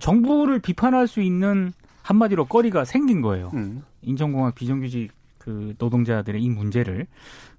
정부를 0.00 0.58
비판할 0.58 1.06
수 1.06 1.20
있는 1.20 1.72
한마디로 2.02 2.46
거리가 2.46 2.84
생긴 2.84 3.20
거예요. 3.22 3.50
음. 3.54 3.82
인천공항 4.02 4.52
비정규직 4.52 5.12
그 5.38 5.74
노동자들의 5.78 6.40
이 6.40 6.48
문제를 6.48 7.06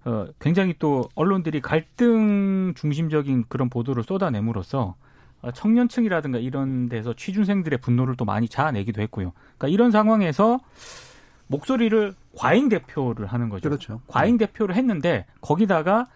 어, 0.05 0.27
굉장히 0.39 0.73
또 0.79 1.09
언론들이 1.15 1.61
갈등 1.61 2.73
중심적인 2.75 3.45
그런 3.49 3.69
보도를 3.69 4.03
쏟아내므로써 4.03 4.95
어, 5.41 5.51
청년층이라든가 5.51 6.37
이런 6.39 6.87
데서 6.87 7.13
취준생들의 7.13 7.79
분노를 7.79 8.15
또 8.15 8.25
많이 8.25 8.47
자아내기도 8.47 9.01
했고요. 9.01 9.33
그러니까 9.57 9.67
이런 9.67 9.91
상황에서 9.91 10.59
목소리를 11.47 12.13
과잉 12.37 12.69
대표를 12.69 13.27
하는 13.27 13.49
거죠. 13.49 13.69
그렇죠. 13.69 14.01
과잉 14.07 14.37
대표를 14.37 14.75
했는데 14.75 15.25
거기다가 15.41 16.07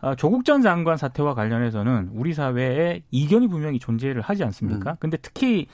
어, 0.00 0.14
조국 0.14 0.44
전 0.44 0.62
장관 0.62 0.96
사태와 0.96 1.34
관련해서는 1.34 2.10
우리 2.12 2.34
사회에 2.34 3.02
이견이 3.10 3.48
분명히 3.48 3.78
존재를 3.78 4.22
하지 4.22 4.44
않습니까? 4.44 4.92
음. 4.92 4.96
근데 5.00 5.16
특히 5.16 5.66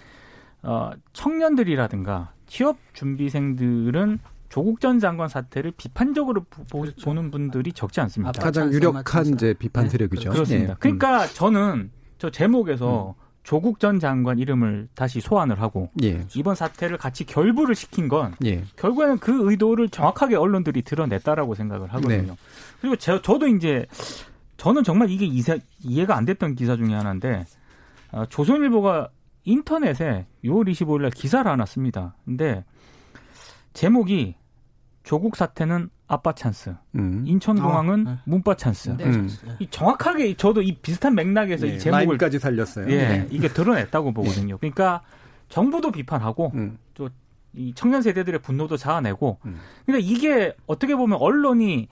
어, 0.62 0.90
청년들이라든가 1.12 2.32
취업 2.46 2.76
준비생들은 2.92 4.18
조국 4.48 4.80
전 4.80 4.98
장관 4.98 5.28
사태를 5.28 5.72
비판적으로 5.76 6.44
보, 6.44 6.80
그렇죠. 6.80 7.14
는 7.14 7.30
분들이 7.30 7.72
적지 7.72 8.00
않습니다. 8.02 8.32
가장 8.32 8.70
유력한 8.70 9.26
이제 9.26 9.54
비판 9.54 9.84
네. 9.84 9.90
세력이죠. 9.90 10.28
네. 10.28 10.34
그렇습니다. 10.34 10.74
네. 10.74 10.76
그러니까 10.78 11.26
저는 11.26 11.90
저 12.18 12.30
제목에서 12.30 13.14
음. 13.18 13.22
조국 13.44 13.80
전 13.80 13.98
장관 13.98 14.38
이름을 14.38 14.88
다시 14.94 15.20
소환을 15.20 15.60
하고 15.60 15.90
예. 16.02 16.24
이번 16.36 16.54
사태를 16.54 16.96
같이 16.96 17.24
결부를 17.24 17.74
시킨 17.74 18.08
건 18.08 18.34
예. 18.44 18.62
결국에는 18.76 19.18
그 19.18 19.50
의도를 19.50 19.88
정확하게 19.88 20.36
언론들이 20.36 20.82
드러냈다라고 20.82 21.54
생각을 21.54 21.92
하거든요. 21.94 22.32
네. 22.32 22.36
그리고 22.80 22.96
제, 22.96 23.20
저도 23.20 23.48
이제 23.48 23.86
저는 24.58 24.84
정말 24.84 25.10
이게 25.10 25.24
이세, 25.24 25.58
이해가 25.80 26.16
안 26.16 26.24
됐던 26.24 26.54
기사 26.54 26.76
중에 26.76 26.94
하나인데 26.94 27.44
어, 28.12 28.26
조선일보가 28.26 29.08
인터넷에 29.44 30.26
6월 30.44 30.68
25일 30.70 31.02
날 31.02 31.10
기사를 31.10 31.50
하나 31.50 31.66
씁니다. 31.66 32.14
근데 32.24 32.64
제목이 33.72 34.36
조국 35.02 35.36
사태는 35.36 35.90
아빠 36.06 36.34
찬스, 36.34 36.74
음. 36.96 37.24
인천공항은 37.26 38.06
아, 38.06 38.10
네. 38.10 38.18
문빠 38.24 38.56
찬스. 38.56 38.96
네, 38.98 39.04
음. 39.04 39.28
이 39.58 39.66
정확하게 39.68 40.36
저도 40.36 40.60
이 40.62 40.76
비슷한 40.76 41.14
맥락에서 41.14 41.66
네, 41.66 41.74
이 41.74 41.78
제목을 41.78 42.18
까지 42.18 42.38
살렸어요. 42.38 42.90
예, 42.90 42.96
네. 43.08 43.28
이게 43.30 43.48
드러냈다고 43.48 44.12
보거든요. 44.12 44.58
그러니까 44.58 45.02
정부도 45.48 45.90
비판하고 45.90 46.52
음. 46.54 46.78
또이 46.94 47.72
청년 47.74 48.02
세대들의 48.02 48.42
분노도 48.42 48.76
자아내고. 48.76 49.38
음. 49.46 49.58
그러니까 49.86 50.06
이게 50.08 50.54
어떻게 50.66 50.94
보면 50.94 51.18
언론이 51.18 51.88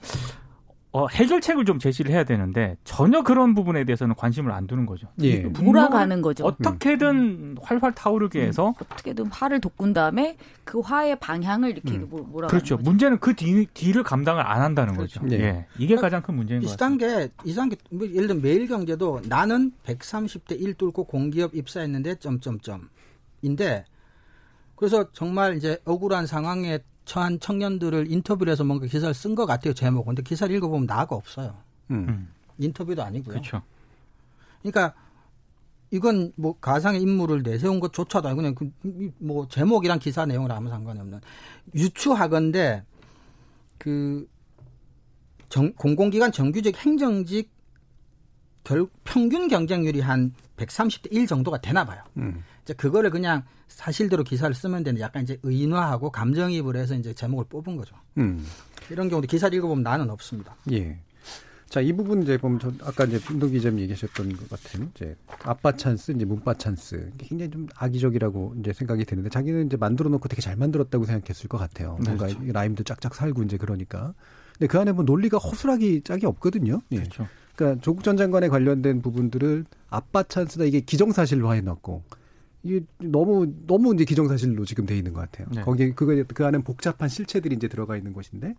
어, 0.93 1.07
해결책을 1.07 1.63
좀 1.63 1.79
제시를 1.79 2.11
해야 2.11 2.25
되는데 2.25 2.75
전혀 2.83 3.23
그런 3.23 3.53
부분에 3.53 3.85
대해서는 3.85 4.13
관심을 4.15 4.51
안 4.51 4.67
두는 4.67 4.85
거죠. 4.85 5.07
예. 5.21 5.39
몰아가는 5.39 6.21
거죠. 6.21 6.45
어떻게든 6.45 7.07
음. 7.07 7.55
활활 7.61 7.93
타오르게 7.93 8.41
음. 8.41 8.47
해서 8.47 8.73
어떻게든 8.81 9.27
화를 9.27 9.61
돋군 9.61 9.93
다음에 9.93 10.35
그 10.65 10.81
화의 10.81 11.17
방향을 11.19 11.69
이렇게 11.69 11.91
음. 11.93 12.09
몰아가는 12.09 12.47
그렇죠. 12.47 12.75
거죠. 12.75 12.89
문제는 12.89 13.19
그 13.19 13.33
뒤, 13.35 13.65
뒤를 13.73 14.03
감당을 14.03 14.45
안 14.45 14.61
한다는 14.61 14.95
그렇죠. 14.95 15.21
거죠. 15.21 15.33
예. 15.35 15.39
예. 15.41 15.65
이게 15.77 15.95
그러니까 15.95 16.01
가장 16.01 16.21
큰 16.21 16.35
문제인 16.35 16.59
것 16.61 16.77
같습니다. 16.77 17.05
비슷한 17.05 17.27
게 17.27 17.31
이상한 17.45 17.69
게 17.69 17.77
뭐 17.89 18.07
예를 18.07 18.27
들면 18.27 18.41
매일경제도 18.41 19.21
나는 19.27 19.71
130대 19.85 20.59
1 20.59 20.73
뚫고 20.75 21.05
공기업 21.05 21.55
입사했는데 21.55 22.15
점점점인데 22.15 23.85
그래서 24.75 25.11
정말 25.13 25.55
이제 25.57 25.77
억울한 25.85 26.25
상황에 26.27 26.79
처한 27.05 27.39
청년들을 27.39 28.11
인터뷰를 28.11 28.51
해서 28.51 28.63
뭔가 28.63 28.85
기사를 28.85 29.13
쓴 29.13 29.35
것 29.35 29.45
같아요 29.45 29.73
제목. 29.73 30.05
근데 30.05 30.21
기사를 30.21 30.53
읽어보면 30.55 30.87
나가 30.87 31.15
없어요. 31.15 31.57
음. 31.91 32.05
음. 32.07 32.29
인터뷰도 32.57 33.03
아니고요. 33.03 33.33
그렇죠. 33.33 33.61
그러니까 34.61 34.93
이건 35.89 36.31
뭐 36.35 36.57
가상의 36.59 37.01
인물을 37.01 37.43
내세운 37.43 37.79
것조차도 37.79 38.27
아니고 38.27 38.41
그냥 38.41 38.55
그 38.55 38.71
뭐 39.19 39.47
제목이랑 39.47 39.99
기사 39.99 40.25
내용을 40.25 40.51
아무 40.51 40.69
상관이 40.69 40.99
없는 40.99 41.21
유추하건데 41.75 42.83
그 43.77 44.27
정, 45.49 45.73
공공기관 45.73 46.31
정규직 46.31 46.77
행정직 46.77 47.51
결, 48.63 48.87
평균 49.03 49.47
경쟁률이 49.47 49.99
한 50.01 50.33
130대 50.57 51.11
1 51.11 51.27
정도가 51.27 51.59
되나 51.61 51.83
봐요. 51.85 52.03
음. 52.17 52.43
이제 52.63 52.73
그거를 52.73 53.09
그냥 53.09 53.43
사실대로 53.67 54.23
기사를 54.23 54.53
쓰면 54.53 54.83
되는 54.83 54.99
약간 55.01 55.23
이제 55.23 55.37
의인화하고 55.43 56.11
감정이입을 56.11 56.75
해서 56.75 56.95
이제 56.95 57.13
제목을 57.13 57.45
뽑은 57.49 57.75
거죠. 57.77 57.95
음. 58.17 58.45
이런 58.89 59.09
경우도 59.09 59.27
기사를 59.27 59.55
읽어보면 59.57 59.83
나는 59.83 60.09
없습니다. 60.09 60.55
예. 60.71 60.99
자, 61.69 61.79
이 61.79 61.93
부분 61.93 62.21
이제 62.21 62.37
보면 62.37 62.59
저 62.59 62.69
아까 62.83 63.05
이제 63.05 63.17
김동 63.17 63.49
기자님 63.49 63.79
얘기하셨던 63.79 64.35
것 64.35 64.49
같은 64.49 64.91
이제 64.93 65.15
아빠 65.43 65.71
찬스, 65.71 66.11
이제 66.11 66.25
문빠 66.25 66.53
찬스 66.53 67.13
굉장히 67.17 67.49
좀 67.49 67.67
악의적이라고 67.75 68.55
이제 68.59 68.73
생각이 68.73 69.05
드는데 69.05 69.29
자기는 69.29 69.67
이제 69.67 69.77
만들어 69.77 70.09
놓고 70.09 70.27
되게 70.27 70.41
잘 70.41 70.57
만들었다고 70.57 71.05
생각했을 71.05 71.47
것 71.47 71.57
같아요. 71.57 71.97
네, 72.01 72.09
뭔가 72.09 72.27
그렇죠. 72.27 72.51
라임도 72.51 72.83
쫙쫙 72.83 73.15
살고 73.15 73.43
이제 73.43 73.55
그러니까. 73.55 74.13
근데 74.59 74.67
그 74.67 74.79
안에 74.79 74.91
뭐 74.91 75.05
논리가 75.05 75.37
허술하기 75.37 76.01
짝이 76.03 76.25
없거든요. 76.25 76.81
예. 76.91 76.97
그렇죠. 76.97 77.27
그러니까 77.55 77.81
조국 77.81 78.03
전 78.03 78.17
장관에 78.17 78.49
관련된 78.49 79.01
부분들을 79.01 79.63
아빠 79.89 80.23
찬스다 80.23 80.65
이게 80.65 80.81
기정사실로 80.81 81.55
해놨고 81.55 82.03
이게 82.63 82.81
너무 82.99 83.51
너무 83.65 83.93
이제 83.95 84.05
기정사실로 84.05 84.65
지금 84.65 84.85
돼 84.85 84.97
있는 84.97 85.13
것 85.13 85.21
같아요. 85.21 85.47
네. 85.53 85.61
거기 85.61 85.91
그거 85.93 86.23
그 86.33 86.45
안에 86.45 86.59
복잡한 86.59 87.09
실체들이 87.09 87.55
이제 87.55 87.67
들어가 87.67 87.97
있는 87.97 88.13
것인데 88.13 88.53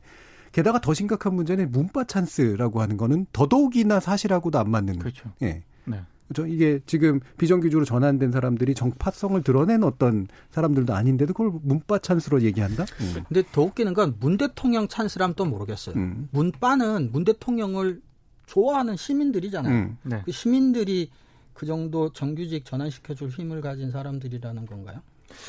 게다가 0.52 0.80
더 0.80 0.92
심각한 0.92 1.34
문제는 1.34 1.70
문빠 1.70 2.04
찬스라고 2.04 2.80
하는 2.80 2.96
거는 2.96 3.26
더더욱이나 3.32 4.00
사실하고도 4.00 4.58
안 4.58 4.70
맞는. 4.70 4.98
그렇죠. 4.98 5.30
예. 5.42 5.62
네. 5.84 6.00
그렇죠. 6.28 6.46
이게 6.52 6.80
지금 6.86 7.20
비정규직으로 7.38 7.84
전환된 7.84 8.32
사람들이 8.32 8.74
정파성을 8.74 9.42
드러낸 9.42 9.82
어떤 9.82 10.26
사람들도 10.50 10.94
아닌데도 10.94 11.32
그걸 11.34 11.52
문빠 11.62 11.98
찬스로 11.98 12.42
얘기한다? 12.42 12.84
음. 13.00 13.22
근데 13.28 13.42
더 13.52 13.62
웃기는 13.62 13.92
건 13.94 14.16
문 14.20 14.36
대통령 14.36 14.88
찬스라면 14.88 15.34
또 15.36 15.44
모르겠어요. 15.44 15.94
음. 15.96 16.28
문바는 16.32 17.10
문 17.12 17.24
대통령을 17.24 18.00
좋아하는 18.46 18.96
시민들이잖아요. 18.96 19.74
음. 19.74 19.96
네. 20.02 20.22
그 20.24 20.32
시민들이 20.32 21.10
그 21.54 21.66
정도 21.66 22.12
정규직 22.12 22.64
전환시켜줄 22.64 23.28
힘을 23.28 23.60
가진 23.60 23.90
사람들이라는 23.90 24.66
건가요? 24.66 25.00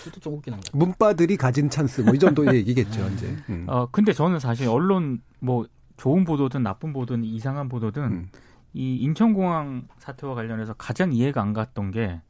그것도 0.06 0.20
좀 0.22 0.34
웃기는 0.36 0.58
거죠. 0.60 0.78
문바들이 0.78 1.36
가진 1.38 1.70
찬스 1.70 2.02
뭐 2.02 2.14
이 2.16 2.20
정도 2.20 2.46
얘기겠죠 2.56 3.08
이제. 3.10 3.36
음. 3.50 3.66
어 3.68 3.88
근데 3.92 4.14
저는 4.14 4.40
사실 4.40 4.68
언론 4.68 5.22
뭐 5.40 5.66
좋은 5.98 6.24
보도든 6.24 6.64
나쁜 6.64 6.94
보도든 6.94 7.24
이상한 7.24 7.68
보도든 7.70 8.02
음. 8.04 8.30
이 8.74 8.96
인천공항 8.98 9.88
사태와 10.00 10.36
관련해서 10.36 10.74
가장 10.74 11.12
이해가 11.14 11.42
안 11.42 11.54
갔던 11.54 11.92
게 11.92 12.22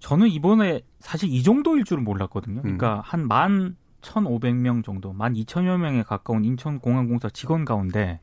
저는 0.00 0.28
이번에 0.28 0.80
사실 1.00 1.30
이 1.32 1.42
정도일 1.42 1.84
줄은 1.84 2.04
몰랐거든요. 2.04 2.58
음. 2.60 2.62
그러니까 2.62 3.00
한만 3.04 3.76
1,500명 4.02 4.84
정도, 4.84 5.14
만 5.14 5.32
2천여 5.34 5.78
명에 5.78 6.02
가까운 6.02 6.44
인천공항공사 6.44 7.30
직원 7.30 7.64
가운데 7.64 8.20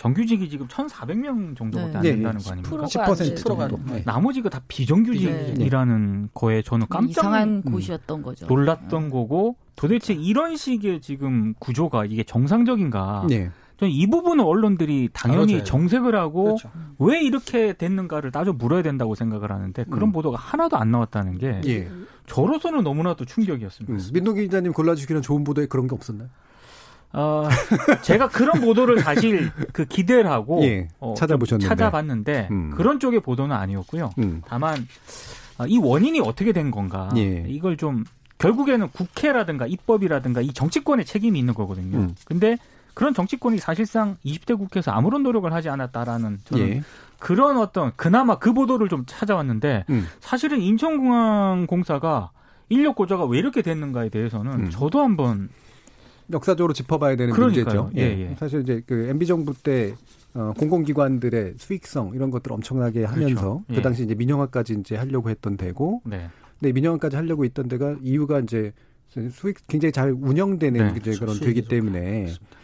정규직이 0.00 0.48
지금 0.48 0.66
1,400명 0.66 1.54
정도밖에 1.54 1.90
네. 1.92 1.96
안 1.98 2.02
된다는 2.02 2.38
네. 2.38 2.44
거 2.44 2.52
아닙니까? 2.52 2.86
10% 2.86 3.36
정도. 3.36 3.78
네. 3.92 4.02
나머지가 4.06 4.48
다 4.48 4.62
비정규직이라는 4.66 6.22
네. 6.22 6.28
거에 6.32 6.62
저는 6.62 6.86
깜짝 6.88 7.10
이상한 7.10 7.62
음, 7.66 7.70
곳이었던 7.70 8.22
거죠. 8.22 8.46
놀랐던 8.46 9.04
네. 9.04 9.10
거고 9.10 9.56
도대체 9.76 10.14
이런 10.14 10.56
식의 10.56 11.02
지금 11.02 11.52
구조가 11.58 12.06
이게 12.06 12.22
정상적인가? 12.22 13.26
네. 13.28 13.50
저는 13.76 13.92
이 13.92 14.06
부분은 14.06 14.42
언론들이 14.42 15.10
당연히 15.12 15.56
아, 15.56 15.64
정색을 15.64 16.14
하고 16.14 16.44
그렇죠. 16.44 16.70
왜 16.98 17.20
이렇게 17.20 17.74
됐는가를 17.74 18.30
따져 18.30 18.54
물어야 18.54 18.80
된다고 18.80 19.14
생각을 19.14 19.52
하는데 19.52 19.84
그런 19.84 20.08
음. 20.08 20.12
보도가 20.12 20.38
하나도 20.38 20.78
안 20.78 20.90
나왔다는 20.90 21.36
게 21.36 21.60
예. 21.66 21.90
저로서는 22.26 22.84
너무나도 22.84 23.26
충격이었습니다. 23.26 23.92
음. 23.92 24.10
민동기 24.14 24.44
기자님 24.44 24.72
골라주기는 24.72 25.20
좋은 25.20 25.44
보도에 25.44 25.66
그런 25.66 25.88
게 25.88 25.94
없었나요? 25.94 26.30
어, 27.12 27.48
제가 28.02 28.28
그런 28.28 28.60
보도를 28.60 29.00
사실 29.00 29.50
그 29.72 29.84
기대를 29.84 30.30
하고 30.30 30.62
예, 30.62 30.88
어, 31.00 31.14
찾아보셨는데 31.16 31.68
찾아봤는데 31.68 32.48
음. 32.50 32.70
그런 32.70 33.00
쪽의 33.00 33.20
보도는 33.20 33.54
아니었고요. 33.54 34.12
음. 34.18 34.42
다만 34.46 34.86
어, 35.58 35.66
이 35.66 35.78
원인이 35.78 36.20
어떻게 36.20 36.52
된 36.52 36.70
건가 36.70 37.10
예. 37.16 37.44
이걸 37.48 37.76
좀 37.76 38.04
결국에는 38.38 38.88
국회라든가 38.88 39.66
입법이라든가 39.66 40.40
이 40.40 40.52
정치권의 40.52 41.04
책임이 41.04 41.38
있는 41.38 41.52
거거든요. 41.54 41.98
음. 41.98 42.14
근데 42.24 42.56
그런 42.94 43.14
정치권이 43.14 43.58
사실상 43.58 44.16
20대 44.24 44.56
국회에서 44.56 44.90
아무런 44.92 45.22
노력을 45.22 45.52
하지 45.52 45.68
않았다라는 45.68 46.38
저는 46.44 46.68
예. 46.68 46.82
그런 47.18 47.58
어떤 47.58 47.92
그나마 47.96 48.38
그 48.38 48.52
보도를 48.52 48.88
좀 48.88 49.04
찾아왔는데 49.06 49.84
음. 49.90 50.06
사실은 50.20 50.60
인천공항 50.60 51.66
공사가 51.66 52.30
인력 52.68 52.94
고자가 52.94 53.26
왜 53.26 53.38
이렇게 53.38 53.62
됐는가에 53.62 54.08
대해서는 54.08 54.52
음. 54.52 54.70
저도 54.70 55.00
한번 55.00 55.50
역사적으로 56.32 56.72
짚어봐야 56.72 57.16
되는 57.16 57.34
그러니까요. 57.34 57.84
문제죠. 57.84 58.00
예, 58.00 58.30
예. 58.30 58.36
사실 58.38 58.62
이제 58.62 58.82
그 58.86 59.08
MB 59.08 59.26
정부 59.26 59.54
때 59.54 59.94
어, 60.34 60.52
공공기관들의 60.58 61.54
수익성 61.58 62.12
이런 62.14 62.30
것들 62.30 62.52
엄청나게 62.52 63.00
그렇죠. 63.00 63.12
하면서 63.14 63.40
그렇죠. 63.40 63.64
예. 63.70 63.74
그 63.74 63.82
당시 63.82 64.04
이제 64.04 64.14
민영화까지 64.14 64.76
이제 64.80 64.96
하려고 64.96 65.30
했던 65.30 65.56
데고, 65.56 66.02
네. 66.04 66.28
근데 66.58 66.72
민영화까지 66.72 67.16
하려고 67.16 67.44
있던 67.44 67.68
데가 67.68 67.96
이유가 68.02 68.38
이제 68.40 68.72
수익 69.32 69.66
굉장히 69.66 69.92
잘 69.92 70.12
운영되는 70.12 70.92
네. 70.94 70.98
이제 70.98 71.18
그런 71.18 71.38
되기 71.40 71.62
때문에 71.66 72.00
그렇습니다. 72.00 72.56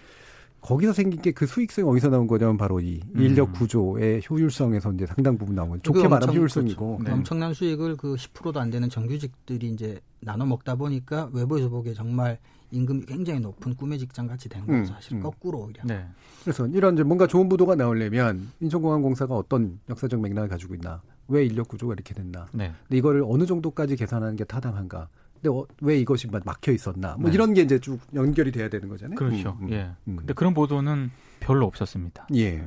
거기서 0.60 0.92
생긴 0.92 1.20
게 1.22 1.30
그 1.32 1.46
수익성이 1.46 1.88
어디서 1.88 2.08
나온 2.10 2.26
거냐면 2.26 2.56
바로 2.56 2.80
이 2.80 3.00
음. 3.14 3.20
인력 3.22 3.52
구조의 3.52 4.22
효율성에서 4.28 4.92
이제 4.92 5.06
상당 5.06 5.38
부분 5.38 5.54
나온 5.54 5.70
거죠. 5.70 5.82
좋게 5.82 6.08
말하면 6.08 6.34
효율성이고. 6.36 6.96
그렇죠. 6.98 7.04
네. 7.04 7.12
엄청난 7.12 7.54
수익을 7.54 7.96
그 7.96 8.14
10%도 8.16 8.58
안 8.60 8.70
되는 8.70 8.88
정규직들이 8.88 9.68
이제 9.68 10.00
나눠 10.20 10.44
먹다 10.46 10.74
보니까 10.74 11.30
외부에서 11.32 11.68
보기에 11.68 11.94
정말 11.94 12.38
임금이 12.70 13.06
굉장히 13.06 13.40
높은 13.40 13.74
꿈의 13.74 13.98
직장 13.98 14.26
같이 14.26 14.48
된 14.48 14.62
거죠. 14.62 14.72
음, 14.78 14.84
사실 14.84 15.14
음. 15.14 15.22
거꾸로 15.22 15.60
오히려. 15.60 15.82
네. 15.84 16.06
그래서 16.42 16.66
이런 16.66 16.94
이제 16.94 17.02
뭔가 17.02 17.26
좋은 17.26 17.48
보도가 17.48 17.74
나오려면 17.74 18.50
인천공항공사가 18.60 19.34
어떤 19.34 19.78
역사적 19.88 20.20
맥락을 20.20 20.48
가지고 20.48 20.74
있나, 20.74 21.00
왜 21.28 21.44
인력 21.44 21.68
구조가 21.68 21.94
이렇게 21.94 22.14
됐나, 22.14 22.48
네. 22.52 22.72
근데 22.82 22.98
이거를 22.98 23.24
어느 23.26 23.46
정도까지 23.46 23.96
계산하는 23.96 24.36
게 24.36 24.44
타당한가, 24.44 25.08
근데 25.34 25.48
어, 25.48 25.66
왜 25.80 25.98
이것이 25.98 26.28
막혀 26.28 26.72
있었나, 26.72 27.16
뭐 27.18 27.30
네. 27.30 27.34
이런 27.34 27.54
게 27.54 27.62
이제 27.62 27.78
쭉 27.78 27.98
연결이 28.14 28.52
돼야 28.52 28.68
되는 28.68 28.88
거잖아요. 28.88 29.16
그렇죠. 29.16 29.56
음, 29.60 29.66
음, 29.66 29.72
예. 29.72 29.90
음. 30.08 30.16
근데 30.16 30.34
그런 30.34 30.54
보도는 30.54 31.10
별로 31.40 31.66
없었습니다. 31.66 32.28
예. 32.34 32.64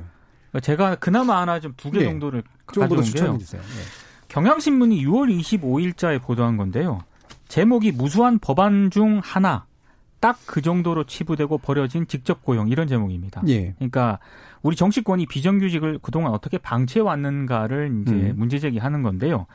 그러니까 0.50 0.60
제가 0.62 0.96
그나마 0.96 1.40
하나 1.40 1.60
좀 1.60 1.74
두개 1.76 2.00
예. 2.00 2.04
정도를 2.04 2.42
가져온 2.66 3.02
게요. 3.02 3.38
예. 3.40 3.60
경향신문이 4.28 5.04
6월 5.04 5.40
25일자에 5.40 6.22
보도한 6.22 6.56
건데요. 6.56 7.00
제목이 7.48 7.90
무수한 7.92 8.38
법안 8.38 8.90
중 8.90 9.20
하나 9.22 9.66
딱 10.20 10.38
그 10.46 10.62
정도로 10.62 11.04
치부되고 11.04 11.58
버려진 11.58 12.06
직접 12.06 12.42
고용 12.42 12.68
이런 12.68 12.86
제목입니다. 12.86 13.42
예. 13.48 13.72
그러니까 13.74 14.18
우리 14.62 14.76
정치권이 14.76 15.26
비정규직을 15.26 16.00
그동안 16.02 16.32
어떻게 16.32 16.58
방치해 16.58 17.02
왔는가를 17.02 18.02
이제 18.02 18.12
음. 18.12 18.34
문제 18.36 18.58
제기하는 18.58 19.02
건데요. 19.02 19.46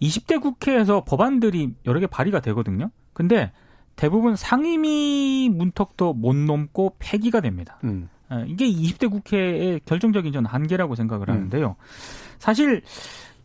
20대 0.00 0.40
국회에서 0.40 1.04
법안들이 1.04 1.74
여러 1.86 2.00
개 2.00 2.06
발의가 2.06 2.40
되거든요. 2.40 2.90
근데 3.12 3.52
대부분 3.96 4.36
상임위 4.36 5.50
문턱도 5.52 6.14
못 6.14 6.34
넘고 6.36 6.96
폐기가 6.98 7.40
됩니다. 7.40 7.78
음. 7.84 8.08
예, 8.32 8.44
이게 8.46 8.66
20대 8.66 9.10
국회의 9.10 9.80
결정적인 9.84 10.32
전 10.32 10.46
한계라고 10.46 10.94
생각을 10.94 11.30
음. 11.30 11.34
하는데요. 11.34 11.76
사실 12.38 12.82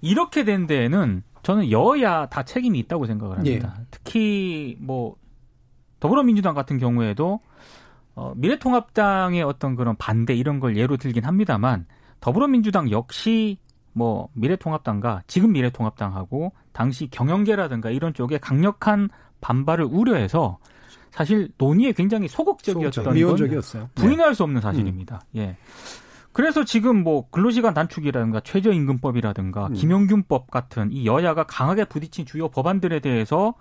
이렇게 0.02 0.44
된 0.44 0.68
데에는 0.68 1.24
저는 1.44 1.72
여야 1.72 2.26
다 2.28 2.44
책임이 2.44 2.78
있다고 2.80 3.06
생각을 3.06 3.38
합니다. 3.38 3.76
예. 3.80 3.86
특히 3.90 4.78
뭐 4.80 5.16
더불어민주당 6.00 6.56
같은 6.56 6.78
경우에도 6.78 7.40
어, 8.16 8.34
미래통합당의 8.36 9.44
어떤 9.44 9.76
그런 9.76 9.96
반대 9.98 10.36
이런 10.36 10.60
걸 10.60 10.76
예로 10.78 10.98
들긴 10.98 11.26
합니다만 11.26 11.86
더불어민주당 12.20 12.92
역시 12.92 13.58
뭐 13.94 14.30
미래통합당과 14.34 15.24
지금 15.28 15.54
미래통합당하고 15.54 16.54
당시 16.72 17.10
경영계라든가 17.10 17.90
이런 17.90 18.14
쪽에 18.14 18.38
강력한 18.38 19.10
반발을 19.42 19.86
우려해서 19.86 20.58
사실 21.12 21.50
논의에 21.58 21.92
굉장히 21.92 22.28
소극적이었던 22.28 23.14
미온적이었어요. 23.14 23.90
부인할 23.96 24.30
네. 24.30 24.34
수 24.34 24.44
없는 24.44 24.62
사실입니다. 24.62 25.22
음. 25.36 25.40
예. 25.40 25.58
그래서 26.32 26.64
지금 26.64 27.04
뭐 27.04 27.30
근로시간 27.30 27.74
단축이라든가 27.74 28.42
최저임금법이라든가 28.42 29.68
음. 29.68 29.74
김용균법 29.74 30.52
같은 30.52 30.92
이 30.92 31.06
여야가 31.06 31.44
강하게 31.44 31.86
부딪힌 31.86 32.26
주요 32.26 32.50
법안들에 32.50 33.00
대해서 33.00 33.56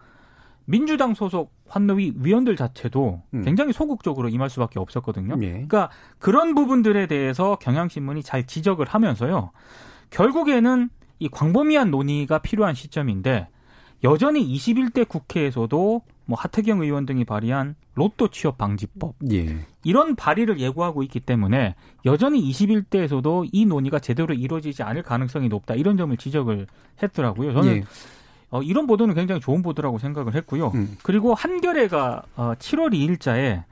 민주당 0.70 1.14
소속 1.14 1.54
환노위 1.66 2.12
위원들 2.16 2.54
자체도 2.54 3.22
음. 3.33 3.42
굉장히 3.42 3.72
소극적으로 3.72 4.28
임할 4.28 4.50
수밖에 4.50 4.78
없었거든요. 4.78 5.37
예. 5.40 5.50
그러니까 5.50 5.88
그런 6.18 6.54
부분들에 6.54 7.07
대해서 7.07 7.57
경향신문이 7.57 8.22
잘 8.22 8.46
지적을 8.46 8.85
하면서요. 8.87 9.50
결국에는 10.11 10.90
이 11.20 11.28
광범위한 11.31 11.90
논의가 11.90 12.40
필요한 12.40 12.74
시점인데 12.74 13.48
여전히 14.04 14.46
21대 14.46 15.09
국회에서도 15.09 16.02
뭐 16.26 16.38
하태경 16.38 16.83
의원 16.83 17.07
등이 17.07 17.24
발의한 17.24 17.74
로또 17.94 18.28
취업 18.28 18.59
방지법 18.59 19.14
예. 19.33 19.64
이런 19.85 20.16
발의를 20.16 20.61
예고하고 20.61 21.02
있기 21.04 21.20
때문에 21.20 21.76
여전히 22.04 22.42
21대에서도 22.50 23.48
이 23.50 23.64
논의가 23.64 24.00
제대로 24.00 24.35
이루어지지 24.35 24.83
않을 24.83 25.02
가능성이 25.02 25.48
높다 25.48 25.74
이런 25.74 25.96
점을 25.96 26.14
지적을 26.14 26.66
했더라고요. 27.02 27.54
저는 27.54 27.76
예. 27.76 27.85
어, 28.50 28.62
이런 28.62 28.87
보도는 28.87 29.14
굉장히 29.14 29.40
좋은 29.40 29.62
보도라고 29.62 29.98
생각을 29.98 30.34
했고요. 30.34 30.68
음. 30.74 30.96
그리고 31.02 31.34
한겨레가 31.34 32.22
어, 32.37 32.52
7월 32.58 32.92
2일자에 32.92 33.64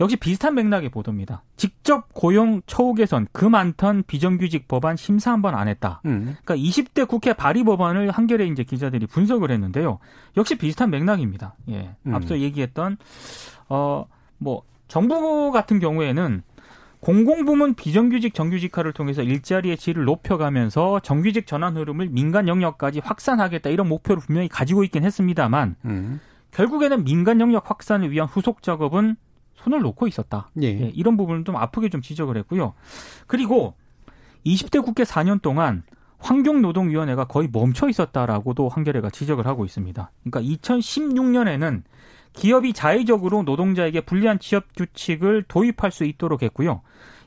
역시 0.00 0.16
비슷한 0.16 0.54
맥락의 0.54 0.90
보도입니다. 0.90 1.42
직접 1.56 2.14
고용 2.14 2.62
처우 2.66 2.94
개선 2.94 3.26
그 3.32 3.44
많던 3.44 4.04
비정규직 4.06 4.68
법안 4.68 4.96
심사 4.96 5.32
한 5.32 5.42
번 5.42 5.54
안 5.56 5.66
했다. 5.66 6.00
음. 6.06 6.36
그러니까 6.44 6.56
20대 6.56 7.08
국회 7.08 7.32
발의 7.32 7.64
법안을 7.64 8.10
한겨레 8.12 8.46
이제 8.46 8.62
기자들이 8.62 9.06
분석을 9.06 9.50
했는데요. 9.50 9.98
역시 10.36 10.56
비슷한 10.56 10.90
맥락입니다. 10.90 11.56
예. 11.68 11.96
음. 12.06 12.14
앞서 12.14 12.38
얘기했던 12.38 12.96
어 13.68 14.04
뭐 14.40 14.62
정부 14.86 15.50
같은 15.50 15.80
경우에는 15.80 16.44
공공부문 17.00 17.74
비정규직 17.74 18.34
정규직화를 18.34 18.92
통해서 18.92 19.22
일자리의 19.22 19.76
질을 19.76 20.04
높여가면서 20.04 21.00
정규직 21.00 21.46
전환 21.46 21.76
흐름을 21.76 22.08
민간 22.08 22.48
영역까지 22.48 23.00
확산하겠다 23.00 23.70
이런 23.70 23.88
목표를 23.88 24.22
분명히 24.24 24.48
가지고 24.48 24.84
있긴 24.84 25.04
했습니다만 25.04 25.76
음. 25.84 26.20
결국에는 26.50 27.04
민간 27.04 27.40
영역 27.40 27.70
확산을 27.70 28.10
위한 28.10 28.26
후속 28.26 28.62
작업은 28.62 29.16
손을 29.54 29.80
놓고 29.80 30.06
있었다. 30.06 30.50
예. 30.62 30.66
예, 30.66 30.92
이런 30.94 31.16
부분을 31.16 31.44
좀 31.44 31.56
아프게 31.56 31.88
좀 31.88 32.00
지적을 32.00 32.36
했고요. 32.38 32.74
그리고 33.26 33.74
20대 34.46 34.84
국회 34.84 35.02
4년 35.02 35.42
동안 35.42 35.82
환경노동위원회가 36.18 37.24
거의 37.24 37.48
멈춰 37.50 37.88
있었다라고도 37.88 38.68
한겨레가 38.68 39.10
지적을 39.10 39.46
하고 39.46 39.64
있습니다. 39.64 40.10
그러니까 40.24 40.54
2016년에는 40.56 41.82
기업이 42.38 42.72
자의적으로 42.72 43.42
노동자에게 43.42 44.00
불리한 44.02 44.38
취업 44.38 44.64
규칙을 44.76 45.44
도입할 45.48 45.90
수 45.90 46.04
있도록 46.04 46.42
했고요. 46.42 46.82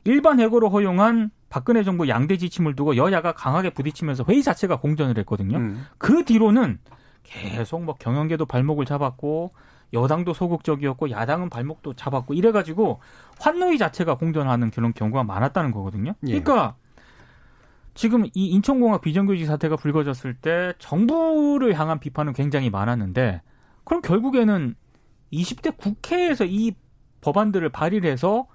일반 0.06 0.40
해고로 0.40 0.70
허용한 0.70 1.32
박근혜 1.50 1.84
정부 1.84 2.08
양대 2.08 2.38
지침을 2.38 2.76
두고 2.76 2.96
여야가 2.96 3.34
강하게 3.34 3.72
부딪히면서 3.72 4.24
회의 4.28 4.42
자체가 4.42 4.80
공전을 4.80 5.18
했거든요. 5.20 5.58
음. 5.58 5.86
그 5.98 6.24
뒤로는 6.24 6.80
계속 7.24 7.84
뭐 7.84 7.96
경영계도 7.96 8.46
발목을 8.46 8.86
잡았고 8.86 9.52
여당도 9.94 10.34
소극적이었고 10.34 11.12
야당은 11.12 11.50
발목도 11.50 11.94
잡았고 11.96 12.34
이래가지고 12.34 13.02
환노위 13.40 13.78
자체가 13.78 14.16
공전하는 14.16 14.72
그런 14.72 14.94
경우가 14.94 15.24
많았다는 15.24 15.72
거거든요. 15.72 16.14
예. 16.28 16.40
그러니까 16.40 16.76
지금 17.94 18.26
이 18.34 18.46
인천공항 18.48 19.02
비정규직 19.02 19.46
사태가 19.46 19.76
불거졌을 19.76 20.34
때 20.36 20.74
정부를 20.80 21.78
향한 21.78 22.00
비판은 22.00 22.32
굉장히 22.32 22.70
많았는데 22.70 23.42
그럼 23.84 24.02
결국에는 24.02 24.76
20대 25.32 25.76
국회에서 25.78 26.46
이 26.46 26.74
법안들을 27.22 27.70
발의를 27.70 28.10
해서 28.10 28.48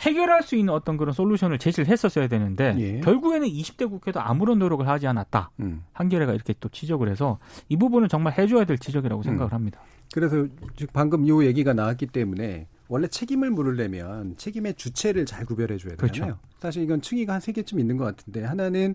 해결할 0.00 0.42
수 0.42 0.56
있는 0.56 0.72
어떤 0.72 0.96
그런 0.96 1.12
솔루션을 1.12 1.58
제시를 1.58 1.86
했었어야 1.86 2.26
되는데 2.26 2.74
예. 2.78 3.00
결국에는 3.00 3.46
20대 3.46 3.88
국회도 3.88 4.18
아무런 4.20 4.58
노력을 4.58 4.86
하지 4.88 5.06
않았다. 5.06 5.50
음. 5.60 5.84
한겨레가 5.92 6.32
이렇게 6.32 6.54
또 6.58 6.68
지적을 6.70 7.10
해서 7.10 7.38
이 7.68 7.76
부분은 7.76 8.08
정말 8.08 8.32
해줘야 8.38 8.64
될 8.64 8.78
지적이라고 8.78 9.22
생각을 9.22 9.52
음. 9.52 9.54
합니다. 9.54 9.80
그래서 10.12 10.46
방금 10.94 11.28
요 11.28 11.44
얘기가 11.44 11.74
나왔기 11.74 12.06
때문에 12.06 12.66
원래 12.88 13.06
책임을 13.08 13.50
물으려면 13.50 14.36
책임의 14.38 14.74
주체를 14.74 15.26
잘 15.26 15.44
구별해 15.44 15.76
줘야 15.76 15.94
되잖아요. 15.96 16.34
그렇죠. 16.36 16.38
사실 16.58 16.82
이건 16.82 17.02
층위가 17.02 17.34
한 17.34 17.40
세 17.40 17.52
개쯤 17.52 17.78
있는 17.78 17.96
것 17.98 18.04
같은데 18.04 18.42
하나는 18.44 18.94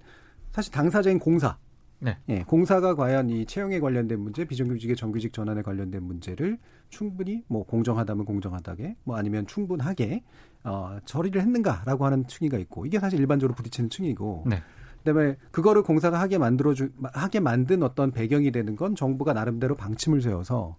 사실 0.52 0.72
당사자인 0.74 1.20
공사 1.20 1.58
네. 2.06 2.18
예, 2.30 2.44
공사가 2.44 2.94
과연 2.94 3.32
이 3.32 3.48
채용에 3.48 3.80
관련된 3.80 4.20
문제, 4.20 4.46
비정규직의 4.46 4.96
정규직 4.96 5.34
전환에 5.34 5.64
관련된 5.64 6.04
문제를 6.04 6.60
충분히 6.90 7.44
뭐 7.48 7.66
공정하다면 7.66 8.26
공정하다게, 8.26 8.98
뭐 9.04 9.18
아니면 9.18 9.48
충분하게 9.48 10.24
어, 10.64 11.00
처리를 11.06 11.42
했는가라고 11.42 12.06
하는 12.06 12.28
층위가 12.28 12.60
있고 12.60 12.86
이게 12.86 13.00
사실 13.00 13.20
일반적으로 13.20 13.56
부딪히는 13.56 13.90
층이고. 13.90 14.46
네. 14.48 14.62
그다음에 15.04 15.36
그거를 15.52 15.82
공사가 15.84 16.20
하게 16.20 16.38
만들어 16.38 16.74
주 16.74 16.90
하게 17.14 17.40
만든 17.40 17.84
어떤 17.84 18.12
배경이 18.12 18.52
되는 18.52 18.76
건 18.76 18.96
정부가 18.96 19.34
나름대로 19.34 19.76
방침을 19.76 20.22
세워서 20.22 20.78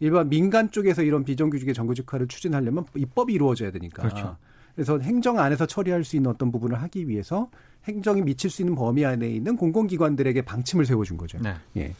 일반 0.00 0.28
민간 0.28 0.70
쪽에서 0.70 1.02
이런 1.02 1.24
비정규직의 1.24 1.74
정규직화를 1.74 2.28
추진하려면 2.28 2.84
입법이 2.94 3.32
이루어져야 3.32 3.70
되니까. 3.70 4.02
그렇죠. 4.02 4.36
그래서 4.76 4.98
행정 5.00 5.38
안에서 5.38 5.66
처리할 5.66 6.04
수 6.04 6.16
있는 6.16 6.30
어떤 6.30 6.52
부분을 6.52 6.80
하기 6.82 7.08
위해서 7.08 7.50
행정이 7.84 8.22
미칠 8.22 8.50
수 8.50 8.62
있는 8.62 8.74
범위 8.74 9.04
안에 9.04 9.28
있는 9.28 9.56
공공기관들에게 9.56 10.42
방침을 10.42 10.84
세워준 10.84 11.16
거죠. 11.16 11.38
네. 11.40 11.54
예. 11.78 11.94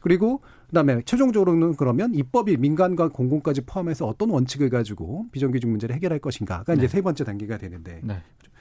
그리고 0.00 0.40
그다음에 0.68 1.02
최종적으로는 1.02 1.76
그러면 1.76 2.14
입법이 2.14 2.56
민간과 2.56 3.08
공공까지 3.08 3.60
포함해서 3.62 4.06
어떤 4.06 4.30
원칙을 4.30 4.70
가지고 4.70 5.26
비정규직 5.30 5.68
문제를 5.68 5.94
해결할 5.94 6.18
것인가가 6.18 6.72
이제 6.74 6.82
네. 6.82 6.88
세 6.88 7.02
번째 7.02 7.24
단계가 7.24 7.58
되는데 7.58 8.00
네. 8.02 8.16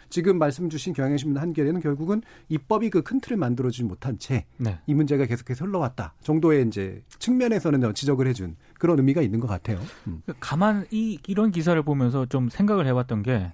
지금 0.10 0.38
말씀 0.38 0.70
주신 0.70 0.94
경향신문 0.94 1.42
한겨레는 1.42 1.80
결국은 1.80 2.22
입법이 2.50 2.90
그 2.90 3.02
큰 3.02 3.22
틀을 3.22 3.38
만들어주지 3.38 3.86
못한 3.86 4.20
채이 4.20 4.44
네. 4.58 4.78
문제가 4.88 5.26
계속해서 5.26 5.66
흘러왔다 5.66 6.14
정도의 6.22 6.68
이제 6.68 7.02
측면에서는 7.18 7.94
지적을 7.94 8.28
해준 8.28 8.58
그런 8.78 9.00
의미가 9.00 9.22
있는 9.22 9.40
것 9.40 9.48
같아요. 9.48 9.80
음. 10.08 10.22
가만 10.40 10.86
이 10.92 11.18
이런 11.28 11.52
기사를 11.52 11.82
보면서 11.82 12.26
좀 12.26 12.50
생각을 12.50 12.86
해봤던 12.86 13.24
게 13.24 13.54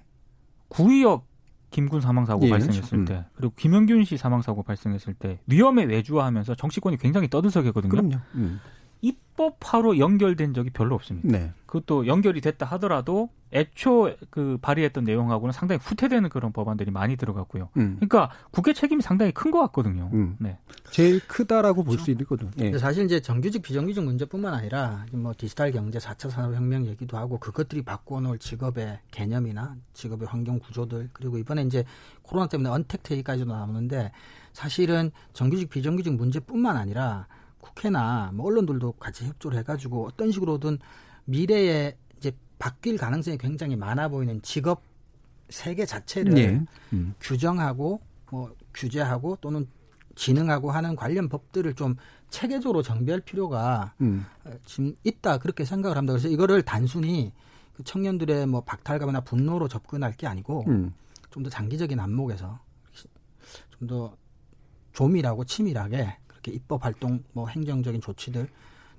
구의역 0.68 1.26
김군 1.70 2.00
사망 2.00 2.24
사고 2.24 2.46
예, 2.46 2.50
발생했을 2.50 2.98
음. 2.98 3.04
때 3.04 3.26
그리고 3.34 3.52
김영균 3.56 4.04
씨 4.04 4.16
사망 4.16 4.42
사고 4.42 4.62
발생했을 4.62 5.14
때 5.14 5.38
위험에 5.46 5.84
외주화하면서 5.84 6.54
정치권이 6.54 6.96
굉장히 6.96 7.28
떠들썩했거든요. 7.28 7.90
그럼요. 7.90 8.16
음. 8.36 8.60
입법화로 9.00 9.98
연결된 9.98 10.54
적이 10.54 10.70
별로 10.70 10.94
없습니다. 10.94 11.28
네. 11.28 11.52
그것도 11.66 12.06
연결이 12.06 12.40
됐다 12.40 12.66
하더라도 12.66 13.28
애초 13.52 14.14
그 14.30 14.58
발의했던 14.60 15.04
내용하고는 15.04 15.52
상당히 15.52 15.80
후퇴되는 15.82 16.28
그런 16.28 16.52
법안들이 16.52 16.90
많이 16.90 17.16
들어갔고요. 17.16 17.70
음. 17.78 17.96
그러니까 17.96 18.30
국회 18.50 18.72
책임이 18.74 19.00
상당히 19.02 19.32
큰 19.32 19.50
것 19.50 19.60
같거든요. 19.60 20.10
음. 20.12 20.36
네. 20.38 20.58
제일 20.90 21.20
크다라고 21.26 21.84
볼 21.84 21.98
수 21.98 22.10
있거든요. 22.10 22.50
예. 22.60 22.76
사실 22.78 23.04
이제 23.06 23.20
정규직 23.20 23.62
비정규직 23.62 24.04
문제뿐만 24.04 24.52
아니라 24.52 25.06
뭐 25.12 25.32
디지털 25.36 25.72
경제 25.72 25.98
4차 25.98 26.28
산업혁명 26.30 26.86
얘기도 26.86 27.16
하고 27.16 27.38
그것들이 27.38 27.82
바꿔놓을 27.82 28.38
직업의 28.38 28.98
개념이나 29.10 29.76
직업의 29.94 30.28
환경 30.28 30.58
구조들 30.58 31.08
그리고 31.14 31.38
이번에 31.38 31.62
이제 31.62 31.84
코로나 32.22 32.46
때문에 32.48 32.68
언택트이까지도 32.68 33.50
나오는데 33.50 34.12
사실은 34.52 35.10
정규직 35.32 35.70
비정규직 35.70 36.14
문제뿐만 36.14 36.76
아니라 36.76 37.26
국회나 37.60 38.30
뭐 38.34 38.46
언론들도 38.46 38.92
같이 38.92 39.26
협조를 39.26 39.58
해가지고 39.58 40.06
어떤 40.06 40.30
식으로든 40.30 40.78
미래에 41.24 41.96
이제 42.16 42.32
바뀔 42.58 42.96
가능성이 42.96 43.38
굉장히 43.38 43.76
많아 43.76 44.08
보이는 44.08 44.40
직업 44.42 44.82
세계 45.48 45.86
자체를 45.86 46.34
네. 46.34 46.64
음. 46.92 47.14
규정하고 47.20 48.00
뭐 48.30 48.54
규제하고 48.74 49.36
또는 49.40 49.66
진흥하고 50.14 50.70
하는 50.70 50.96
관련 50.96 51.28
법들을 51.28 51.74
좀 51.74 51.96
체계적으로 52.28 52.82
정비할 52.82 53.20
필요가 53.20 53.94
음. 54.00 54.26
지금 54.64 54.94
있다 55.04 55.38
그렇게 55.38 55.64
생각을 55.64 55.96
합니다. 55.96 56.12
그래서 56.12 56.28
이거를 56.28 56.62
단순히 56.62 57.32
그 57.74 57.84
청년들의 57.84 58.46
뭐 58.46 58.60
박탈감이나 58.62 59.20
분노로 59.20 59.68
접근할 59.68 60.12
게 60.12 60.26
아니고 60.26 60.64
음. 60.66 60.92
좀더 61.30 61.50
장기적인 61.50 61.98
안목에서 62.00 62.58
좀 63.78 63.88
더 63.88 64.16
조밀하고 64.98 65.44
치밀하게 65.44 66.18
그렇게 66.48 66.50
입법 66.50 66.84
활동, 66.84 67.22
뭐 67.32 67.46
행정적인 67.46 68.00
조치들 68.00 68.48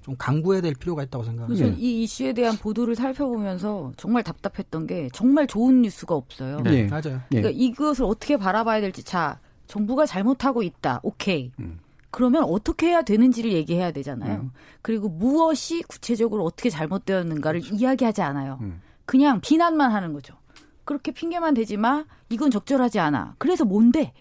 좀 0.02 0.16
강구해야 0.18 0.62
될 0.62 0.74
필요가 0.74 1.04
있다고 1.04 1.24
생각합니다. 1.26 1.66
네. 1.66 1.76
이 1.78 2.04
이슈에 2.04 2.34
대한 2.34 2.56
보도를 2.56 2.96
살펴보면서 2.96 3.92
정말 3.98 4.24
답답했던 4.24 4.88
게 4.88 5.10
정말 5.12 5.48
좋은 5.48 5.82
뉴스가 5.82 6.16
없어요. 6.16 6.62
네, 6.62 6.84
네. 6.84 6.88
맞아요. 6.88 7.20
그러니까 7.30 7.50
이것을 7.54 8.06
어떻게 8.06 8.38
바라봐야 8.38 8.80
될지 8.80 9.04
자 9.04 9.40
정부가 9.68 10.06
잘못하고 10.06 10.64
있다. 10.64 11.02
오케이. 11.04 11.52
음. 11.60 11.80
그러면 12.12 12.44
어떻게 12.44 12.88
해야 12.88 13.02
되는지를 13.02 13.52
얘기해야 13.52 13.92
되잖아요. 13.92 14.42
음. 14.42 14.52
그리고 14.82 15.10
무엇이 15.10 15.84
구체적으로 15.84 16.44
어떻게 16.44 16.70
잘못되었는가를 16.70 17.62
그렇죠. 17.62 17.76
이야기하지 17.76 18.22
않아요. 18.22 18.58
음. 18.62 18.82
그냥 19.06 19.42
비난만 19.42 19.92
하는 19.92 20.14
거죠. 20.14 20.34
그렇게 20.86 21.12
핑계만 21.12 21.54
대지 21.54 21.78
마. 21.78 22.06
이건 22.30 22.50
적절하지 22.50 23.00
않아. 23.00 23.36
그래서 23.38 23.64
뭔데? 23.66 24.14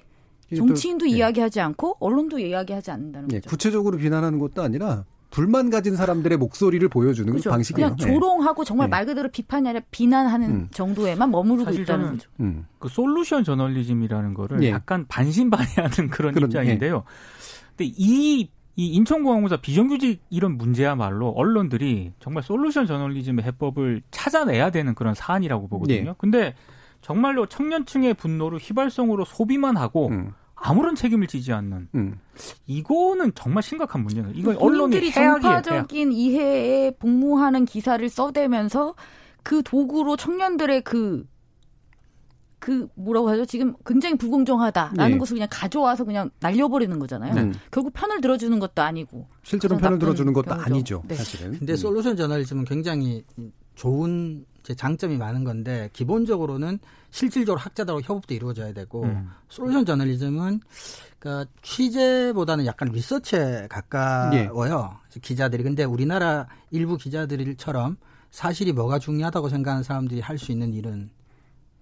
정치인도 0.56 1.04
또, 1.04 1.10
예. 1.10 1.16
이야기하지 1.16 1.60
않고 1.60 1.96
언론도 2.00 2.38
이야기하지 2.38 2.90
않는다는 2.90 3.28
예, 3.32 3.36
거죠. 3.40 3.50
구체적으로 3.50 3.98
비난하는 3.98 4.38
것도 4.38 4.62
아니라 4.62 5.04
불만 5.30 5.68
가진 5.68 5.94
사람들의 5.94 6.38
목소리를 6.38 6.88
보여주는 6.88 7.30
그렇죠. 7.30 7.50
방식이에요. 7.50 7.96
그냥 7.96 7.96
조롱하고 7.98 8.64
정말 8.64 8.86
네. 8.86 8.90
말 8.90 9.06
그대로 9.06 9.28
비판이 9.30 9.68
아니라 9.68 9.84
비난하는 9.90 10.50
음. 10.50 10.68
정도에만 10.72 11.30
머무르고 11.30 11.70
있다는 11.70 12.12
거죠. 12.12 12.30
음. 12.40 12.66
그 12.78 12.88
솔루션 12.88 13.44
저널리즘이라는 13.44 14.34
거를 14.34 14.62
예. 14.62 14.70
약간 14.70 15.06
반신반의하는 15.06 16.08
그런, 16.10 16.32
그런 16.32 16.48
입장인데요. 16.48 16.96
예. 16.96 17.68
근데 17.76 17.92
이, 17.96 18.48
이 18.76 18.86
인천공항공사 18.86 19.58
비정규직 19.58 20.22
이런 20.30 20.56
문제야말로 20.56 21.28
언론들이 21.30 22.12
정말 22.20 22.42
솔루션 22.42 22.86
저널리즘의 22.86 23.44
해법을 23.44 24.02
찾아내야 24.10 24.70
되는 24.70 24.94
그런 24.94 25.14
사안이라고 25.14 25.68
보거든요. 25.68 26.10
예. 26.10 26.14
근데 26.16 26.54
정말로 27.00 27.46
청년층의 27.46 28.14
분노를 28.14 28.58
휘발성으로 28.58 29.24
소비만 29.24 29.76
하고 29.76 30.08
음. 30.08 30.32
아무런 30.54 30.94
책임을 30.94 31.26
지지 31.26 31.52
않는 31.52 31.88
음. 31.94 32.18
이거는 32.66 33.32
정말 33.34 33.62
심각한 33.62 34.02
문제예요. 34.02 34.30
이거 34.34 34.56
언론이 34.58 35.12
정파적인 35.12 36.12
이해에 36.12 36.90
복무하는 36.92 37.64
기사를 37.64 38.06
써대면서 38.08 38.94
그 39.42 39.62
도구로 39.62 40.16
청년들의 40.16 40.82
그그 40.82 41.26
그 42.58 42.88
뭐라고 42.96 43.30
하죠? 43.30 43.46
지금 43.46 43.74
굉장히 43.86 44.16
불공정하다라는 44.16 45.12
네. 45.12 45.18
것을 45.18 45.36
그냥 45.36 45.48
가져와서 45.50 46.04
그냥 46.04 46.30
날려버리는 46.40 46.98
거잖아요. 46.98 47.34
네. 47.34 47.52
결국 47.70 47.92
편을 47.92 48.20
들어주는 48.20 48.58
것도 48.58 48.82
아니고 48.82 49.28
실제로 49.44 49.76
편을 49.76 49.98
들어주는 49.98 50.32
것도 50.32 50.50
경우죠. 50.50 50.64
아니죠. 50.66 51.02
네. 51.06 51.14
사실은. 51.14 51.56
근데 51.56 51.74
음. 51.74 51.76
솔루션 51.76 52.16
저널리즘은 52.16 52.64
굉장히 52.64 53.24
좋은 53.76 54.44
장점이 54.74 55.16
많은 55.16 55.44
건데 55.44 55.90
기본적으로는 55.92 56.78
실질적으로 57.10 57.60
학자들하고 57.60 58.02
협업도 58.02 58.34
이루어져야 58.34 58.72
되고 58.72 59.04
음. 59.04 59.30
솔루션 59.48 59.84
저널리즘은 59.86 60.60
그러니까 61.18 61.50
취재보다는 61.62 62.66
약간 62.66 62.88
리서치에 62.88 63.66
가까워요 63.70 64.96
예. 65.16 65.20
기자들이 65.20 65.62
근데 65.62 65.84
우리나라 65.84 66.46
일부 66.70 66.96
기자들처럼 66.96 67.96
사실이 68.30 68.72
뭐가 68.72 68.98
중요하다고 68.98 69.48
생각하는 69.48 69.82
사람들이 69.82 70.20
할 70.20 70.38
수 70.38 70.52
있는 70.52 70.72
일은 70.74 71.10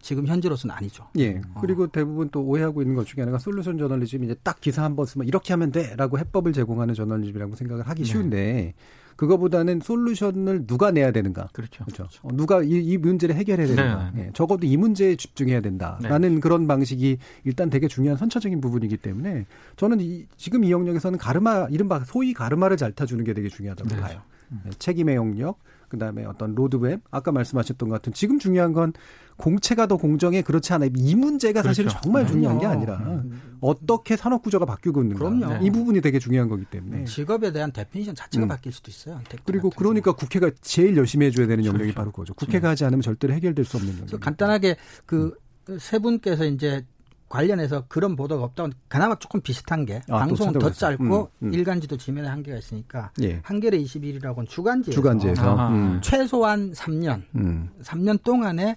지금 0.00 0.26
현재로서는 0.28 0.72
아니죠. 0.74 1.08
예. 1.18 1.40
어. 1.54 1.60
그리고 1.60 1.88
대부분 1.88 2.28
또 2.30 2.40
오해하고 2.42 2.80
있는 2.82 2.94
것 2.94 3.04
중에 3.06 3.22
하나가 3.22 3.38
솔루션 3.38 3.76
저널리즘 3.76 4.22
이제 4.22 4.36
딱 4.44 4.60
기사 4.60 4.84
한 4.84 4.94
번 4.94 5.04
쓰면 5.04 5.26
이렇게 5.26 5.52
하면 5.54 5.72
돼라고 5.72 6.18
해법을 6.20 6.52
제공하는 6.52 6.94
저널리즘이라고 6.94 7.56
생각을 7.56 7.88
하기 7.88 8.02
네. 8.04 8.08
쉬운데 8.08 8.36
네. 8.36 8.74
그거보다는 9.16 9.80
솔루션을 9.80 10.66
누가 10.66 10.90
내야 10.90 11.10
되는가. 11.10 11.48
그렇죠. 11.52 11.84
그렇죠. 11.84 12.06
어, 12.22 12.28
누가 12.32 12.62
이, 12.62 12.70
이, 12.70 12.96
문제를 12.98 13.34
해결해야 13.34 13.66
되는가. 13.66 14.12
네. 14.14 14.26
예, 14.26 14.30
적어도 14.32 14.66
이 14.66 14.76
문제에 14.76 15.16
집중해야 15.16 15.60
된다라는 15.60 16.34
네. 16.34 16.40
그런 16.40 16.66
방식이 16.66 17.18
일단 17.44 17.70
되게 17.70 17.88
중요한 17.88 18.16
선차적인 18.18 18.60
부분이기 18.60 18.98
때문에 18.98 19.46
저는 19.76 20.00
이, 20.00 20.26
지금 20.36 20.64
이 20.64 20.70
영역에서는 20.70 21.18
가르마 21.18 21.66
이른바 21.70 22.00
소위 22.04 22.32
가르마를 22.32 22.76
잘 22.76 22.92
타주는 22.92 23.24
게 23.24 23.32
되게 23.32 23.48
중요하다고 23.48 23.88
네. 23.88 24.00
봐요. 24.00 24.20
음. 24.52 24.62
책임의 24.78 25.16
영역, 25.16 25.58
그다음에 25.88 26.24
어떤 26.24 26.54
로드맵 26.54 27.00
아까 27.10 27.32
말씀하셨던 27.32 27.88
것 27.88 27.94
같은 27.96 28.12
지금 28.12 28.38
중요한 28.38 28.72
건 28.72 28.92
공채가 29.36 29.86
더 29.86 29.96
공정해 29.96 30.42
그렇지 30.42 30.72
않아 30.72 30.86
이 30.96 31.14
문제가 31.14 31.62
그렇죠. 31.62 31.82
사실은 31.82 32.02
정말 32.02 32.24
네. 32.24 32.32
중요한 32.32 32.58
게 32.58 32.66
아니라 32.66 32.96
음. 32.96 33.58
어떻게 33.60 34.16
산업 34.16 34.42
구조가 34.42 34.64
바뀌고 34.64 35.02
있는가 35.02 35.18
그럼요. 35.28 35.64
이 35.64 35.70
부분이 35.70 36.00
되게 36.00 36.18
중요한 36.18 36.48
거기 36.48 36.64
때문에 36.64 37.04
직업에 37.04 37.52
대한 37.52 37.70
definition 37.72 38.14
자체가 38.14 38.46
음. 38.46 38.48
바뀔 38.48 38.72
수도 38.72 38.90
있어요. 38.90 39.20
그리고 39.44 39.70
그러니까 39.70 40.12
국회가 40.12 40.50
제일 40.60 40.96
열심히 40.96 41.26
해줘야 41.26 41.46
되는 41.46 41.64
영역이 41.64 41.82
그렇죠. 41.84 41.96
바로 41.96 42.10
그거죠. 42.10 42.34
국회가 42.34 42.70
하지 42.70 42.84
않으면 42.84 43.02
절대로 43.02 43.34
해결될 43.34 43.64
수 43.64 43.76
없는 43.76 43.98
영역. 43.98 44.20
간단하게 44.20 44.76
그 45.04 45.61
세 45.61 45.98
음. 45.98 46.02
분께서 46.02 46.46
이제 46.46 46.84
관련해서 47.28 47.84
그런 47.88 48.14
보도가 48.14 48.44
없다고 48.44 48.70
그나마 48.88 49.16
조금 49.18 49.40
비슷한 49.40 49.84
게 49.84 50.00
아, 50.08 50.18
방송은 50.20 50.54
더 50.54 50.70
짧고 50.70 51.30
음, 51.42 51.48
음. 51.48 51.52
일간지도 51.52 51.96
지면에 51.96 52.28
한계가 52.28 52.58
있으니까 52.58 53.10
예. 53.22 53.40
한겨레 53.42 53.78
21이라고는 53.78 54.48
주간지에서, 54.48 54.94
주간지에서. 54.94 55.68
음. 55.68 56.00
최소한 56.02 56.72
3년, 56.72 57.24
음. 57.34 57.70
3년 57.82 58.22
동안에 58.22 58.76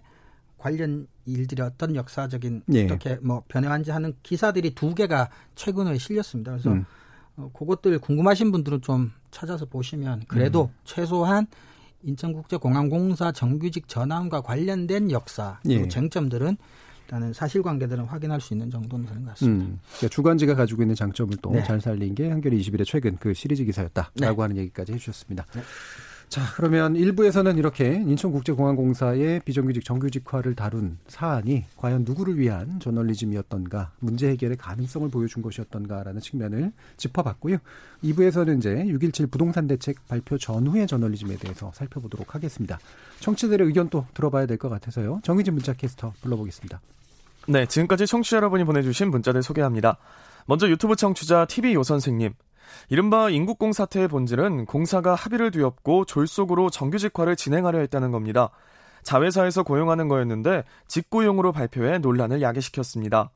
관련 0.57 1.07
일들이 1.25 1.61
어떤 1.61 1.95
역사적인 1.95 2.63
예. 2.73 2.85
어떻게 2.85 3.15
뭐 3.21 3.43
변해왔는지 3.47 3.91
하는 3.91 4.13
기사들이 4.23 4.73
두 4.73 4.95
개가 4.95 5.29
최근에 5.55 5.97
실렸습니다. 5.97 6.51
그래서 6.51 6.71
음. 6.71 6.85
어, 7.37 7.51
그것들 7.53 7.99
궁금하신 7.99 8.51
분들은 8.51 8.81
좀 8.81 9.11
찾아서 9.29 9.65
보시면 9.65 10.23
그래도 10.27 10.71
음. 10.73 10.75
최소한 10.85 11.47
인천국제공항공사 12.01 13.31
정규직 13.31 13.87
전환과 13.87 14.41
관련된 14.41 15.11
역사 15.11 15.59
예. 15.67 15.87
쟁점들은 15.87 16.57
일단은 17.09 17.33
사실관계들은 17.33 18.05
확인할 18.05 18.39
수 18.39 18.53
있는 18.53 18.69
정도는 18.69 19.07
되는 19.07 19.23
것 19.23 19.31
같습니다. 19.31 19.65
음, 19.65 19.79
그러니까 19.97 20.07
주간지가 20.09 20.53
가지고 20.53 20.83
있는 20.83 20.93
장점을 20.93 21.35
또잘 21.41 21.77
네. 21.77 21.79
살린 21.79 22.13
게 22.13 22.29
한겨레 22.29 22.55
21의 22.57 22.85
최근 22.85 23.17
그 23.17 23.33
시리즈 23.33 23.65
기사였다라고 23.65 24.35
네. 24.35 24.41
하는 24.41 24.57
얘기까지 24.57 24.93
해주셨습니다. 24.93 25.45
네. 25.55 25.61
자, 26.29 26.43
그러면 26.55 26.93
1부에서는 26.93 27.57
이렇게 27.57 27.95
인천국제공항공사의 27.95 29.41
비정규직 29.43 29.83
정규직화를 29.83 30.53
다룬 30.53 30.99
사안이 31.07 31.65
과연 31.75 32.03
누구를 32.03 32.37
위한 32.37 32.79
저널리즘이었던가, 32.79 33.93
문제 33.97 34.29
해결의 34.29 34.55
가능성을 34.57 35.09
보여준 35.09 35.41
것이었던가라는 35.41 36.21
측면을 36.21 36.71
짚어봤고요. 36.97 37.57
2부에서는 38.03 38.59
이제 38.59 38.75
6.17 38.75 39.31
부동산 39.31 39.65
대책 39.65 40.07
발표 40.07 40.37
전후의 40.37 40.85
저널리즘에 40.85 41.37
대해서 41.37 41.71
살펴보도록 41.73 42.35
하겠습니다. 42.35 42.77
청취자들의 43.19 43.65
의견 43.65 43.89
또 43.89 44.05
들어봐야 44.13 44.45
될 44.45 44.59
것 44.59 44.69
같아서요. 44.69 45.21
정의진 45.23 45.55
문자 45.55 45.73
캐스터 45.73 46.13
불러보겠습니다. 46.21 46.79
네, 47.47 47.65
지금까지 47.65 48.05
청취자 48.05 48.37
여러분이 48.37 48.63
보내주신 48.63 49.09
문자들 49.09 49.41
소개합니다. 49.41 49.97
먼저 50.45 50.67
유튜브 50.69 50.95
청취자 50.95 51.45
TV 51.45 51.73
요 51.73 51.83
선생님. 51.83 52.33
이른바 52.89 53.29
인국공 53.29 53.73
사태의 53.73 54.07
본질은 54.07 54.65
공사가 54.65 55.15
합의를 55.15 55.51
뒤엎고 55.51 56.05
졸속으로 56.05 56.69
정규직화를 56.69 57.35
진행하려 57.35 57.79
했다는 57.79 58.11
겁니다. 58.11 58.49
자회사에서 59.03 59.63
고용하는 59.63 60.07
거였는데 60.07 60.63
직고용으로 60.87 61.51
발표해 61.51 61.97
논란을 61.99 62.41
야기시켰습니다. 62.41 63.31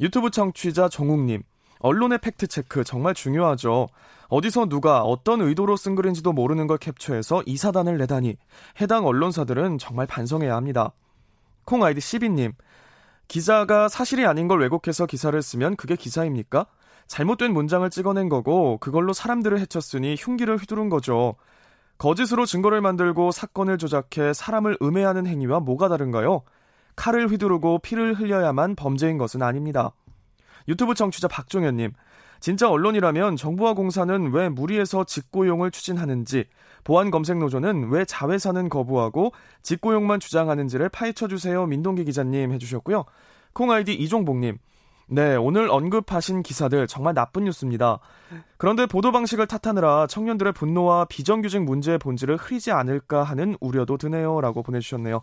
유튜브 0.00 0.30
청취자 0.30 0.88
정욱님, 0.88 1.42
언론의 1.80 2.18
팩트체크 2.18 2.84
정말 2.84 3.14
중요하죠. 3.14 3.88
어디서 4.28 4.66
누가 4.66 5.02
어떤 5.02 5.42
의도로 5.42 5.76
쓴 5.76 5.94
글인지도 5.94 6.32
모르는 6.32 6.66
걸 6.66 6.78
캡처해서 6.78 7.42
이사단을 7.46 7.98
내다니 7.98 8.36
해당 8.80 9.06
언론사들은 9.06 9.78
정말 9.78 10.06
반성해야 10.06 10.56
합니다. 10.56 10.92
콩 11.64 11.84
아이디 11.84 12.00
시비님, 12.00 12.52
기자가 13.28 13.88
사실이 13.88 14.26
아닌 14.26 14.48
걸 14.48 14.60
왜곡해서 14.60 15.06
기사를 15.06 15.40
쓰면 15.40 15.76
그게 15.76 15.96
기사입니까? 15.96 16.66
잘못된 17.06 17.52
문장을 17.52 17.88
찍어낸 17.90 18.28
거고 18.28 18.78
그걸로 18.78 19.12
사람들을 19.12 19.58
해쳤으니 19.60 20.16
흉기를 20.18 20.56
휘두른 20.56 20.88
거죠. 20.88 21.36
거짓으로 21.98 22.46
증거를 22.46 22.80
만들고 22.80 23.30
사건을 23.30 23.78
조작해 23.78 24.32
사람을 24.32 24.78
음해하는 24.82 25.26
행위와 25.26 25.60
뭐가 25.60 25.88
다른가요? 25.88 26.42
칼을 26.96 27.28
휘두르고 27.28 27.80
피를 27.80 28.14
흘려야만 28.14 28.76
범죄인 28.76 29.18
것은 29.18 29.42
아닙니다. 29.42 29.92
유튜브 30.68 30.94
청취자 30.94 31.28
박종현님, 31.28 31.92
진짜 32.40 32.68
언론이라면 32.68 33.36
정부와 33.36 33.74
공사는 33.74 34.32
왜 34.32 34.48
무리해서 34.48 35.04
직고용을 35.04 35.70
추진하는지, 35.70 36.46
보안검색노조는 36.84 37.90
왜 37.90 38.04
자회사는 38.04 38.68
거부하고 38.68 39.32
직고용만 39.62 40.20
주장하는지를 40.20 40.90
파헤쳐주세요. 40.90 41.66
민동기 41.66 42.04
기자님 42.04 42.52
해주셨고요. 42.52 43.04
콩아이디 43.54 43.94
이종복님, 43.94 44.58
네, 45.06 45.36
오늘 45.36 45.70
언급하신 45.70 46.42
기사들 46.42 46.86
정말 46.86 47.14
나쁜 47.14 47.44
뉴스입니다. 47.44 47.98
그런데 48.56 48.86
보도 48.86 49.12
방식을 49.12 49.46
탓하느라 49.46 50.06
청년들의 50.06 50.54
분노와 50.54 51.04
비정규직 51.06 51.62
문제의 51.62 51.98
본질을 51.98 52.36
흐리지 52.36 52.72
않을까 52.72 53.22
하는 53.22 53.56
우려도 53.60 53.98
드네요. 53.98 54.40
라고 54.40 54.62
보내주셨네요. 54.62 55.22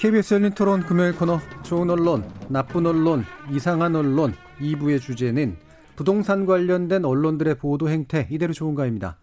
KBS 0.00 0.32
열린 0.32 0.52
토론 0.52 0.80
금요일 0.80 1.14
코너 1.14 1.38
좋은 1.62 1.90
언론, 1.90 2.24
나쁜 2.48 2.86
언론, 2.86 3.22
이상한 3.52 3.94
언론 3.94 4.32
2부의 4.58 4.98
주제는 4.98 5.58
부동산 5.94 6.46
관련된 6.46 7.04
언론들의 7.04 7.58
보도 7.58 7.90
행태 7.90 8.26
이대로 8.30 8.54
좋은가입니다. 8.54 9.18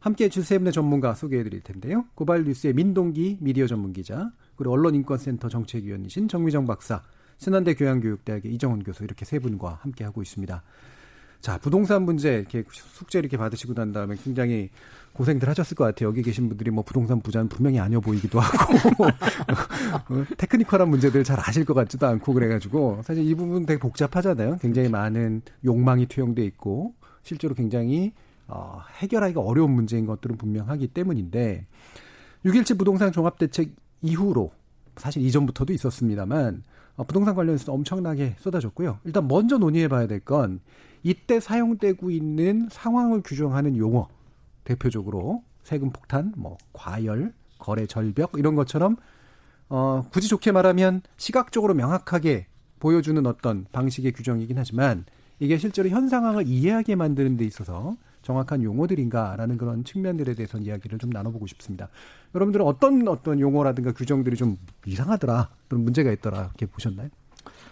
함께 0.00 0.26
해줄 0.26 0.44
세 0.44 0.58
분의 0.58 0.74
전문가 0.74 1.14
소개해 1.14 1.44
드릴 1.44 1.62
텐데요. 1.62 2.04
고발 2.14 2.44
뉴스의 2.44 2.74
민동기 2.74 3.38
미디어 3.40 3.66
전문 3.66 3.94
기자 3.94 4.30
그리고 4.56 4.74
언론인권센터 4.74 5.48
정책위원이신 5.48 6.28
정미정 6.28 6.66
박사 6.66 7.02
신한대 7.38 7.72
교양교육대학의 7.72 8.52
이정훈 8.52 8.82
교수 8.82 9.04
이렇게 9.04 9.24
세 9.24 9.38
분과 9.38 9.78
함께 9.80 10.04
하고 10.04 10.20
있습니다. 10.20 10.62
자, 11.40 11.56
부동산 11.58 12.02
문제 12.02 12.34
이렇게 12.38 12.64
숙제 12.70 13.18
이렇게 13.18 13.36
받으시고 13.36 13.74
난 13.74 13.92
다음에 13.92 14.16
굉장히 14.22 14.70
고생들 15.12 15.48
하셨을 15.48 15.76
것 15.76 15.84
같아요. 15.84 16.08
여기 16.08 16.22
계신 16.22 16.48
분들이 16.48 16.70
뭐 16.70 16.84
부동산 16.84 17.20
부자는 17.20 17.48
분명히 17.48 17.80
아니어 17.80 18.00
보이기도 18.00 18.38
하고 18.40 19.04
어, 19.06 20.24
테크니컬한 20.36 20.88
문제들 20.88 21.24
잘 21.24 21.38
아실 21.40 21.64
것 21.64 21.74
같지도 21.74 22.06
않고 22.06 22.34
그래가지고 22.34 23.02
사실 23.04 23.24
이 23.24 23.34
부분 23.34 23.66
되게 23.66 23.78
복잡하잖아요. 23.78 24.58
굉장히 24.60 24.88
많은 24.88 25.42
욕망이 25.64 26.06
투영돼 26.06 26.44
있고 26.44 26.94
실제로 27.22 27.54
굉장히 27.54 28.12
어, 28.46 28.80
해결하기가 28.98 29.40
어려운 29.40 29.72
문제인 29.72 30.06
것들은 30.06 30.36
분명하기 30.36 30.88
때문인데 30.88 31.66
6.17 32.44 32.78
부동산 32.78 33.12
종합대책 33.12 33.74
이후로 34.02 34.50
사실 34.96 35.22
이전부터도 35.22 35.72
있었습니다만 35.72 36.62
어, 36.96 37.04
부동산 37.04 37.34
관련해서 37.34 37.72
엄청나게 37.72 38.36
쏟아졌고요. 38.38 38.98
일단 39.04 39.26
먼저 39.28 39.58
논의해 39.58 39.88
봐야 39.88 40.06
될 40.06 40.20
건 40.20 40.60
이때 41.02 41.40
사용되고 41.40 42.10
있는 42.10 42.68
상황을 42.70 43.22
규정하는 43.22 43.76
용어 43.76 44.08
대표적으로 44.64 45.42
세금 45.62 45.90
폭탄, 45.90 46.32
뭐 46.36 46.56
과열, 46.72 47.32
거래 47.58 47.86
절벽 47.86 48.32
이런 48.36 48.54
것처럼 48.54 48.96
어 49.68 50.04
굳이 50.10 50.28
좋게 50.28 50.52
말하면 50.52 51.02
시각적으로 51.16 51.74
명확하게 51.74 52.46
보여주는 52.80 53.24
어떤 53.26 53.66
방식의 53.72 54.12
규정이긴 54.12 54.58
하지만 54.58 55.04
이게 55.40 55.58
실제로 55.58 55.88
현 55.88 56.08
상황을 56.08 56.46
이해하게 56.46 56.96
만드는 56.96 57.36
데 57.36 57.44
있어서 57.44 57.96
정확한 58.22 58.62
용어들인가라는 58.62 59.58
그런 59.58 59.84
측면들에 59.84 60.34
대해서 60.34 60.58
이야기를 60.58 60.98
좀 60.98 61.10
나눠보고 61.10 61.46
싶습니다. 61.46 61.88
여러분들은 62.34 62.66
어떤 62.66 63.06
어떤 63.08 63.40
용어라든가 63.40 63.92
규정들이 63.92 64.36
좀 64.36 64.58
이상하더라, 64.86 65.50
그런 65.68 65.84
문제가 65.84 66.12
있더라 66.12 66.40
이렇게 66.40 66.66
보셨나요? 66.66 67.08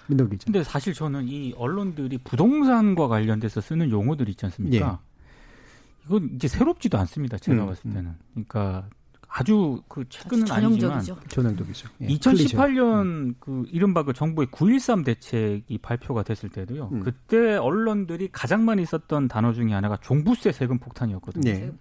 민덕 0.08 0.30
기자. 0.30 0.44
근데 0.44 0.62
사실 0.62 0.94
저는 0.94 1.28
이 1.28 1.54
언론들이 1.56 2.18
부동산과 2.18 3.08
관련돼서 3.08 3.60
쓰는 3.60 3.90
용어들 3.90 4.28
있지 4.28 4.44
않습니까? 4.46 5.00
예. 5.02 6.06
이건 6.06 6.30
이제 6.34 6.48
새롭지도 6.48 6.98
않습니다. 6.98 7.36
제가 7.38 7.62
음, 7.62 7.66
봤을 7.66 7.90
때는. 7.90 8.14
그러니까 8.32 8.88
아주 9.28 9.82
그 9.88 10.04
최근은 10.08 10.50
아니지만 10.50 11.02
전형적이죠. 11.28 11.88
예, 12.02 12.06
2018년 12.06 13.02
음. 13.02 13.34
그 13.38 13.64
이른바 13.70 14.02
그 14.02 14.12
정부의 14.12 14.46
9.13 14.48 15.04
대책이 15.04 15.78
발표가 15.78 16.22
됐을 16.22 16.48
때도요. 16.48 16.88
음. 16.92 17.00
그때 17.00 17.56
언론들이 17.56 18.30
가장 18.32 18.64
많이 18.64 18.86
썼던 18.86 19.28
단어 19.28 19.52
중에 19.52 19.72
하나가 19.72 19.96
종부세 19.98 20.52
세금 20.52 20.78
폭탄이었거든요. 20.78 21.52
네. 21.52 21.72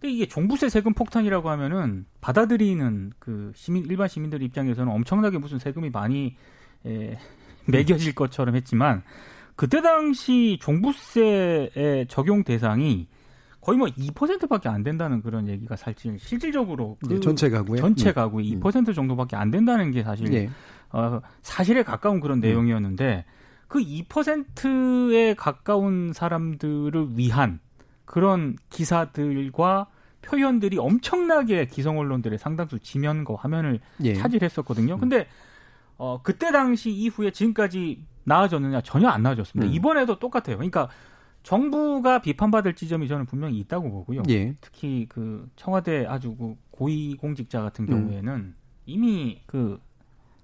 근데 0.00 0.14
이게 0.14 0.26
종부세 0.26 0.70
세금 0.70 0.94
폭탄이라고 0.94 1.50
하면은 1.50 2.06
받아들이는 2.22 3.12
그 3.18 3.52
시민 3.54 3.84
일반 3.84 4.08
시민들 4.08 4.42
입장에서는 4.42 4.90
엄청나게 4.90 5.36
무슨 5.36 5.58
세금이 5.58 5.90
많이 5.90 6.36
에, 6.86 7.18
매겨질 7.66 8.14
것처럼 8.14 8.56
했지만 8.56 9.02
그때 9.56 9.82
당시 9.82 10.58
종부세의 10.60 12.06
적용 12.08 12.44
대상이 12.44 13.08
거의 13.60 13.78
뭐 13.78 13.88
2%밖에 13.88 14.68
안 14.68 14.82
된다는 14.82 15.20
그런 15.20 15.48
얘기가 15.48 15.76
사실 15.76 16.18
실질적으로 16.18 16.96
그 17.06 17.14
네, 17.14 17.20
전체 17.20 17.50
가구에 17.50 17.78
전체 17.78 18.12
가구의 18.12 18.54
음. 18.54 18.60
2% 18.60 18.94
정도밖에 18.94 19.36
안 19.36 19.50
된다는 19.50 19.90
게 19.90 20.02
사실 20.02 20.30
네. 20.30 20.50
어, 20.92 21.20
사실에 21.42 21.82
가까운 21.82 22.20
그런 22.20 22.38
음. 22.38 22.40
내용이었는데 22.40 23.24
그 23.68 23.78
2%에 23.78 25.34
가까운 25.34 26.12
사람들을 26.12 27.18
위한 27.18 27.60
그런 28.04 28.56
기사들과 28.70 29.86
표현들이 30.22 30.78
엄청나게 30.78 31.66
기성 31.66 31.98
언론들의 31.98 32.38
상당수 32.38 32.78
지면과 32.80 33.36
화면을 33.36 33.80
예. 34.02 34.14
차지했었거든요. 34.14 34.98
근데 34.98 35.26
어, 36.00 36.18
그때 36.22 36.50
당시 36.50 36.90
이후에 36.90 37.30
지금까지 37.30 38.02
나아졌느냐 38.24 38.80
전혀 38.80 39.08
안 39.08 39.22
나아졌습니다. 39.22 39.70
음. 39.70 39.74
이번에도 39.74 40.18
똑같아요. 40.18 40.56
그러니까 40.56 40.88
정부가 41.42 42.22
비판받을 42.22 42.74
지점이 42.74 43.06
저는 43.06 43.26
분명히 43.26 43.58
있다고 43.58 43.90
보고요. 43.90 44.22
예. 44.30 44.54
특히 44.62 45.04
그 45.10 45.50
청와대 45.56 46.06
아주 46.06 46.34
그 46.36 46.56
고위 46.70 47.16
공직자 47.16 47.60
같은 47.60 47.84
음. 47.84 47.90
경우에는 47.90 48.32
음. 48.32 48.54
이미 48.86 49.42
그 49.44 49.78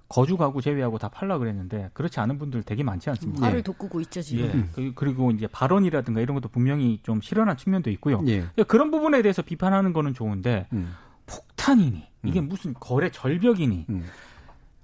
거주 0.08 0.36
가구 0.36 0.60
제외하고 0.60 0.98
다 0.98 1.08
팔라 1.08 1.38
그랬는데 1.38 1.88
그렇지 1.94 2.20
않은 2.20 2.36
분들 2.36 2.62
되게 2.62 2.82
많지 2.82 3.08
않습니까? 3.08 3.40
말을 3.40 3.62
돋구고 3.62 4.02
있죠 4.02 4.20
지금. 4.20 4.44
예. 4.44 4.82
음. 4.82 4.92
그리고 4.94 5.30
이제 5.30 5.46
발언이라든가 5.46 6.20
이런 6.20 6.34
것도 6.34 6.50
분명히 6.50 7.00
좀 7.02 7.22
실현한 7.22 7.56
측면도 7.56 7.90
있고요. 7.92 8.22
예. 8.26 8.44
그런 8.68 8.90
부분에 8.90 9.22
대해서 9.22 9.40
비판하는 9.40 9.94
거는 9.94 10.12
좋은데 10.12 10.66
음. 10.74 10.92
폭탄이니 11.24 12.04
이게 12.24 12.40
음. 12.40 12.48
무슨 12.48 12.74
거래 12.74 13.10
절벽이니 13.10 13.86
음. 13.88 14.04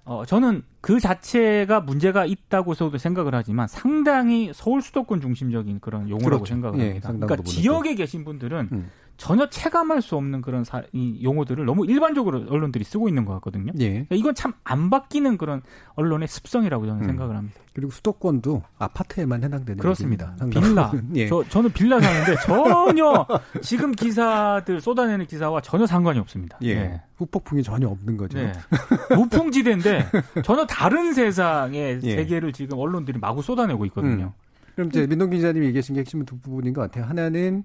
어, 0.05 0.25
저는 0.27 0.63
그 0.81 0.99
자체가 0.99 1.81
문제가 1.81 2.27
있다고서도 2.27 2.99
생각을 2.99 3.35
하지만 3.35 3.69
상당히 3.69 4.51
서울 4.53 4.83
수도권 4.83 5.21
중심적인 5.21 5.79
그런 5.81 6.09
용어라고 6.09 6.43
그렇죠. 6.43 6.47
생각을 6.47 6.81
예, 6.81 6.85
합니다. 7.03 7.27
그러니까 7.27 7.37
지역에 7.43 7.95
계신 7.95 8.25
분들은 8.25 8.69
음. 8.73 8.91
전혀 9.23 9.49
체감할 9.49 10.03
수 10.03 10.17
없는 10.17 10.43
그런 10.43 10.65
사, 10.65 10.83
이 10.93 11.21
용어들을 11.23 11.65
너무 11.65 11.87
일반적으로 11.87 12.45
언론들이 12.49 12.83
쓰고 12.85 13.09
있는 13.09 13.25
것 13.25 13.35
같거든요. 13.35 13.73
예. 13.79 13.89
그러니까 13.91 14.17
이건 14.17 14.35
참 14.35 14.53
안 14.65 14.91
바뀌는 14.91 15.37
그런 15.39 15.63
언론의 15.95 16.27
습성이라고 16.29 16.87
저는 16.87 17.03
음. 17.03 17.07
생각을 17.07 17.37
합니다. 17.37 17.61
그리고 17.75 17.91
수도권도 17.93 18.63
아파트에만 18.79 19.45
해당되는 19.45 19.81
그렇습니다. 19.81 20.35
빌라. 20.51 20.93
예. 21.15 21.29
저, 21.29 21.45
저는 21.49 21.71
빌라 21.73 22.01
사는데 22.01 22.37
전혀 22.45 23.27
지금 23.63 23.93
기사들 23.93 24.81
쏟아내는 24.81 25.27
기사와 25.27 25.61
전혀 25.61 25.87
상관이 25.87 26.19
없습니다. 26.21 26.59
예. 26.63 26.69
예. 26.71 27.01
후폭풍이 27.17 27.63
전혀 27.63 27.87
없는 27.89 28.17
거죠. 28.17 28.39
네. 28.39 28.53
무풍지대인데 29.15 30.07
전혀 30.45 30.67
다른 30.67 31.13
세상의 31.13 32.01
예. 32.03 32.17
세계를 32.17 32.53
지금 32.53 32.79
언론들이 32.79 33.19
마구 33.19 33.43
쏟아내고 33.43 33.85
있거든요. 33.87 34.33
음. 34.37 34.42
그럼 34.75 34.89
이제 34.89 35.07
민동기 35.07 35.37
기자님이 35.37 35.67
얘기하신 35.67 35.95
게 35.95 36.01
핵심은 36.01 36.25
두 36.27 36.39
부분인 36.39 36.73
것 36.73 36.81
같아요. 36.83 37.05
하나는 37.05 37.65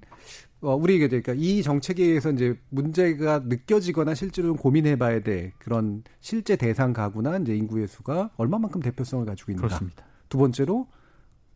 어, 0.62 0.76
우리 0.76 1.00
가 1.00 1.08
그러니까 1.08 1.34
이 1.36 1.62
정책에 1.62 2.04
의해서 2.04 2.32
이제 2.32 2.58
문제가 2.70 3.40
느껴지거나 3.46 4.16
실제로 4.16 4.56
고민해봐야 4.56 5.22
돼 5.22 5.54
그런 5.60 6.04
실제 6.20 6.56
대상 6.56 6.94
가구나 6.94 7.38
이제 7.38 7.56
인구의 7.56 7.88
수가 7.88 8.32
얼마만큼 8.38 8.82
대표성을 8.82 9.26
가지고 9.26 9.52
있는가. 9.52 9.68
그렇습니다. 9.68 10.04
두 10.30 10.38
번째로 10.38 10.88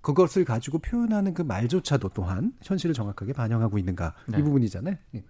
그것을 0.01 0.45
가지고 0.45 0.79
표현하는 0.79 1.33
그 1.33 1.41
말조차도 1.41 2.09
또한 2.09 2.53
현실을 2.61 2.93
정확하게 2.93 3.33
반영하고 3.33 3.77
있는가 3.77 4.13
네. 4.27 4.39
이 4.39 4.41
부분이잖아요. 4.41 4.95
예. 5.15 5.23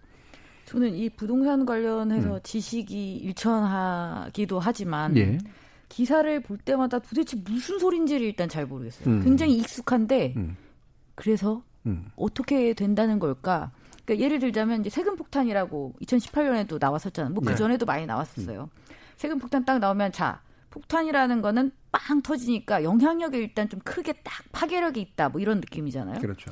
저는 0.65 0.93
이 0.95 1.09
부동산 1.09 1.65
관련해서 1.65 2.35
음. 2.35 2.39
지식이 2.43 3.17
일천하기도 3.17 4.59
하지만 4.59 5.17
예. 5.17 5.37
기사를 5.91 6.39
볼 6.41 6.57
때마다 6.57 6.99
도대체 6.99 7.37
무슨 7.43 7.77
소린지를 7.77 8.25
일단 8.25 8.47
잘 8.47 8.65
모르겠어요. 8.65 9.13
음. 9.13 9.23
굉장히 9.23 9.57
익숙한데 9.57 10.33
음. 10.37 10.55
그래서 11.15 11.63
음. 11.85 12.09
어떻게 12.15 12.73
된다는 12.73 13.19
걸까? 13.19 13.71
그러니까 14.05 14.23
예를 14.23 14.39
들자면 14.39 14.79
이제 14.79 14.89
세금 14.89 15.17
폭탄이라고 15.17 15.93
2018년에도 16.01 16.79
나왔었잖아요. 16.79 17.33
뭐그 17.33 17.49
네. 17.49 17.55
전에도 17.55 17.85
많이 17.85 18.05
나왔었어요. 18.05 18.69
세금 19.17 19.37
폭탄 19.37 19.65
딱 19.65 19.79
나오면 19.79 20.13
자 20.13 20.41
폭탄이라는 20.69 21.41
거는 21.41 21.71
빵 21.91 22.21
터지니까 22.21 22.83
영향력이 22.83 23.37
일단 23.37 23.67
좀 23.67 23.81
크게 23.81 24.13
딱 24.23 24.45
파괴력이 24.53 25.01
있다. 25.01 25.27
뭐 25.29 25.41
이런 25.41 25.57
느낌이잖아요. 25.59 26.21
그렇죠. 26.21 26.51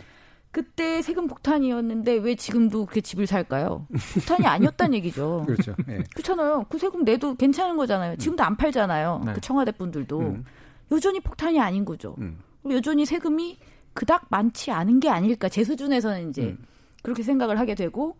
그때 0.51 1.01
세금 1.01 1.27
폭탄이었는데 1.27 2.13
왜 2.13 2.35
지금도 2.35 2.85
그렇게 2.85 3.01
집을 3.01 3.27
살까요? 3.27 3.87
폭탄이 4.15 4.47
아니었다는 4.47 4.95
얘기죠. 4.95 5.43
그렇죠. 5.47 5.75
네. 5.85 6.03
그렇잖아요. 6.15 6.65
그 6.69 6.79
세금 6.79 7.03
내도 7.03 7.35
괜찮은 7.35 7.77
거잖아요. 7.77 8.15
지금도 8.15 8.43
안 8.43 8.57
팔잖아요. 8.57 9.21
네. 9.25 9.33
그 9.33 9.41
청와대 9.41 9.71
분들도 9.71 10.19
음. 10.19 10.45
여전히 10.91 11.19
폭탄이 11.19 11.59
아닌 11.59 11.85
거죠. 11.85 12.15
음. 12.19 12.39
여전히 12.71 13.05
세금이 13.05 13.59
그닥 13.93 14.25
많지 14.29 14.71
않은 14.71 14.99
게 14.99 15.09
아닐까 15.09 15.49
제 15.49 15.63
수준에서는 15.63 16.29
이제 16.29 16.43
음. 16.43 16.65
그렇게 17.03 17.21
생각을 17.21 17.59
하게 17.59 17.75
되고 17.75 18.17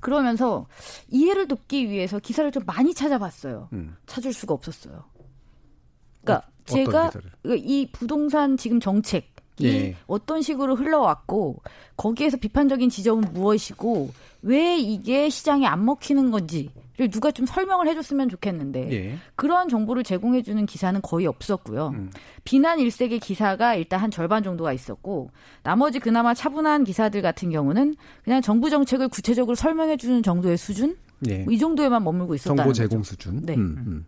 그러면서 0.00 0.66
이해를 1.08 1.48
돕기 1.48 1.88
위해서 1.88 2.20
기사를 2.20 2.50
좀 2.52 2.62
많이 2.64 2.94
찾아봤어요. 2.94 3.70
음. 3.72 3.96
찾을 4.06 4.32
수가 4.32 4.54
없었어요. 4.54 5.04
그러니까 6.22 6.46
어, 6.46 6.52
제가 6.64 7.10
그러니까 7.42 7.64
이 7.66 7.90
부동산 7.90 8.56
지금 8.56 8.78
정책 8.78 9.24
이 9.24 9.33
예. 9.62 9.96
어떤 10.06 10.42
식으로 10.42 10.74
흘러왔고 10.74 11.62
거기에서 11.96 12.36
비판적인 12.36 12.90
지점은 12.90 13.32
무엇이고 13.32 14.10
왜 14.42 14.76
이게 14.76 15.28
시장에 15.28 15.66
안 15.66 15.84
먹히는 15.84 16.30
건지 16.30 16.70
를 16.96 17.10
누가 17.10 17.32
좀 17.32 17.44
설명을 17.44 17.88
해줬으면 17.88 18.28
좋겠는데 18.28 18.92
예. 18.92 19.18
그러한 19.34 19.68
정보를 19.68 20.04
제공해주는 20.04 20.64
기사는 20.64 21.00
거의 21.02 21.26
없었고요. 21.26 21.88
음. 21.88 22.10
비난 22.44 22.78
일색의 22.78 23.18
기사가 23.18 23.74
일단 23.74 23.98
한 23.98 24.12
절반 24.12 24.44
정도가 24.44 24.72
있었고 24.72 25.30
나머지 25.64 25.98
그나마 25.98 26.34
차분한 26.34 26.84
기사들 26.84 27.20
같은 27.20 27.50
경우는 27.50 27.96
그냥 28.22 28.40
정부 28.42 28.70
정책을 28.70 29.08
구체적으로 29.08 29.56
설명해주는 29.56 30.22
정도의 30.22 30.56
수준 30.56 30.96
예. 31.28 31.38
뭐 31.38 31.52
이 31.52 31.58
정도에만 31.58 32.04
머물고 32.04 32.36
있었다는 32.36 32.56
정보 32.58 32.72
제공 32.72 32.98
거죠. 32.98 33.10
수준. 33.10 33.44
네. 33.44 33.54
음, 33.54 33.84
음. 33.86 34.06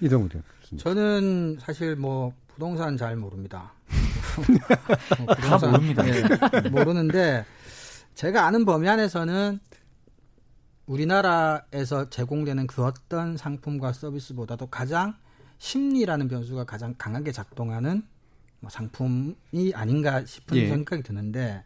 이동우 0.00 0.28
저는 0.76 1.58
사실 1.60 1.96
뭐 1.96 2.32
부동산 2.60 2.98
잘 2.98 3.16
모릅니다. 3.16 3.72
다 5.40 5.66
모릅니다. 5.66 6.02
네, 6.02 6.68
모르는데 6.68 7.46
제가 8.14 8.44
아는 8.44 8.66
범위 8.66 8.86
안에서는 8.86 9.58
우리나라에서 10.84 12.10
제공되는 12.10 12.66
그 12.66 12.84
어떤 12.84 13.38
상품과 13.38 13.94
서비스보다도 13.94 14.66
가장 14.66 15.14
심리라는 15.56 16.28
변수가 16.28 16.64
가장 16.64 16.94
강하게 16.98 17.32
작동하는 17.32 18.02
뭐 18.60 18.68
상품이 18.68 19.72
아닌가 19.72 20.22
싶은 20.26 20.58
예. 20.58 20.68
생각이 20.68 21.02
드는데 21.02 21.64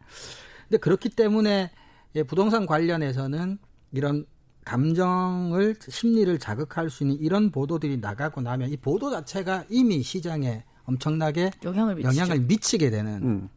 근데 0.69 0.79
그렇기 0.79 1.09
때문에 1.09 1.73
예, 2.15 2.23
부동산 2.23 2.67
관련해서는 2.67 3.59
이런 3.91 4.27
감정을 4.65 5.75
심리를 5.89 6.39
자극할 6.39 6.89
수 6.89 7.03
있는 7.03 7.19
이런 7.19 7.51
보도들이 7.51 7.97
나가고 7.97 8.43
나면 8.43 8.71
이 8.71 8.77
보도 8.77 9.11
자체가 9.11 9.65
이미 9.69 10.05
시장에 10.05 10.63
엄청나게 10.87 11.53
영향을, 11.65 12.03
영향을 12.03 12.41
미치게 12.41 12.91
되는 12.91 13.23
음. 13.23 13.49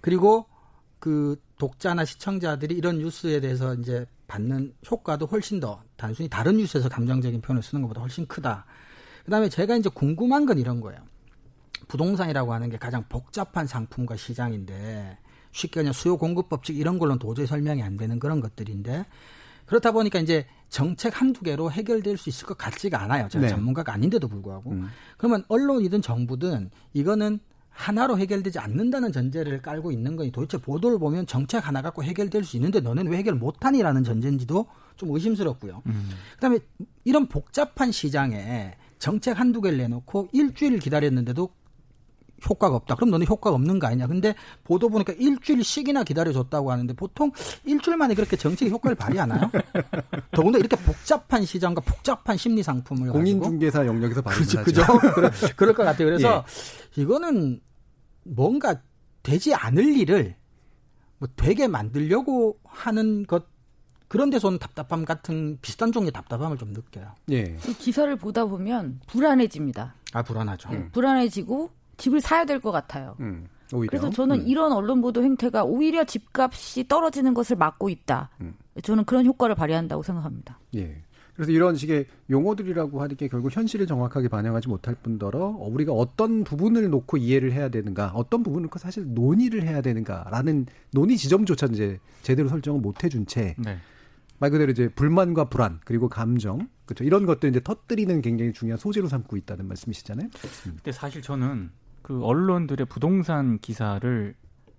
그리고 0.00 0.46
그 0.98 1.40
독자나 1.58 2.04
시청자들이 2.04 2.74
이런 2.74 2.98
뉴스에 2.98 3.40
대해서 3.40 3.74
이제 3.74 4.06
받는 4.26 4.74
효과도 4.90 5.26
훨씬 5.26 5.60
더 5.60 5.82
단순히 5.96 6.28
다른 6.28 6.56
뉴스에서 6.56 6.88
감정적인 6.88 7.40
표현을 7.40 7.62
쓰는 7.62 7.82
것보다 7.82 8.00
훨씬 8.00 8.26
크다. 8.26 8.64
그다음에 9.24 9.48
제가 9.48 9.76
이제 9.76 9.88
궁금한 9.92 10.46
건 10.46 10.58
이런 10.58 10.80
거예요. 10.80 11.00
부동산이라고 11.88 12.52
하는 12.52 12.70
게 12.70 12.78
가장 12.78 13.04
복잡한 13.08 13.66
상품과 13.66 14.16
시장인데 14.16 15.18
쉽게 15.52 15.80
그냥 15.80 15.92
수요 15.92 16.16
공급 16.16 16.48
법칙 16.48 16.76
이런 16.76 16.98
걸로는 16.98 17.18
도저히 17.18 17.46
설명이 17.46 17.82
안 17.82 17.96
되는 17.96 18.18
그런 18.18 18.40
것들인데 18.40 19.04
그렇다 19.66 19.92
보니까 19.92 20.18
이제 20.18 20.46
정책 20.74 21.20
한두 21.20 21.42
개로 21.42 21.70
해결될 21.70 22.16
수 22.16 22.28
있을 22.28 22.48
것 22.48 22.58
같지가 22.58 23.00
않아요. 23.02 23.28
제가 23.28 23.42
네. 23.42 23.48
전문가가 23.48 23.92
아닌데도 23.92 24.26
불구하고. 24.26 24.72
음. 24.72 24.88
그러면 25.16 25.44
언론이든 25.46 26.02
정부든 26.02 26.72
이거는 26.94 27.38
하나로 27.70 28.18
해결되지 28.18 28.58
않는다는 28.58 29.12
전제를 29.12 29.62
깔고 29.62 29.92
있는 29.92 30.16
거니 30.16 30.32
도대체 30.32 30.58
보도를 30.58 30.98
보면 30.98 31.28
정책 31.28 31.68
하나 31.68 31.80
갖고 31.80 32.02
해결될 32.02 32.42
수 32.42 32.56
있는데 32.56 32.80
너는 32.80 33.06
왜 33.06 33.18
해결 33.18 33.36
못하니라는 33.36 34.02
전제인지도 34.02 34.66
좀 34.96 35.14
의심스럽고요. 35.14 35.82
음. 35.86 36.10
그다음에 36.34 36.58
이런 37.04 37.28
복잡한 37.28 37.92
시장에 37.92 38.74
정책 38.98 39.38
한두 39.38 39.60
개를 39.60 39.78
내놓고 39.78 40.30
일주일 40.32 40.80
기다렸는데도 40.80 41.50
효과가 42.48 42.76
없다. 42.76 42.94
그럼 42.94 43.10
너는 43.10 43.26
효과가 43.26 43.54
없는 43.54 43.78
거 43.78 43.86
아니냐. 43.86 44.06
근데 44.06 44.34
보도 44.64 44.88
보니까 44.88 45.12
일주일씩이나 45.14 46.04
기다려줬다고 46.04 46.70
하는데 46.70 46.92
보통 46.94 47.32
일주일 47.64 47.96
만에 47.96 48.14
그렇게 48.14 48.36
정책의 48.36 48.72
효과를 48.72 48.94
발휘하나요? 48.94 49.50
더군다나 50.32 50.58
이렇게 50.58 50.76
복잡한 50.76 51.44
시장과 51.44 51.80
복잡한 51.82 52.36
심리 52.36 52.62
상품을 52.62 53.10
공인중개사 53.10 53.86
영역에서 53.86 54.22
발휘하죠. 54.22 54.64
그죠. 54.64 54.82
그럴, 55.14 55.30
그럴 55.56 55.74
것 55.74 55.84
같아요. 55.84 56.06
그래서 56.06 56.44
예. 56.98 57.02
이거는 57.02 57.60
뭔가 58.24 58.80
되지 59.22 59.54
않을 59.54 59.96
일을 59.96 60.36
뭐 61.18 61.28
되게 61.36 61.66
만들려고 61.66 62.58
하는 62.64 63.26
것 63.26 63.46
그런 64.08 64.30
데서 64.30 64.50
는 64.50 64.58
답답함 64.58 65.04
같은 65.04 65.58
비슷한 65.60 65.90
종류의 65.90 66.12
답답함을 66.12 66.56
좀 66.58 66.72
느껴요. 66.72 67.14
예. 67.30 67.56
기사를 67.78 68.14
보다 68.16 68.44
보면 68.44 69.00
불안해집니다. 69.08 69.94
아 70.12 70.22
불안하죠. 70.22 70.68
음. 70.70 70.90
불안해지고 70.92 71.70
집을 71.96 72.20
사야 72.20 72.44
될 72.44 72.60
것 72.60 72.70
같아요. 72.72 73.16
음, 73.20 73.46
그래서 73.88 74.10
저는 74.10 74.40
음. 74.40 74.46
이런 74.46 74.72
언론 74.72 75.00
보도 75.00 75.22
행태가 75.22 75.64
오히려 75.64 76.04
집값이 76.04 76.88
떨어지는 76.88 77.34
것을 77.34 77.56
막고 77.56 77.88
있다. 77.88 78.30
음. 78.40 78.54
저는 78.82 79.04
그런 79.04 79.26
효과를 79.26 79.54
발휘한다고 79.54 80.02
생각합니다. 80.02 80.58
예. 80.76 81.02
그래서 81.34 81.50
이런 81.50 81.74
식의 81.74 82.06
용어들이라고 82.30 83.02
하는 83.02 83.16
게 83.16 83.26
결국 83.26 83.54
현실을 83.54 83.88
정확하게 83.88 84.28
반영하지 84.28 84.68
못할 84.68 84.94
뿐더러 84.94 85.48
우리가 85.58 85.92
어떤 85.92 86.44
부분을 86.44 86.88
놓고 86.90 87.16
이해를 87.16 87.52
해야 87.52 87.68
되는가, 87.68 88.12
어떤 88.14 88.44
부분을 88.44 88.64
놓고 88.64 88.78
사실 88.78 89.04
논의를 89.14 89.64
해야 89.66 89.80
되는가라는 89.80 90.66
논의 90.92 91.16
지점조차 91.16 91.66
이제 91.66 91.98
제대로 92.22 92.48
설정을 92.48 92.80
못 92.80 93.02
해준 93.02 93.26
채. 93.26 93.56
네. 93.58 93.78
말 94.38 94.50
그대로 94.50 94.70
이제 94.72 94.88
불만과 94.88 95.48
불안 95.48 95.80
그리고 95.84 96.08
감정 96.08 96.68
그렇죠 96.86 97.04
이런 97.04 97.24
것들 97.24 97.48
이제 97.50 97.60
터뜨리는 97.62 98.20
굉장히 98.20 98.52
중요한 98.52 98.78
소재로 98.78 99.08
삼고 99.08 99.36
있다는 99.36 99.66
말씀이시잖아요. 99.68 100.26
음. 100.26 100.72
근데 100.76 100.92
사실 100.92 101.22
저는 101.22 101.70
그 102.04 102.22
언론들의 102.22 102.86
부동산 102.86 103.58
기사를 103.58 104.34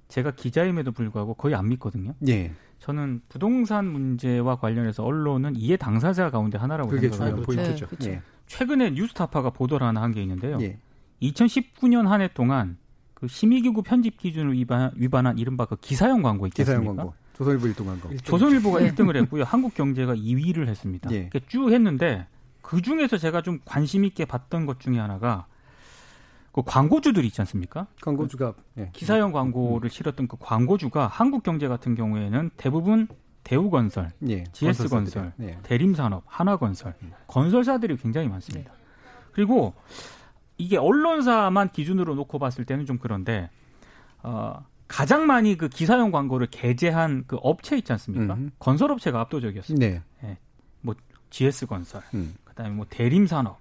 제가 0.10 0.30
기자임에도 0.32 0.92
불구하고 0.92 1.34
거의 1.34 1.56
안 1.56 1.68
믿거든요. 1.70 2.14
예. 2.28 2.54
저는 2.78 3.22
부동산 3.30 3.88
문제와 3.88 4.58
관련해서 4.58 5.04
언론은 5.04 5.56
이해 5.56 5.76
당사자 5.76 6.30
가운데 6.30 6.60
하나라고 6.60 6.92
생각해요. 7.00 7.38
포인트죠. 7.42 7.88
네, 8.00 8.08
예. 8.12 8.22
최근에 8.46 8.92
뉴스타파가 8.92 9.50
보도를 9.50 9.88
하나 9.88 10.04
한 10.04 10.12
게 10.14 10.22
있는데요. 10.22 10.60
예. 10.62 10.78
2019년 11.24 12.04
한 12.06 12.22
해 12.22 12.28
동안 12.32 12.78
그 13.16 13.28
심의기구 13.28 13.82
편집 13.82 14.18
기준을 14.18 14.54
위반, 14.54 14.92
위반한 14.96 15.40
이른바 15.40 15.66
그 15.66 15.78
기사형 15.78 16.22
광고 16.22 16.46
있지 16.46 16.62
않습니까? 16.62 16.82
기사형 16.92 16.96
광고. 16.96 17.14
조선일보 17.34 17.68
1등 17.70 17.86
한 17.88 18.00
거. 18.02 18.10
조선일보가 18.18 18.80
네. 18.82 18.92
1등을 18.92 19.16
했고요. 19.24 19.44
한국경제가 19.50 20.14
2위를 20.14 20.68
했습니다. 20.68 21.10
예. 21.12 21.32
쭉 21.48 21.72
했는데 21.72 22.28
그 22.62 22.84
중에서 22.84 23.18
제가 23.18 23.42
좀 23.42 23.58
관심 23.66 24.06
있게 24.06 24.26
봤던 24.26 24.68
것 24.68 24.80
중에 24.80 25.00
하나가 25.00 25.48
그 26.56 26.62
광고주들이 26.66 27.28
있지 27.28 27.42
않습니까? 27.42 27.86
광고주가 28.02 28.54
그 28.54 28.62
예. 28.78 28.90
기사형 28.94 29.34
광고를 29.34 29.90
실었던 29.90 30.30
그 30.30 30.38
광고주가 30.40 31.06
한국경제 31.06 31.68
같은 31.68 31.96
경우에는 31.96 32.52
대부분 32.56 33.10
대우건설, 33.44 34.12
예. 34.30 34.46
GS건설, 34.54 35.34
예. 35.42 35.60
대림산업, 35.64 36.24
하나건설, 36.26 36.94
음. 37.02 37.12
건설사들이 37.28 37.98
굉장히 37.98 38.30
많습니다. 38.30 38.72
네. 38.72 38.78
그리고 39.34 39.74
이게 40.58 40.78
언론사만 40.78 41.74
기준으로 41.74 42.16
놓고 42.16 42.40
봤을 42.40 42.64
때는 42.64 42.86
좀 42.86 43.00
그런데 43.00 43.50
어, 44.24 44.64
가장 44.88 45.28
많이 45.28 45.58
그 45.58 45.68
기사용 45.68 46.10
광고를 46.10 46.48
게재한 46.52 47.26
그 47.28 47.36
업체 47.42 47.76
있지 47.78 47.92
않습니까? 47.92 48.36
음. 48.36 48.52
건설업체가 48.60 49.20
압도적이었습니다. 49.20 49.86
네. 49.86 50.02
예. 50.24 50.38
뭐 50.80 50.96
GS건설, 51.32 52.02
음. 52.14 52.36
그다음에 52.46 52.74
뭐 52.74 52.86
대림산업, 52.90 53.60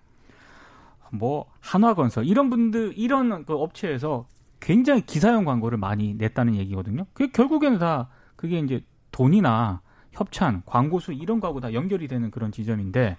뭐 1.10 1.46
한화건설 1.60 2.26
이런 2.26 2.50
분들 2.50 2.94
이런 2.96 3.44
그 3.44 3.54
업체에서 3.54 4.26
굉장히 4.60 5.02
기사용 5.02 5.44
광고를 5.44 5.78
많이 5.78 6.14
냈다는 6.14 6.54
얘기거든요. 6.56 7.06
그게 7.12 7.30
결국에는 7.30 7.78
다 7.78 8.08
그게 8.36 8.58
이제 8.58 8.84
돈이나 9.12 9.82
협찬, 10.12 10.62
광고수 10.64 11.12
이런 11.12 11.40
거하고 11.40 11.60
다 11.60 11.72
연결이 11.72 12.08
되는 12.08 12.30
그런 12.30 12.50
지점인데 12.50 13.16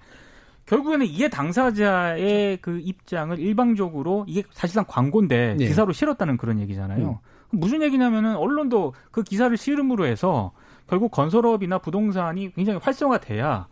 결국에는 0.66 1.06
이해 1.06 1.30
당사자의 1.30 2.58
그 2.58 2.80
입장을 2.80 3.38
일방적으로 3.38 4.26
이게 4.28 4.44
사실상 4.52 4.86
광고인데 4.88 5.56
네. 5.60 5.68
기사로 5.68 5.94
실었다는 5.94 6.38
그런 6.38 6.60
얘기잖아요. 6.60 7.10
음. 7.10 7.16
무슨 7.52 7.82
얘기냐면은 7.84 8.36
언론도 8.36 8.94
그 9.12 9.24
기사를 9.24 9.56
실음으로 9.56 10.06
해서 10.06 10.52
결국 10.88 11.12
건설업이나 11.12 11.78
부동산이 11.78 12.54
굉장히 12.54 12.80
활성화돼야 12.82 13.68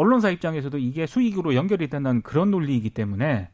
언론사 0.00 0.30
입장에서도 0.30 0.78
이게 0.78 1.06
수익으로 1.06 1.54
연결이 1.54 1.88
된다는 1.88 2.22
그런 2.22 2.50
논리이기 2.50 2.90
때문에 2.90 3.50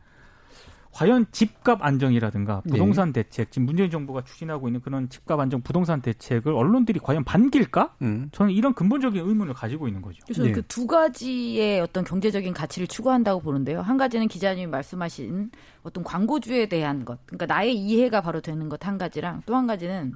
과연 0.93 1.27
집값 1.31 1.85
안정이라든가 1.85 2.63
네. 2.65 2.71
부동산 2.71 3.13
네. 3.13 3.23
대책 3.23 3.51
지금 3.51 3.67
문재인 3.67 3.91
정부가 3.91 4.23
추진하고 4.23 4.67
있는 4.69 4.81
그런 4.81 5.11
집값 5.11 5.39
안정 5.39 5.61
부동산 5.61 6.01
대책을 6.01 6.55
언론들이 6.55 7.01
과연 7.01 7.23
반길까? 7.25 7.97
음. 8.01 8.31
저는 8.33 8.53
이런 8.53 8.73
근본적인 8.73 9.21
의문을 9.29 9.53
가지고 9.53 9.89
있는 9.89 10.01
거죠. 10.01 10.21
그래서 10.25 10.45
네. 10.45 10.53
그두 10.53 10.87
가지의 10.87 11.81
어떤 11.81 12.03
경제적인 12.05 12.55
가치를 12.55 12.87
추구한다고 12.87 13.41
보는데요. 13.41 13.83
한 13.83 13.99
가지는 13.99 14.27
기자님이 14.29 14.69
말씀하신 14.69 15.51
어떤 15.83 16.03
광고주에 16.03 16.67
대한 16.67 17.05
것, 17.05 17.19
그러니까 17.27 17.45
나의 17.47 17.75
이해가 17.75 18.23
바로 18.23 18.41
되는 18.41 18.69
것 18.71 18.79
한 18.87 18.97
가지랑 18.97 19.43
또 19.45 19.55
한 19.55 19.67
가지는 19.67 20.13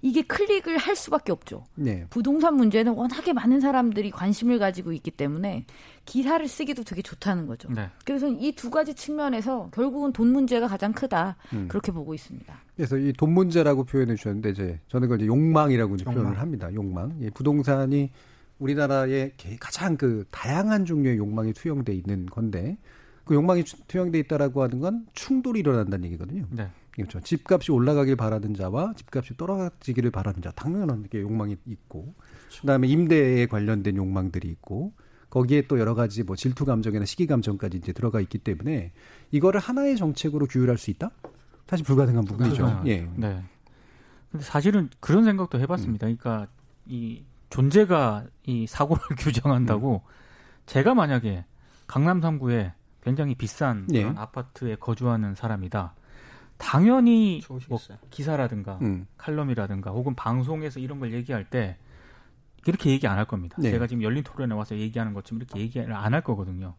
이게 0.00 0.22
클릭을 0.22 0.78
할 0.78 0.94
수밖에 0.94 1.32
없죠. 1.32 1.64
네. 1.74 2.06
부동산 2.10 2.54
문제는 2.54 2.92
워낙에 2.92 3.32
많은 3.32 3.60
사람들이 3.60 4.10
관심을 4.12 4.58
가지고 4.60 4.92
있기 4.92 5.10
때문에 5.10 5.64
기사를 6.04 6.46
쓰기도 6.46 6.84
되게 6.84 7.02
좋다는 7.02 7.46
거죠. 7.46 7.68
네. 7.72 7.90
그래서 8.04 8.28
이 8.28 8.52
두 8.52 8.70
가지 8.70 8.94
측면에서 8.94 9.70
결국은 9.72 10.12
돈 10.12 10.28
문제가 10.32 10.68
가장 10.68 10.92
크다 10.92 11.36
음. 11.52 11.66
그렇게 11.68 11.90
보고 11.92 12.14
있습니다. 12.14 12.54
그래서 12.76 12.96
이 12.96 13.12
돈 13.12 13.32
문제라고 13.32 13.84
표현해 13.84 14.14
주셨는데 14.14 14.50
이제 14.50 14.80
저는 14.88 15.08
그걸 15.08 15.18
이제 15.20 15.26
욕망이라고 15.26 15.96
이제 15.96 16.04
욕망. 16.06 16.22
표현을 16.22 16.40
합니다. 16.40 16.72
욕망. 16.74 17.16
예, 17.22 17.30
부동산이 17.30 18.10
우리나라에 18.60 19.32
가장 19.60 19.96
그 19.96 20.24
다양한 20.30 20.84
종류의 20.84 21.16
욕망이 21.18 21.52
투영돼 21.52 21.92
있는 21.94 22.26
건데 22.26 22.78
그 23.24 23.34
욕망이 23.34 23.62
투영돼 23.88 24.18
있다라고 24.20 24.62
하는 24.62 24.78
건 24.80 25.06
충돌이 25.14 25.60
일어난다는 25.60 26.04
얘기거든요. 26.06 26.46
네. 26.50 26.68
그렇죠. 27.02 27.20
집값이 27.20 27.72
올라가길 27.72 28.16
바라는 28.16 28.54
자와 28.54 28.94
집값이 28.94 29.36
떨어지기를 29.36 30.10
바라는 30.10 30.42
자 30.42 30.50
당연한 30.52 31.04
게 31.08 31.20
욕망이 31.20 31.56
있고 31.66 32.14
그렇죠. 32.40 32.60
그다음에 32.62 32.88
임대에 32.88 33.46
관련된 33.46 33.96
욕망들이 33.96 34.48
있고 34.48 34.92
거기에 35.30 35.66
또 35.68 35.78
여러 35.78 35.94
가지 35.94 36.22
뭐 36.22 36.36
질투 36.36 36.64
감정이나 36.64 37.04
시기 37.04 37.26
감정까지 37.26 37.76
이제 37.76 37.92
들어가 37.92 38.20
있기 38.20 38.38
때문에 38.38 38.92
이거를 39.30 39.60
하나의 39.60 39.96
정책으로 39.96 40.46
규율할 40.46 40.78
수 40.78 40.90
있다? 40.90 41.10
사실 41.66 41.84
불가능한 41.84 42.24
부분이죠. 42.24 42.66
아, 42.66 42.82
예. 42.86 43.08
네. 43.14 43.42
근데 44.30 44.44
사실은 44.44 44.88
그런 45.00 45.24
생각도 45.24 45.60
해봤습니다. 45.60 46.06
음. 46.06 46.16
그러니까 46.16 46.50
이 46.86 47.24
존재가 47.50 48.24
이 48.46 48.66
사고를 48.66 49.02
규정한다고 49.18 50.02
음. 50.04 50.10
제가 50.66 50.94
만약에 50.94 51.44
강남 51.86 52.20
3구에 52.20 52.72
굉장히 53.02 53.34
비싼 53.34 53.86
예. 53.92 54.04
아파트에 54.04 54.76
거주하는 54.76 55.34
사람이다. 55.34 55.94
당연히 56.58 57.40
뭐 57.68 57.78
기사라든가 58.10 58.78
음. 58.82 59.06
칼럼이라든가 59.16 59.90
혹은 59.90 60.14
방송에서 60.14 60.80
이런 60.80 60.98
걸 61.00 61.12
얘기할 61.14 61.48
때 61.48 61.76
이렇게 62.66 62.90
얘기 62.90 63.06
안 63.06 63.16
할 63.16 63.24
겁니다. 63.24 63.56
네. 63.58 63.70
제가 63.70 63.86
지금 63.86 64.02
열린 64.02 64.22
토론에 64.24 64.54
와서 64.54 64.76
얘기하는 64.76 65.14
것처럼 65.14 65.40
이렇게 65.40 65.60
얘기를 65.60 65.92
안 65.94 66.12
할 66.12 66.22
거거든요. 66.22 66.74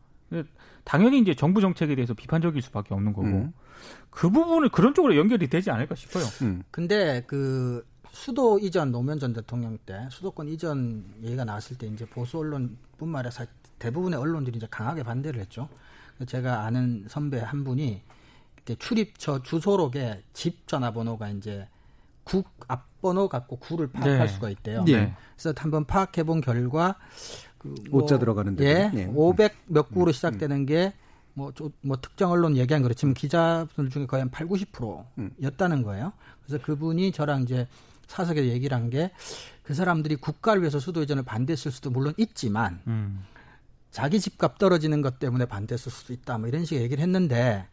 당연히 0.83 1.19
이제 1.19 1.33
정부 1.33 1.59
정책에 1.61 1.95
대해서 1.95 2.13
비판적일 2.13 2.61
수밖에 2.61 2.93
없는 2.93 3.13
거고 3.13 3.27
음. 3.27 3.53
그 4.11 4.29
부분을 4.29 4.69
그런 4.69 4.93
쪽으로 4.93 5.15
연결이 5.15 5.47
되지 5.47 5.71
않을까 5.71 5.95
싶어요. 5.95 6.23
음. 6.43 6.61
근데 6.69 7.23
그 7.25 7.83
수도 8.11 8.59
이전 8.59 8.91
노무현 8.91 9.17
전 9.19 9.33
대통령 9.33 9.77
때 9.85 10.07
수도권 10.11 10.47
이전 10.49 11.03
얘기가 11.23 11.45
나왔을 11.45 11.77
때 11.77 11.87
이제 11.87 12.05
보수 12.05 12.37
언론뿐만 12.39 13.25
아니라 13.25 13.45
대부분의 13.79 14.19
언론들이 14.19 14.57
이제 14.57 14.67
강하게 14.69 15.03
반대를 15.03 15.39
했죠. 15.41 15.69
제가 16.27 16.63
아는 16.65 17.05
선배 17.07 17.39
한 17.39 17.63
분이 17.63 18.01
출입처 18.75 19.41
주소록에 19.43 20.23
집 20.33 20.67
전화번호가 20.67 21.29
이제 21.29 21.67
국 22.23 22.47
앞번호 22.67 23.27
갖고 23.27 23.57
구를 23.57 23.91
파악할 23.91 24.19
네. 24.19 24.27
수가 24.27 24.49
있대요. 24.49 24.83
네. 24.83 25.13
그래서 25.35 25.53
한번 25.57 25.85
파악해 25.85 26.23
본 26.23 26.41
결과 26.41 26.95
그 27.57 27.73
뭐, 27.89 28.03
오자 28.03 28.19
들어가는 28.19 28.55
데 28.55 28.65
예, 28.65 28.89
네. 28.95 29.11
500 29.13 29.55
몇 29.67 29.89
구로 29.91 30.11
음. 30.11 30.13
시작되는 30.13 30.57
음. 30.57 30.65
게뭐 30.65 31.51
뭐 31.81 31.97
특정 32.01 32.31
언론 32.31 32.55
얘기한 32.55 32.83
그렇지만 32.83 33.13
기자들 33.13 33.89
중에 33.89 34.05
거의 34.05 34.21
한 34.21 34.29
8, 34.29 34.47
90%였다는 34.47 35.83
거예요. 35.83 36.13
그래서 36.45 36.63
그분이 36.63 37.11
저랑 37.11 37.43
이제 37.43 37.67
사석에 38.07 38.47
얘기를 38.47 38.75
한 38.77 38.89
게 38.89 39.11
그 39.69 39.75
사람들이 39.75 40.15
국가를 40.15 40.63
위해서 40.63 40.79
수도 40.79 41.03
이전을 41.03 41.21
반대했을 41.21 41.71
수도 41.71 41.91
물론 41.91 42.15
있지만 42.17 42.81
음. 42.87 43.21
자기 43.91 44.19
집값 44.19 44.57
떨어지는 44.57 45.01
것 45.01 45.19
때문에 45.19 45.45
반대했을 45.45 45.91
수도 45.91 46.13
있다. 46.13 46.37
뭐 46.37 46.47
이런 46.47 46.65
식의 46.65 46.83
얘기를 46.83 47.01
했는데 47.01 47.67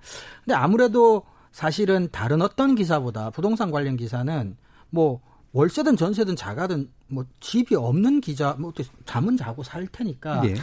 근데 0.45 0.55
아무래도 0.55 1.23
사실은 1.53 2.09
다른 2.13 2.43
어떤 2.43 2.75
기사보다 2.75 3.31
부동산 3.31 3.71
관련 3.71 3.97
기사는 3.97 4.57
뭐 4.91 5.21
월세든 5.53 5.97
전세든 5.97 6.37
자가든 6.37 6.91
뭐 7.09 7.25
집이 7.41 7.75
없는 7.75 8.21
기자 8.21 8.55
뭐 8.59 8.73
잠은 9.05 9.37
자고 9.37 9.63
살 9.63 9.87
테니까 9.87 10.43
네. 10.43 10.55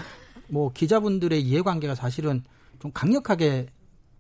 뭐 0.50 0.72
기자분들의 0.72 1.42
이해관계가 1.42 1.96
사실은 1.96 2.44
좀 2.80 2.92
강력하게 2.94 3.68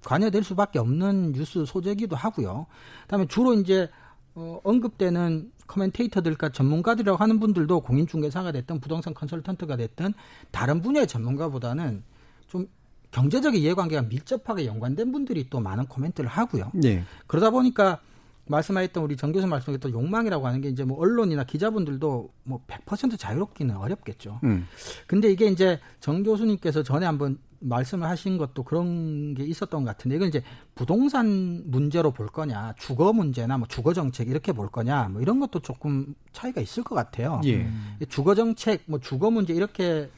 관여될 0.03 0.43
수밖에 0.43 0.79
없는 0.79 1.34
뉴스 1.34 1.65
소재기도 1.65 2.15
하고요. 2.15 2.65
그다음에 3.03 3.27
주로 3.27 3.53
이제 3.53 3.89
어, 4.36 4.59
언급되는 4.63 5.51
커멘테이터들과 5.68 6.49
전문가들이라고 6.49 7.18
하는 7.18 7.39
분들도 7.39 7.82
공인중개사가 7.82 8.51
됐든 8.51 8.80
부동산 8.80 9.14
컨설턴트가 9.14 9.76
됐든 9.78 10.14
다른 10.51 10.82
분야의 10.82 11.07
전문가보다는 11.07 12.03
좀 12.47 12.68
경제적인 13.11 13.61
이해관계가 13.61 14.03
밀접하게 14.03 14.66
연관된 14.66 15.11
분들이 15.11 15.49
또 15.49 15.59
많은 15.59 15.86
코멘트를 15.86 16.30
하고요. 16.30 16.72
네. 16.74 17.03
그러다 17.28 17.51
보니까 17.51 17.99
말씀하셨던 18.46 19.04
우리 19.04 19.16
정 19.16 19.32
교수 19.32 19.48
말씀하셨던 19.48 19.91
욕망이라고 19.91 20.46
하는 20.46 20.62
게 20.62 20.70
이제 20.70 20.84
뭐 20.84 21.00
언론이나 21.00 21.44
기자분들도 21.44 22.30
뭐 22.44 22.62
100% 22.68 23.18
자유롭기는 23.18 23.76
어렵겠죠. 23.76 24.39
음. 24.44 24.68
근데 25.08 25.32
이게 25.32 25.48
이제 25.48 25.80
정 26.00 26.24
교수님께서 26.24 26.84
전에 26.84 27.06
한번 27.06 27.38
말씀을 27.60 28.08
하신 28.10 28.38
것도 28.38 28.64
그런 28.64 29.34
게 29.36 29.44
있었던 29.44 29.84
것 29.84 29.89
같은데 29.89 30.18
이건 30.18 30.28
이제 30.28 30.44
부동산 30.76 31.64
문제로 31.66 32.12
볼 32.12 32.28
거냐, 32.28 32.74
주거 32.78 33.14
문제나 33.14 33.58
뭐 33.58 33.68
주거 33.68 33.94
정책 33.94 34.28
이렇게 34.28 34.52
볼 34.52 34.70
거냐, 34.70 35.10
뭐 35.10 35.22
이런 35.22 35.39
것도 35.39 35.62
조금 35.62 36.14
차이가 36.34 36.60
있을 36.60 36.84
것 36.84 36.96
같아요. 36.96 37.39
예. 37.46 37.70
주거 38.10 38.36
정책, 38.36 38.84
뭐 38.86 39.00
주거 39.00 39.32
문제 39.32 39.54
이렇게 39.54 40.10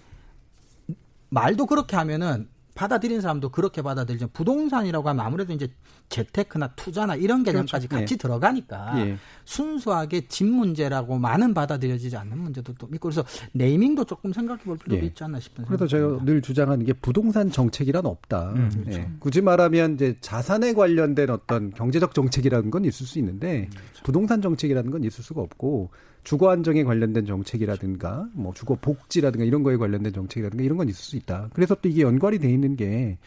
말도 1.30 1.68
그렇게 1.68 1.96
하면은 1.96 2.48
받아들이는 2.76 3.22
사람도 3.22 3.50
그렇게 3.50 3.82
받아들이죠. 3.82 4.28
부동산이라고 4.34 5.08
하면 5.10 5.26
아무래도 5.26 5.54
이제 5.54 5.70
재테크나 6.10 6.74
투자나 6.76 7.16
이런 7.16 7.44
개념까지 7.44 7.88
그렇죠. 7.88 8.02
같이 8.02 8.14
예. 8.14 8.18
들어가니까 8.18 8.94
예. 9.00 9.18
순수하게 9.46 10.28
집 10.28 10.46
문제라고 10.46 11.18
많은 11.18 11.54
받아들여지지 11.54 12.18
않는 12.18 12.38
문제도 12.38 12.74
또 12.78 12.88
있고 12.94 13.10
그래서 13.10 13.24
네이밍도 13.54 14.04
조금 14.04 14.34
생각해 14.34 14.64
볼 14.64 14.78
필요가 14.78 15.02
예. 15.02 15.08
있지 15.08 15.24
않나 15.24 15.40
싶은 15.40 15.66
그래서 15.66 15.88
제가 15.88 16.20
늘 16.26 16.42
주장하는 16.42 16.86
게 16.86 16.94
부동산 16.94 17.50
정책이란 17.50 18.06
없다. 18.06 18.52
음, 18.52 18.70
예. 18.88 18.92
그렇죠. 18.92 19.10
굳이 19.20 19.42
말하면 19.42 19.96
이제 19.96 20.18
자산에 20.20 20.74
관련된 20.74 21.30
어떤 21.30 21.72
경제적 21.72 22.14
정책이라는 22.14 22.72
건 22.72 22.84
있을 22.84 23.08
수 23.08 23.18
있는데 23.20 23.62
음, 23.62 23.70
그렇죠. 23.70 24.04
부동산 24.04 24.42
정책이라는 24.42 24.92
건 24.92 25.04
있을 25.06 25.24
수가 25.24 25.42
없고 25.42 25.92
주거 26.26 26.50
안정에 26.50 26.84
관련된 26.84 27.26
정책이라든가 27.26 28.28
뭐 28.34 28.52
주거 28.54 28.76
복지라든가 28.76 29.46
이런 29.46 29.64
거에 29.64 29.78
관련된 29.78 30.12
정책이라든가 30.12 30.64
이런 30.64 30.78
건 30.78 30.90
있을 30.90 31.02
수 31.02 31.16
있다. 31.16 31.50
그래서 31.54 31.76
또 31.76 31.88
이게 31.88 32.02
연관이 32.02 32.40
돼 32.40 32.52
있는 32.52 32.76
게 32.76 33.18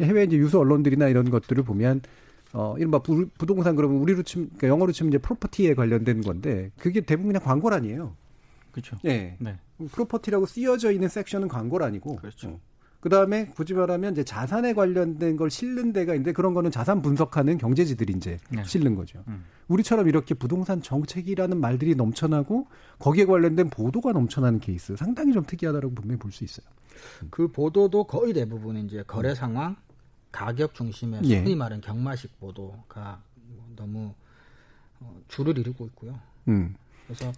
해외 0.00 0.24
이제 0.24 0.36
유수 0.36 0.60
언론들이나 0.60 1.08
이런 1.08 1.30
것들을 1.30 1.64
보면 1.64 2.02
어 2.52 2.76
이른바 2.78 2.98
부, 3.00 3.26
부동산 3.38 3.74
그러면 3.74 3.96
우리로 3.98 4.22
치면 4.22 4.48
그러니까 4.50 4.68
영어로 4.68 4.92
치면 4.92 5.10
이제 5.10 5.18
프로퍼티에 5.18 5.74
관련된 5.74 6.20
건데 6.20 6.70
그게 6.78 7.00
대부분 7.00 7.32
그냥 7.32 7.42
광고란이에요. 7.42 8.14
그렇죠. 8.70 8.98
네. 9.02 9.36
네. 9.40 9.56
프로퍼티라고 9.90 10.46
쓰여져 10.46 10.92
있는 10.92 11.08
섹션은 11.08 11.48
광고란이고. 11.48 12.16
그렇죠. 12.16 12.48
어. 12.48 12.60
그 13.04 13.10
다음에 13.10 13.44
굳이 13.48 13.74
말하면 13.74 14.12
이제 14.12 14.24
자산에 14.24 14.72
관련된 14.72 15.36
걸 15.36 15.50
실는 15.50 15.92
데가 15.92 16.14
있는데 16.14 16.32
그런 16.32 16.54
거는 16.54 16.70
자산 16.70 17.02
분석하는 17.02 17.58
경제지들이 17.58 18.14
이제 18.14 18.38
네. 18.48 18.64
실는 18.64 18.94
거죠. 18.94 19.22
음. 19.28 19.44
우리처럼 19.68 20.08
이렇게 20.08 20.32
부동산 20.32 20.80
정책이라는 20.80 21.60
말들이 21.60 21.96
넘쳐나고 21.96 22.66
거기에 22.98 23.26
관련된 23.26 23.68
보도가 23.68 24.12
넘쳐나는 24.12 24.58
케이스 24.58 24.96
상당히 24.96 25.34
좀 25.34 25.44
특이하다라고 25.44 25.94
분명히 25.94 26.18
볼 26.18 26.32
수 26.32 26.44
있어요. 26.44 26.66
그 27.28 27.48
보도도 27.48 28.04
거의 28.04 28.32
대부분 28.32 28.78
이제 28.78 29.04
거래 29.06 29.34
상황, 29.34 29.76
가격 30.32 30.72
중심의 30.72 31.24
예. 31.24 31.44
소위 31.44 31.56
말하는 31.56 31.82
경마식 31.82 32.40
보도가 32.40 33.20
너무 33.76 34.14
어, 35.00 35.20
줄을 35.28 35.58
이루고 35.58 35.84
있고요. 35.88 36.18
음. 36.48 36.74
그래서 37.06 37.30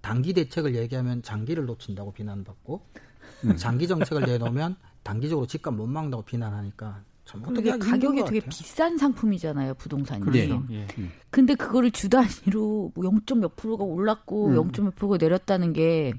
단기 0.00 0.32
대책을 0.32 0.74
얘기하면 0.74 1.20
장기를 1.20 1.66
놓친다고 1.66 2.12
비난받고 2.12 2.80
음. 2.94 3.13
장기 3.56 3.86
정책을 3.86 4.24
내놓으면 4.24 4.76
단기적으로 5.02 5.46
집값 5.46 5.74
못 5.74 5.86
막는다고 5.86 6.22
비난하니까 6.24 7.02
참 7.24 7.42
어떻게 7.46 7.76
가격이 7.78 8.24
되게 8.24 8.40
비싼 8.40 8.98
상품이잖아요 8.98 9.74
부동산이. 9.74 10.22
그렇죠. 10.22 10.62
예. 10.70 10.86
음. 10.98 11.10
근데 11.30 11.54
그거를 11.54 11.90
주 11.90 12.08
단위로 12.08 12.92
뭐 12.94 13.04
0. 13.04 13.40
몇 13.40 13.56
프로가 13.56 13.84
올랐고 13.84 14.48
음. 14.48 14.54
0. 14.56 14.70
몇 14.84 14.94
프로가 14.94 15.16
내렸다는 15.18 15.72
게 15.72 16.12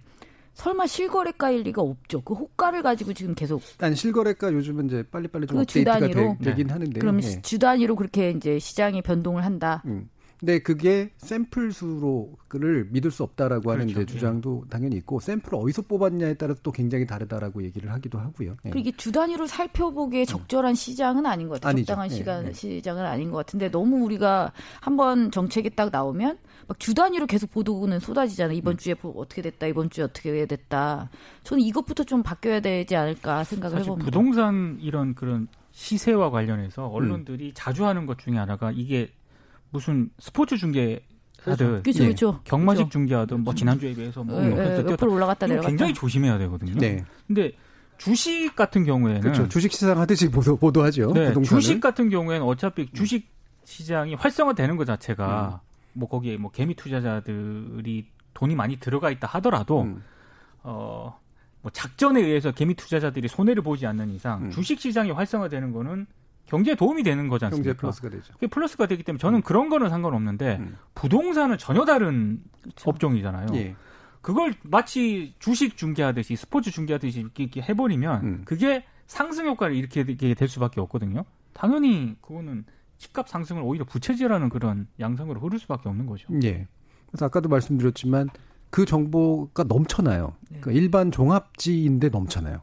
설마 0.55 0.87
실거래가일 0.87 1.63
리가 1.63 1.81
없죠. 1.81 2.21
그 2.21 2.33
호가를 2.33 2.81
가지고 2.81 3.13
지금 3.13 3.35
계속. 3.35 3.61
아니 3.79 3.95
실거래가 3.95 4.51
요즘은 4.51 4.87
이제 4.87 5.03
빨리빨리 5.03 5.47
좀그 5.47 5.61
업데이트가 5.61 5.99
되, 5.99 6.55
긴 6.55 6.67
네. 6.67 6.73
하는데. 6.73 6.99
그럼 6.99 7.21
예. 7.21 7.41
주 7.41 7.59
단위로 7.59 7.95
그렇게 7.95 8.31
이제 8.31 8.57
시장이 8.57 9.01
변동을 9.01 9.43
한다. 9.43 9.83
음. 9.85 10.09
근데 10.39 10.59
그게 10.59 11.11
샘플 11.17 11.71
수로를 11.71 12.87
믿을 12.91 13.11
수 13.11 13.23
없다라고 13.23 13.71
하는 13.71 13.87
그렇죠. 13.87 14.01
이제 14.01 14.13
주장도 14.13 14.63
예. 14.65 14.69
당연히 14.69 14.97
있고 14.97 15.19
샘플을 15.19 15.59
어디서 15.61 15.81
뽑았냐에 15.83 16.35
따라서 16.35 16.59
또 16.63 16.71
굉장히 16.71 17.05
다르다라고 17.05 17.63
얘기를 17.63 17.91
하기도 17.91 18.19
하고요. 18.19 18.55
예. 18.65 18.69
그게 18.69 18.91
주 18.91 19.11
단위로 19.11 19.47
살펴보기에 19.47 20.21
음. 20.21 20.25
적절한 20.25 20.75
시장은 20.75 21.25
아닌 21.25 21.47
것 21.47 21.55
같아요. 21.55 21.71
아니죠. 21.71 21.87
적당한 21.87 22.11
예, 22.11 22.15
시간 22.15 22.47
예. 22.47 22.53
시장은 22.53 23.05
아닌 23.05 23.31
것 23.31 23.37
같은데 23.37 23.69
너무 23.69 24.03
우리가 24.05 24.51
한번 24.81 25.31
정책이 25.31 25.71
딱 25.71 25.89
나오면 25.91 26.37
막 26.67 26.75
주 26.85 26.93
단위로 26.93 27.25
계속 27.25 27.49
보도는 27.49 27.99
쏟아지잖아요. 27.99 28.55
이번 28.55 28.73
음. 28.73 28.77
주에 28.77 28.93
어떻게 29.01 29.41
됐다, 29.41 29.65
이번 29.65 29.89
주에 29.89 30.03
어떻게 30.03 30.45
됐다. 30.45 31.09
저는 31.43 31.63
이것부터 31.63 32.03
좀 32.03 32.21
바뀌어야 32.21 32.59
되지 32.59 32.95
않을까 32.95 33.43
생각을 33.43 33.79
해봅니다. 33.79 34.05
부동산 34.05 34.77
이런 34.81 35.15
그런 35.15 35.47
시세와 35.71 36.29
관련해서 36.29 36.87
언론들이 36.87 37.47
음. 37.47 37.51
자주 37.55 37.85
하는 37.85 38.05
것 38.05 38.19
중에 38.19 38.37
하나가 38.37 38.71
이게 38.71 39.11
무슨 39.71 40.09
스포츠 40.19 40.57
중계 40.57 41.01
하든 41.43 41.83
그렇죠, 41.83 41.99
네. 41.99 42.05
그렇죠. 42.05 42.39
경마식 42.43 42.83
그렇죠. 42.83 42.91
중계하든 42.91 43.43
뭐 43.43 43.53
지난주에 43.53 43.93
비해서 43.93 44.23
뭐 44.23 44.39
네, 44.39 44.49
네, 44.49 44.91
옆으로 44.91 45.13
올라갔다 45.13 45.47
내려갔다 45.47 45.69
굉장히 45.69 45.93
조심해야 45.93 46.37
되거든요. 46.39 46.73
네. 46.75 47.03
근데 47.27 47.51
주식 47.97 48.55
같은 48.55 48.83
경우에는 48.83 49.21
그렇죠. 49.21 49.47
주식 49.47 49.71
시장 49.71 49.99
하듯이 49.99 50.29
보도, 50.29 50.57
보도하죠. 50.57 51.13
네, 51.13 51.33
주식 51.43 51.79
같은 51.79 52.09
경우에는 52.09 52.45
어차피 52.45 52.91
주식 52.91 53.29
시장이 53.63 54.15
활성화되는 54.15 54.75
것 54.77 54.85
자체가 54.85 55.61
음. 55.61 55.99
뭐 55.99 56.09
거기에 56.09 56.37
뭐 56.37 56.51
개미 56.51 56.75
투자자들이 56.75 58.07
돈이 58.33 58.55
많이 58.55 58.77
들어가 58.77 59.09
있다 59.09 59.27
하더라도 59.27 59.83
음. 59.83 60.03
어뭐 60.63 61.71
작전에 61.73 62.21
의해서 62.21 62.51
개미 62.51 62.75
투자자들이 62.75 63.27
손해를 63.27 63.63
보지 63.63 63.85
않는 63.87 64.09
이상 64.11 64.45
음. 64.45 64.51
주식 64.51 64.79
시장이 64.79 65.11
활성화되는 65.11 65.71
거는 65.71 66.05
경제에 66.45 66.75
도움이 66.75 67.03
되는 67.03 67.27
거지 67.27 67.45
않습니까? 67.45 67.73
경제 67.73 67.77
플러스가 67.79 68.09
되죠. 68.09 68.33
그게 68.33 68.47
플러스가 68.47 68.87
되기 68.87 69.03
때문에 69.03 69.19
저는 69.19 69.39
음. 69.39 69.41
그런 69.41 69.69
거는 69.69 69.89
상관없는데 69.89 70.57
음. 70.59 70.77
부동산은 70.93 71.57
전혀 71.57 71.85
다른 71.85 72.41
그렇죠. 72.61 72.89
업종이잖아요. 72.89 73.47
예. 73.55 73.75
그걸 74.21 74.53
마치 74.63 75.35
주식 75.39 75.77
중개하듯이 75.77 76.35
스포츠 76.35 76.71
중개하듯이 76.71 77.27
이렇게 77.35 77.61
해버리면 77.61 78.23
음. 78.23 78.41
그게 78.45 78.83
상승 79.07 79.45
효과를 79.45 79.75
이렇게 79.75 80.03
될 80.03 80.47
수밖에 80.47 80.81
없거든요. 80.81 81.25
당연히 81.53 82.15
그거는 82.21 82.65
집값 82.97 83.29
상승을 83.29 83.61
오히려 83.61 83.85
부채질하는 83.85 84.49
그런 84.49 84.87
양상으로 84.99 85.39
흐를 85.41 85.59
수밖에 85.59 85.89
없는 85.89 86.05
거죠. 86.05 86.27
예. 86.43 86.67
그래서 87.07 87.25
아까도 87.25 87.49
말씀드렸지만 87.49 88.29
그 88.69 88.85
정보가 88.85 89.63
넘쳐나요. 89.63 90.35
네. 90.49 90.59
그러니까 90.59 90.71
일반 90.71 91.11
종합지인데 91.11 92.09
넘쳐나요. 92.09 92.61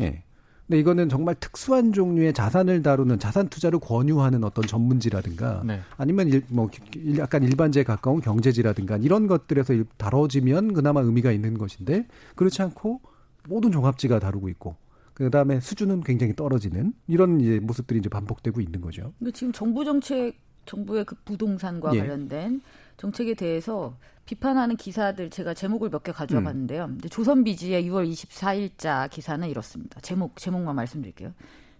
예. 0.00 0.23
근데 0.66 0.80
이거는 0.80 1.08
정말 1.08 1.34
특수한 1.34 1.92
종류의 1.92 2.32
자산을 2.32 2.82
다루는 2.82 3.18
자산 3.18 3.48
투자를 3.48 3.78
권유하는 3.80 4.44
어떤 4.44 4.66
전문지라든가 4.66 5.62
네. 5.64 5.80
아니면 5.96 6.28
일, 6.28 6.42
뭐 6.48 6.70
약간 7.18 7.42
일반지에 7.42 7.82
가까운 7.82 8.20
경제지라든가 8.20 8.96
이런 8.96 9.26
것들에서 9.26 9.74
다뤄지면 9.98 10.72
그나마 10.72 11.00
의미가 11.00 11.32
있는 11.32 11.58
것인데 11.58 12.06
그렇지 12.34 12.62
않고 12.62 13.00
모든 13.46 13.72
종합지가 13.72 14.20
다루고 14.20 14.48
있고 14.50 14.76
그 15.12 15.30
다음에 15.30 15.60
수준은 15.60 16.02
굉장히 16.02 16.34
떨어지는 16.34 16.94
이런 17.08 17.40
이제 17.40 17.60
모습들이 17.60 18.00
이제 18.00 18.08
반복되고 18.08 18.60
있는 18.60 18.80
거죠. 18.80 19.12
근데 19.18 19.32
지금 19.32 19.52
정부 19.52 19.84
정책, 19.84 20.34
정부의 20.64 21.04
그 21.04 21.14
부동산과 21.24 21.94
예. 21.94 21.98
관련된 22.00 22.62
정책에 22.96 23.34
대해서 23.34 23.96
비판하는 24.26 24.76
기사들 24.76 25.30
제가 25.30 25.54
제목을 25.54 25.90
몇 25.90 26.02
개 26.02 26.12
가져와 26.12 26.40
음. 26.40 26.44
봤는데요. 26.44 26.90
조선비지의 27.10 27.84
6월 27.90 28.10
24일자 28.10 29.08
기사는 29.10 29.46
이렇습니다. 29.48 30.00
제목 30.00 30.36
제목만 30.38 30.74
말씀드릴게요. 30.76 31.32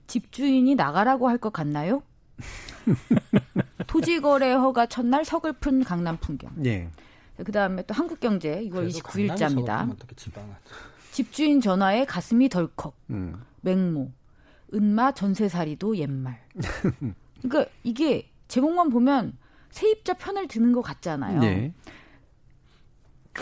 집주인이 0.07 0.74
나가라고 0.74 1.28
할 1.28 1.38
것 1.38 1.53
같나요? 1.53 2.03
토지거래 3.86 4.53
허가 4.53 4.86
첫날 4.86 5.24
서글픈 5.24 5.84
강남 5.84 6.16
풍경. 6.18 6.51
예. 6.64 6.88
그다음에 7.45 7.82
또 7.82 7.95
한국경제 7.95 8.62
6월 8.68 8.88
29일자입니다. 8.90 9.97
집주인 11.12 11.61
전화에 11.61 12.05
가슴이 12.05 12.49
덜컥. 12.49 12.95
음. 13.11 13.42
맹모. 13.62 14.11
은마 14.74 15.12
전세살이도 15.12 15.97
옛말. 15.99 16.40
그러니까 17.42 17.70
이게 17.82 18.28
제목만 18.49 18.90
보면 18.90 19.36
세입자 19.70 20.14
편을 20.14 20.49
드는 20.49 20.72
것 20.72 20.82
같잖아요. 20.82 21.40
네. 21.40 21.72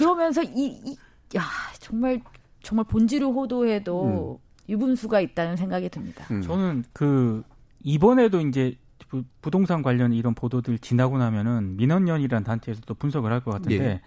그러면서 0.03 0.43
이, 0.43 0.81
이, 0.85 0.97
야, 1.37 1.43
정말, 1.79 2.21
정말 2.63 2.85
본질을 2.87 3.27
호도해도 3.27 4.39
음. 4.39 4.71
유분수가 4.71 5.21
있다는 5.21 5.57
생각이 5.57 5.89
듭니다. 5.89 6.25
음. 6.31 6.43
저는 6.43 6.85
그, 6.93 7.43
이번에도 7.83 8.41
이제 8.41 8.77
부, 9.09 9.25
부동산 9.41 9.83
관련 9.83 10.13
이런 10.13 10.35
보도들 10.35 10.79
지나고 10.79 11.19
나면은 11.19 11.77
민원연이라는 11.77 12.45
단체에서 12.45 12.81
도 12.83 12.95
분석을 12.95 13.31
할 13.33 13.41
것 13.41 13.51
같은데 13.53 13.85
예. 13.85 14.01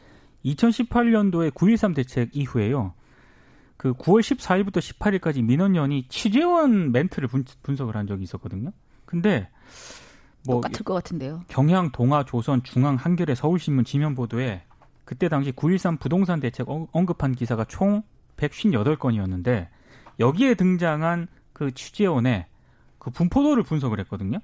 2018년도에 0.51 1.51
9.13 1.51 1.95
대책 1.95 2.29
이후에요. 2.35 2.93
그 3.77 3.93
9월 3.93 4.21
14일부터 4.21 4.77
18일까지 4.77 5.43
민원연이 5.43 6.07
취재원 6.07 6.91
멘트를 6.91 7.27
분, 7.27 7.43
분석을 7.63 7.95
한 7.95 8.07
적이 8.07 8.23
있었거든요. 8.23 8.71
근데 9.05 9.49
뭐 10.45 10.57
똑같을 10.57 10.83
것 10.85 10.93
같은데요. 10.93 11.41
경향, 11.49 11.91
동아, 11.91 12.23
조선, 12.23 12.63
중앙, 12.63 12.95
한겨레, 12.95 13.35
서울신문 13.35 13.83
지면 13.85 14.15
보도에 14.15 14.63
그때 15.05 15.29
당시 15.29 15.51
9.13 15.51 15.99
부동산 15.99 16.39
대책 16.39 16.67
언급한 16.91 17.33
기사가 17.33 17.65
총 17.65 18.03
158건이었는데 18.37 19.67
여기에 20.19 20.55
등장한 20.55 21.27
그 21.53 21.73
취재원의 21.73 22.47
그 22.97 23.11
분포도를 23.11 23.63
분석을 23.63 23.99
했거든요. 24.01 24.39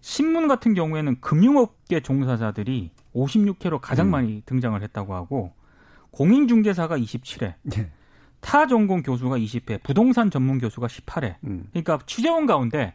신문 0.00 0.48
같은 0.48 0.74
경우에는 0.74 1.20
금융업계 1.20 2.00
종사자들이 2.00 2.90
56회로 3.14 3.78
가장 3.80 4.06
음. 4.06 4.10
많이 4.10 4.42
등장을 4.44 4.80
했다고 4.82 5.14
하고 5.14 5.52
공인중개사가 6.10 6.98
27회, 6.98 7.54
네. 7.62 7.90
타 8.40 8.66
전공 8.66 9.02
교수가 9.02 9.38
20회, 9.38 9.82
부동산 9.82 10.30
전문 10.30 10.58
교수가 10.58 10.86
18회. 10.86 11.36
음. 11.44 11.68
그러니까 11.70 11.98
취재원 12.06 12.46
가운데 12.46 12.94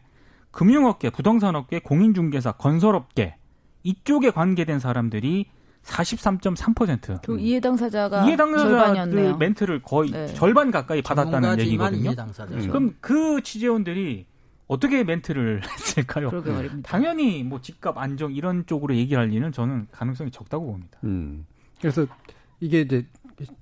금융업계, 0.52 1.10
부동산업계, 1.10 1.80
공인중개사, 1.80 2.52
건설업계 2.52 3.36
이쪽에 3.82 4.30
관계된 4.30 4.78
사람들이 4.78 5.46
43.3%. 5.84 7.22
그 7.22 7.38
이해 7.38 7.60
당사자가 7.60 8.26
이해 8.26 8.36
당사자들 8.36 9.36
멘트를 9.36 9.82
거의 9.82 10.10
네. 10.10 10.26
절반 10.34 10.70
가까이 10.70 11.02
받았다는 11.02 11.60
얘기거든요. 11.60 12.10
음. 12.10 12.68
그럼 12.68 12.94
그 13.00 13.40
취재원들이 13.42 14.26
어떻게 14.66 15.02
멘트를 15.02 15.62
했을까요? 15.66 16.30
당연히 16.82 17.42
뭐 17.42 17.60
집값 17.60 17.98
안정 17.98 18.32
이런 18.32 18.66
쪽으로 18.66 18.94
얘기할 18.94 19.28
리는 19.28 19.50
저는 19.50 19.88
가능성이 19.90 20.30
적다고 20.30 20.66
봅니다. 20.66 20.98
음. 21.04 21.46
그래서 21.80 22.06
이게 22.60 22.82
이제 22.82 23.06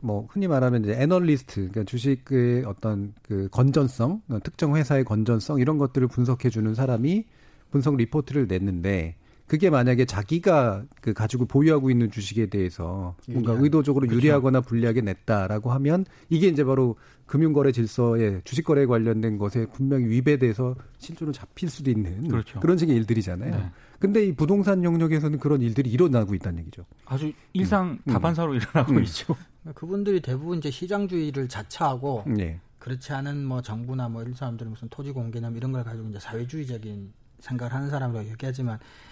뭐 0.01 0.27
흔히 0.29 0.49
말하면 0.49 0.83
이제 0.83 0.93
애널리스트 0.93 1.55
그러니까 1.55 1.85
주식의 1.85 2.65
어떤 2.67 3.15
그 3.23 3.49
건전성, 3.51 4.23
특정 4.43 4.77
회사의 4.77 5.05
건전성 5.05 5.61
이런 5.61 5.79
것들을 5.79 6.09
분석해 6.09 6.51
주는 6.51 6.75
사람이 6.75 7.25
분석 7.71 7.97
리포트를 7.97 8.47
냈는데 8.49 9.17
그게 9.49 9.71
만약에 9.71 10.05
자기가 10.05 10.85
그 11.01 11.15
가지고 11.15 11.47
보유하고 11.47 11.91
있는 11.91 12.11
주식에 12.11 12.47
대해서 12.47 13.17
뭔가 13.27 13.53
유리한. 13.53 13.65
의도적으로 13.65 14.07
그렇죠. 14.07 14.17
유리하거나 14.17 14.61
불리하게 14.61 15.01
냈다라고 15.01 15.73
하면 15.73 16.05
이게 16.29 16.49
이제 16.49 16.65
바로 16.65 16.97
금융거래 17.27 17.73
질서에 17.73 18.43
주식거래에 18.45 18.85
관련된 18.85 19.39
것에 19.39 19.67
분명히 19.73 20.05
위배돼서 20.07 20.77
실제로 20.99 21.33
잡힐 21.33 21.71
수도 21.71 21.91
있는 21.91 22.29
그렇죠. 22.29 22.61
그런 22.61 22.77
식의 22.77 22.95
일들이잖아요. 22.97 23.51
네. 23.51 23.71
근데 23.99 24.27
이 24.27 24.33
부동산 24.33 24.85
영역에서는 24.85 25.39
그런 25.39 25.63
일들이 25.63 25.91
일어나고 25.91 26.35
있다는 26.35 26.61
얘기죠. 26.61 26.85
아주 27.07 27.33
일상 27.55 27.99
음. 28.07 28.13
다반사로 28.13 28.53
음. 28.53 28.57
일어나고 28.57 28.93
음. 28.93 29.03
있죠. 29.05 29.35
그분들이 29.75 30.21
대부분 30.21 30.59
이제 30.59 30.71
시장주의를 30.71 31.49
자처하고 31.49 32.25
네. 32.27 32.61
그렇지 32.79 33.13
않은 33.15 33.45
뭐 33.47 33.63
정부나 33.63 34.11
뭐 34.11 34.23
이런 34.23 34.35
사람들은 34.35 34.73
무슨 34.73 34.89
토지 34.91 35.11
공개념 35.13 35.57
이런 35.57 35.73
걸 35.73 35.85
가지고 35.85 36.09
이제 36.11 36.19
사회주의적인 36.19 37.13
생각을 37.41 37.73
하는 37.73 37.89
사람이라고 37.89 38.29
얘기하지만 38.31 38.75
음, 38.77 39.08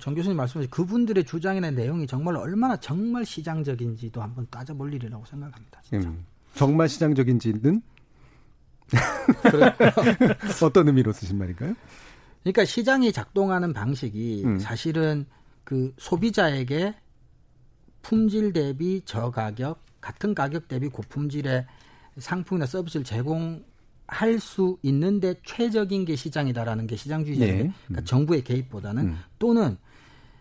정 0.00 0.14
교수님 0.14 0.36
말씀하신 0.36 0.70
그분들의 0.70 1.24
주장이나 1.24 1.70
내용이 1.70 2.06
정말 2.06 2.36
얼마나 2.36 2.76
정말 2.76 3.24
시장적인지도 3.24 4.20
한번 4.20 4.46
따져볼 4.50 4.92
일이라고 4.92 5.24
생각합니다. 5.24 5.80
진짜. 5.82 6.08
음, 6.08 6.24
정말 6.54 6.88
시장적인지는 6.88 7.82
어떤 10.62 10.88
의미로 10.88 11.12
쓰신 11.12 11.38
말인가요? 11.38 11.74
그러니까 12.42 12.64
시장이 12.64 13.12
작동하는 13.12 13.72
방식이 13.72 14.42
음. 14.44 14.58
사실은 14.58 15.26
그 15.64 15.92
소비자에게 15.98 16.94
품질 18.02 18.52
대비 18.52 19.02
저가격, 19.04 19.80
같은 20.00 20.34
가격 20.34 20.68
대비 20.68 20.88
고품질의 20.88 21.66
상품이나 22.18 22.66
서비스를 22.66 23.04
제공 23.04 23.64
할 24.08 24.38
수 24.38 24.78
있는데 24.82 25.34
최적인 25.44 26.04
게 26.04 26.14
시장이다라는 26.16 26.86
게 26.86 26.96
시장주의적인 26.96 27.56
네. 27.56 27.72
그러니까 27.86 28.02
음. 28.02 28.04
정부의 28.04 28.44
개입보다는 28.44 29.04
음. 29.04 29.18
또는 29.38 29.76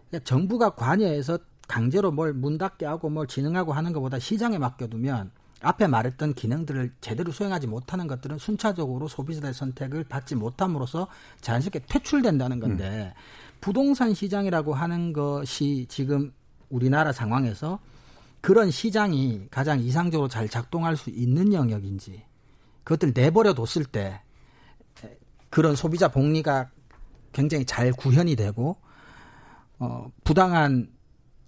그러니까 0.10 0.24
정부가 0.24 0.76
관여해서 0.76 1.40
강제로 1.68 2.12
뭘 2.12 2.34
문 2.34 2.58
닫게 2.58 2.86
하고 2.86 3.10
뭘 3.10 3.26
진행하고 3.28 3.74
하는 3.74 3.92
것보다 3.94 4.20
시장에 4.20 4.58
맡겨두면 4.60 5.32
앞에 5.62 5.88
말했던 5.88 6.36
기능들을 6.36 6.94
제대로 7.02 7.32
수행하지 7.32 7.66
못하는 7.66 8.06
것들은 8.06 8.38
순차적으로 8.38 9.08
소비자의 9.08 9.54
선택을 9.54 10.04
받지 10.04 10.36
못함으로써 10.36 11.08
자연스럽게 11.42 11.86
퇴출된다는 11.88 12.60
건데 12.60 13.14
음. 13.16 13.20
부동산 13.62 14.14
시장이라고 14.14 14.76
하는 14.76 15.12
것이 15.12 15.88
지금 15.90 16.32
우리나라 16.70 17.12
상황에서 17.12 17.80
그런 18.42 18.70
시장이 18.70 19.48
가장 19.50 19.80
이상적으로 19.80 20.28
잘 20.28 20.48
작동할 20.48 20.98
수 20.98 21.10
있는 21.10 21.52
영역인지 21.52 22.22
그것들 22.86 23.12
내버려 23.14 23.54
뒀을 23.54 23.84
때 23.84 24.22
그런 25.50 25.76
소비자 25.76 26.08
복리가 26.08 26.70
굉장히 27.34 27.66
잘 27.66 27.92
구현이 27.92 28.38
되고 28.38 28.78
어 29.80 30.10
부당한 30.24 30.90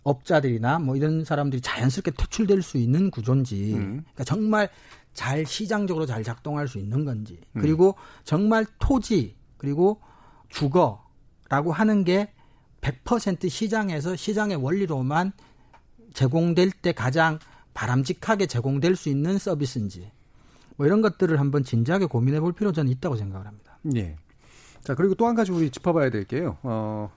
업자들이나 0.03 0.79
뭐 0.79 0.95
이런 0.95 1.23
사람들이 1.23 1.61
자연스럽게 1.61 2.11
퇴출될 2.11 2.61
수 2.61 2.77
있는 2.77 3.11
구조인지 3.11 3.73
음. 3.75 4.03
그러니까 4.03 4.23
정말 4.23 4.69
잘 5.13 5.45
시장적으로 5.45 6.05
잘 6.05 6.23
작동할 6.23 6.67
수 6.67 6.77
있는 6.77 7.05
건지 7.05 7.39
음. 7.55 7.61
그리고 7.61 7.95
정말 8.23 8.65
토지 8.79 9.35
그리고 9.57 10.01
주거라고 10.49 11.71
하는 11.71 12.03
게 12.03 12.33
100% 12.81 13.49
시장에서 13.49 14.15
시장의 14.15 14.57
원리로만 14.57 15.33
제공될 16.13 16.71
때 16.71 16.93
가장 16.93 17.39
바람직하게 17.73 18.47
제공될 18.47 18.95
수 18.95 19.09
있는 19.09 19.37
서비스인지 19.37 20.11
뭐 20.77 20.85
이런 20.85 21.01
것들을 21.01 21.39
한번 21.39 21.63
진지하게 21.63 22.05
고민해 22.05 22.39
볼 22.39 22.53
필요 22.53 22.71
저는 22.71 22.91
있다고 22.91 23.15
생각을 23.17 23.45
합니다. 23.47 23.77
예. 23.95 24.15
자, 24.81 24.95
그리고 24.95 25.15
또 25.15 25.27
한 25.27 25.35
가지 25.35 25.51
우리 25.51 25.69
짚어봐야 25.69 26.09
될 26.09 26.23
게요. 26.23 26.57
어, 26.63 27.11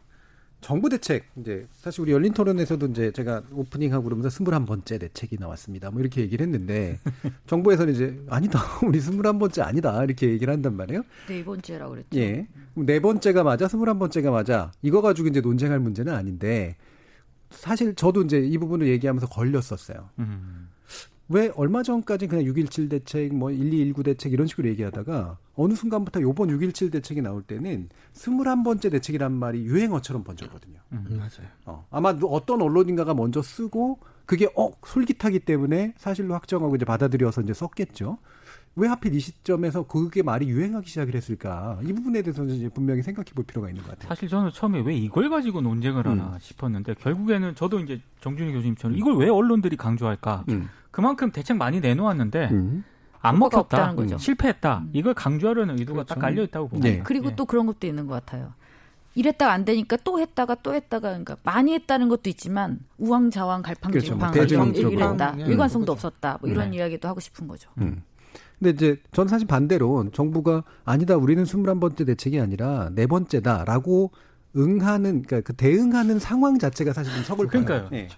정부 0.61 0.89
대책 0.91 1.25
이제 1.37 1.67
사실 1.73 2.03
우리 2.03 2.13
열린 2.13 2.33
토론에서도 2.35 2.87
이제 2.89 3.13
제가 3.13 3.43
오프닝하고 3.53 4.05
그러면서 4.05 4.29
스물한 4.29 4.67
번째 4.67 4.99
대책이 4.99 5.37
나왔습니다. 5.39 5.91
뭐 5.91 6.01
이렇게 6.01 6.21
얘기를 6.21 6.45
했는데 6.45 6.99
정부에서는 7.47 7.95
이제 7.95 8.23
아니다 8.29 8.61
우리 8.87 9.01
스물한 9.01 9.39
번째 9.39 9.63
아니다 9.63 10.03
이렇게 10.05 10.29
얘기를 10.29 10.53
한단 10.53 10.77
말이에요. 10.77 11.03
네 11.29 11.45
번째라고 11.45 11.93
그랬죠. 11.93 12.19
예, 12.19 12.47
네 12.75 13.01
번째가 13.01 13.43
맞아 13.43 13.69
스물한 13.69 13.99
번째가 13.99 14.31
맞아 14.31 14.71
이거 14.83 15.01
가지고 15.01 15.29
이제 15.29 15.41
논쟁할 15.41 15.81
문제는 15.81 16.13
아닌데 16.13 16.77
사실 17.51 17.95
저도 17.95 18.23
이제 18.23 18.39
이 18.39 18.59
부분을 18.59 18.87
얘기하면서 18.89 19.29
걸렸었어요. 19.29 20.11
음. 20.19 20.69
왜 21.31 21.53
얼마 21.55 21.85
전까지 21.85 22.27
그냥 22.27 22.45
6.17 22.45 22.91
대책, 22.91 23.35
뭐 23.35 23.53
1219 23.53 24.03
대책 24.03 24.33
이런 24.33 24.49
식으로 24.49 24.69
얘기하다가 24.71 25.39
어느 25.55 25.75
순간부터 25.75 26.21
요번 26.23 26.49
6.17 26.49 26.91
대책이 26.91 27.23
나올 27.23 27.43
때는 27.43 27.89
21번째 28.15 28.91
대책이란 28.91 29.33
말이 29.33 29.63
유행어처럼 29.63 30.25
번졌거든요. 30.25 30.81
음, 30.93 31.07
맞아요. 31.11 31.49
어, 31.67 31.87
아마 31.91 32.11
어떤 32.23 32.61
언론인가가 32.61 33.15
먼저 33.15 33.43
쓰고 33.43 34.01
그게 34.27 34.49
어 34.57 34.73
솔깃하기 34.85 35.41
때문에 35.41 35.95
사실로 35.97 36.35
확정하고 36.35 36.75
이제 36.75 36.85
받아들여서 36.85 37.43
이제 37.43 37.55
썼겠죠. 37.55 38.19
왜 38.77 38.89
하필 38.89 39.15
이 39.15 39.21
시점에서 39.21 39.83
그게 39.83 40.23
말이 40.23 40.49
유행하기 40.49 40.89
시작을 40.89 41.15
했을까? 41.15 41.79
이 41.83 41.93
부분에 41.93 42.23
대해서는 42.23 42.55
이제 42.55 42.69
분명히 42.69 43.03
생각해 43.03 43.31
볼 43.35 43.45
필요가 43.45 43.69
있는 43.69 43.83
것 43.83 43.91
같아요. 43.91 44.09
사실 44.09 44.29
저는 44.29 44.51
처음에 44.53 44.81
왜 44.81 44.95
이걸 44.95 45.29
가지고 45.29 45.61
논쟁을 45.61 46.07
하나 46.07 46.25
음. 46.35 46.39
싶었는데 46.41 46.95
결국에는 46.95 47.55
저도 47.57 47.81
이제 47.81 48.01
정준희 48.21 48.53
교수님처럼 48.53 48.97
이걸 48.97 49.17
왜 49.17 49.29
언론들이 49.29 49.77
강조할까? 49.77 50.45
음. 50.51 50.69
그만큼 50.91 51.31
대책 51.33 51.57
많이 51.57 51.81
내놓았는데 51.81 52.49
음. 52.53 52.85
안 53.23 53.39
먹혔다, 53.39 53.95
거죠. 53.95 54.17
실패했다. 54.19 54.79
음. 54.79 54.91
이걸 54.93 55.15
강조하려는 55.15 55.79
의도가 55.79 56.05
그렇죠. 56.05 56.15
딱 56.15 56.21
깔려 56.21 56.43
있다고 56.45 56.69
봅니다. 56.69 56.89
네. 56.89 57.03
그리고 57.05 57.31
네. 57.31 57.37
또 57.37 57.45
그런 57.45 57.67
것도 57.67 57.87
있는 57.87 58.07
것 58.07 58.15
같아요. 58.15 58.55
이랬다가 59.15 59.53
안 59.53 59.65
되니까 59.65 59.97
또 60.05 60.21
했다가 60.21 60.57
또 60.63 60.73
했다가 60.75 61.09
그러니까 61.09 61.37
많이 61.43 61.75
했다는 61.75 62.09
것도 62.09 62.31
있지만 62.31 62.79
우왕좌왕 62.99 63.63
갈팡질팡 63.63 64.31
그렇죠. 64.31 64.59
뭐. 64.59 64.71
네. 65.37 65.45
일관성도 65.47 65.93
그렇죠. 65.95 66.07
없었다. 66.07 66.39
뭐 66.41 66.49
이런 66.49 66.71
네. 66.71 66.77
이야기도 66.77 67.09
하고 67.09 67.19
싶은 67.19 67.49
거죠. 67.49 67.69
음. 67.79 68.03
근데 68.61 68.71
이제 68.71 69.01
전 69.13 69.27
사실 69.27 69.49
반대로 69.49 70.09
정부가 70.13 70.63
아니다 70.85 71.17
우리는 71.17 71.45
스물한 71.45 71.81
번째 71.81 72.05
대책이 72.05 72.39
아니라 72.39 72.91
네 72.95 73.07
번째다라고 73.07 74.13
응하는 74.57 75.23
그러니까 75.23 75.41
그 75.41 75.55
대응하는 75.55 76.19
상황 76.19 76.59
자체가 76.59 76.93
사실 76.93 77.13
좀 77.15 77.23
서글퍼요. 77.25 77.65
그러니까요. 77.65 77.89
네. 77.91 78.09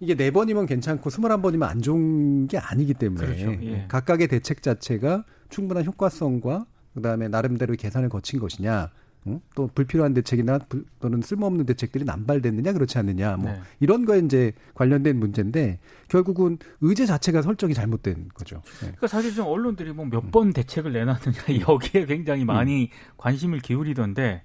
이게 0.00 0.14
네 0.14 0.30
번이면 0.30 0.66
괜찮고 0.66 1.10
스물한 1.10 1.42
번이면 1.42 1.68
안 1.68 1.80
좋은 1.80 2.48
게 2.48 2.58
아니기 2.58 2.94
때문에 2.94 3.26
그렇죠. 3.26 3.52
예. 3.62 3.86
각각의 3.88 4.28
대책 4.28 4.62
자체가 4.62 5.24
충분한 5.48 5.84
효과성과 5.84 6.66
그다음에 6.94 7.28
나름대로 7.28 7.74
계산을 7.74 8.08
거친 8.08 8.40
것이냐 8.40 8.90
응? 9.26 9.40
또 9.54 9.68
불필요한 9.74 10.14
대책이나 10.14 10.58
불, 10.68 10.84
또는 11.00 11.20
쓸모없는 11.20 11.66
대책들이 11.66 12.04
남발됐느냐 12.04 12.72
그렇지 12.72 12.98
않느냐 12.98 13.36
뭐 13.36 13.50
네. 13.52 13.60
이런 13.80 14.04
거에 14.04 14.20
이제 14.20 14.52
관련된 14.74 15.18
문제인데 15.18 15.78
결국은 16.08 16.58
의제 16.80 17.04
자체가 17.04 17.42
설정이 17.42 17.74
잘못된 17.74 18.28
거죠. 18.34 18.56
네. 18.80 18.86
그러니까 18.86 19.06
사실 19.08 19.34
좀 19.34 19.46
언론들이 19.46 19.92
뭐 19.92 20.06
몇번 20.06 20.48
음. 20.48 20.52
대책을 20.52 20.92
내놨느냐 20.92 21.60
여기에 21.68 22.06
굉장히 22.06 22.44
많이 22.44 22.84
음. 22.84 22.88
관심을 23.16 23.60
기울이던데 23.60 24.42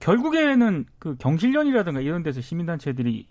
결국에는 0.00 0.86
그 0.98 1.16
경실련이라든가 1.16 2.00
이런 2.00 2.22
데서 2.22 2.40
시민단체들이 2.40 3.26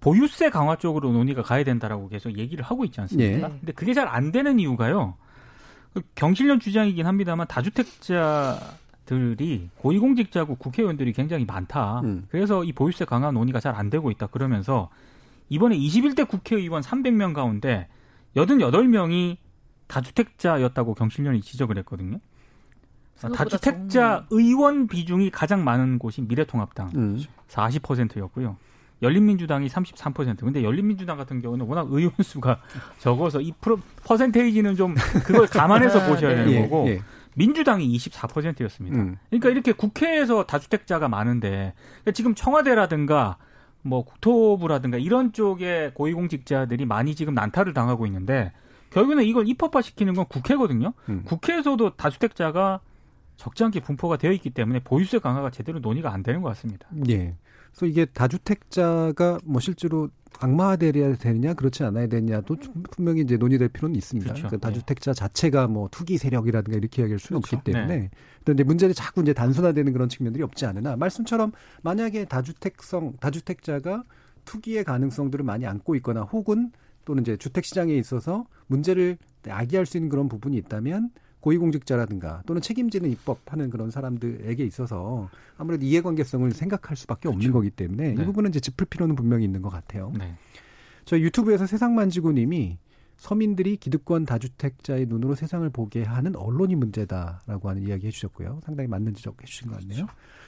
보유세 0.00 0.50
강화 0.50 0.76
쪽으로 0.76 1.12
논의가 1.12 1.42
가야 1.42 1.62
된다라고 1.64 2.08
계속 2.08 2.36
얘기를 2.36 2.64
하고 2.64 2.84
있지 2.84 3.00
않습니까? 3.00 3.48
네. 3.48 3.54
근데 3.60 3.72
그게 3.72 3.94
잘 3.94 4.08
안 4.08 4.32
되는 4.32 4.58
이유가요. 4.58 5.14
그 5.94 6.02
경실련 6.14 6.58
주장이긴 6.58 7.06
합니다만 7.06 7.46
다주택자 7.46 8.58
들이 9.12 9.68
고위공직자고 9.76 10.56
국회의원들이 10.56 11.12
굉장히 11.12 11.44
많다. 11.44 12.00
음. 12.00 12.26
그래서 12.30 12.64
이 12.64 12.72
보유세 12.72 13.04
강화 13.04 13.30
논의가 13.30 13.60
잘 13.60 13.74
안 13.74 13.90
되고 13.90 14.10
있다. 14.10 14.26
그러면서 14.28 14.88
이번에 15.48 15.76
21대 15.78 16.26
국회의원 16.28 16.82
300명 16.82 17.34
가운데 17.34 17.88
88명이 18.36 19.36
다주택자였다고 19.86 20.94
경실련이 20.94 21.40
지적을 21.42 21.76
했거든요. 21.78 22.18
다주택자 23.34 24.26
의원 24.30 24.88
비중이 24.88 25.30
가장 25.30 25.62
많은 25.64 25.98
곳이 25.98 26.22
미래통합당 26.22 26.90
음. 26.96 27.22
40%였고요. 27.48 28.56
열린민주당이 29.02 29.68
33%. 29.68 30.38
근데 30.38 30.62
열린민주당 30.62 31.16
같은 31.16 31.40
경우는 31.42 31.66
워낙 31.66 31.86
의원 31.90 32.12
수가 32.22 32.60
적어서 32.98 33.40
이 33.40 33.52
프로, 33.60 33.78
퍼센테이지는 34.04 34.76
좀 34.76 34.94
그걸 35.24 35.46
감안해서 35.46 36.06
보셔야 36.08 36.36
되는 36.36 36.52
예, 36.52 36.62
거고. 36.62 36.88
예. 36.88 37.00
민주당이 37.34 37.96
24%였습니다. 37.96 38.98
음. 38.98 39.16
그러니까 39.28 39.48
이렇게 39.50 39.72
국회에서 39.72 40.44
다주택자가 40.44 41.08
많은데 41.08 41.74
그러니까 42.00 42.12
지금 42.12 42.34
청와대라든가 42.34 43.38
뭐 43.82 44.04
국토부라든가 44.04 44.98
이런 44.98 45.32
쪽의 45.32 45.94
고위공직자들이 45.94 46.86
많이 46.86 47.14
지금 47.14 47.34
난타를 47.34 47.74
당하고 47.74 48.06
있는데 48.06 48.52
결국에는 48.90 49.24
이걸 49.24 49.48
입법화시키는 49.48 50.14
건 50.14 50.26
국회거든요. 50.26 50.92
음. 51.08 51.22
국회에서도 51.24 51.96
다주택자가 51.96 52.80
적지 53.36 53.64
않게 53.64 53.80
분포가 53.80 54.18
되어 54.18 54.30
있기 54.32 54.50
때문에 54.50 54.80
보유세 54.80 55.18
강화가 55.18 55.50
제대로 55.50 55.80
논의가 55.80 56.12
안 56.12 56.22
되는 56.22 56.42
것 56.42 56.48
같습니다. 56.50 56.86
예. 57.08 57.34
그래서 57.72 57.86
이게 57.86 58.04
다주택자가 58.04 59.38
뭐 59.44 59.60
실제로 59.60 60.08
악마화되어야 60.40 61.16
되느냐 61.16 61.54
그렇지 61.54 61.84
않아야 61.84 62.06
되느냐도 62.06 62.56
분명히 62.90 63.22
이제 63.22 63.36
논의될 63.36 63.68
필요는 63.68 63.96
있습니다. 63.96 64.32
그렇죠. 64.32 64.48
그러니까 64.48 64.68
다주택자 64.68 65.12
네. 65.12 65.18
자체가 65.18 65.68
뭐 65.68 65.88
투기 65.90 66.18
세력이라든가 66.18 66.76
이렇게 66.76 67.02
이야기할 67.02 67.18
수는 67.18 67.40
그렇죠. 67.40 67.56
없기 67.56 67.72
때문에 67.72 67.96
네. 67.96 68.10
그런데 68.44 68.64
문제는 68.64 68.94
자꾸 68.94 69.22
이제 69.22 69.32
단순화되는 69.32 69.92
그런 69.92 70.08
측면들이 70.08 70.42
없지 70.42 70.66
않으나 70.66 70.96
말씀처럼 70.96 71.52
만약에 71.82 72.24
다주택성 72.24 73.14
다주택자가 73.20 74.04
투기의 74.44 74.84
가능성들을 74.84 75.44
많이 75.44 75.66
안고 75.66 75.94
있거나 75.96 76.22
혹은 76.22 76.72
또는 77.04 77.22
이제 77.22 77.36
주택 77.36 77.64
시장에 77.64 77.94
있어서 77.94 78.46
문제를 78.66 79.18
야기할 79.46 79.86
수 79.86 79.96
있는 79.96 80.08
그런 80.08 80.28
부분이 80.28 80.56
있다면 80.56 81.10
고위공직자라든가 81.42 82.42
또는 82.46 82.62
책임지는 82.62 83.10
입법하는 83.10 83.68
그런 83.68 83.90
사람들에게 83.90 84.64
있어서 84.64 85.28
아무래도 85.58 85.84
이해관계성을 85.84 86.50
생각할 86.52 86.96
수밖에 86.96 87.28
없는 87.28 87.40
그렇죠. 87.40 87.52
거기 87.52 87.70
때문에 87.70 88.14
네. 88.14 88.22
이 88.22 88.24
부분은 88.24 88.50
이제 88.50 88.60
짚을 88.60 88.86
필요는 88.86 89.14
분명히 89.14 89.44
있는 89.44 89.60
것 89.60 89.68
같아요. 89.68 90.12
네. 90.18 90.34
저희 91.04 91.22
유튜브에서 91.22 91.66
세상만지고님이 91.66 92.78
서민들이 93.16 93.76
기득권 93.76 94.24
다주택자의 94.24 95.06
눈으로 95.06 95.34
세상을 95.34 95.68
보게 95.70 96.02
하는 96.02 96.34
언론이 96.34 96.74
문제다라고 96.76 97.68
하는 97.68 97.86
이야기 97.86 98.06
해주셨고요. 98.06 98.60
상당히 98.64 98.88
맞는 98.88 99.14
지적 99.14 99.40
해 99.42 99.46
주신 99.46 99.68
것 99.68 99.78
같네요. 99.80 100.06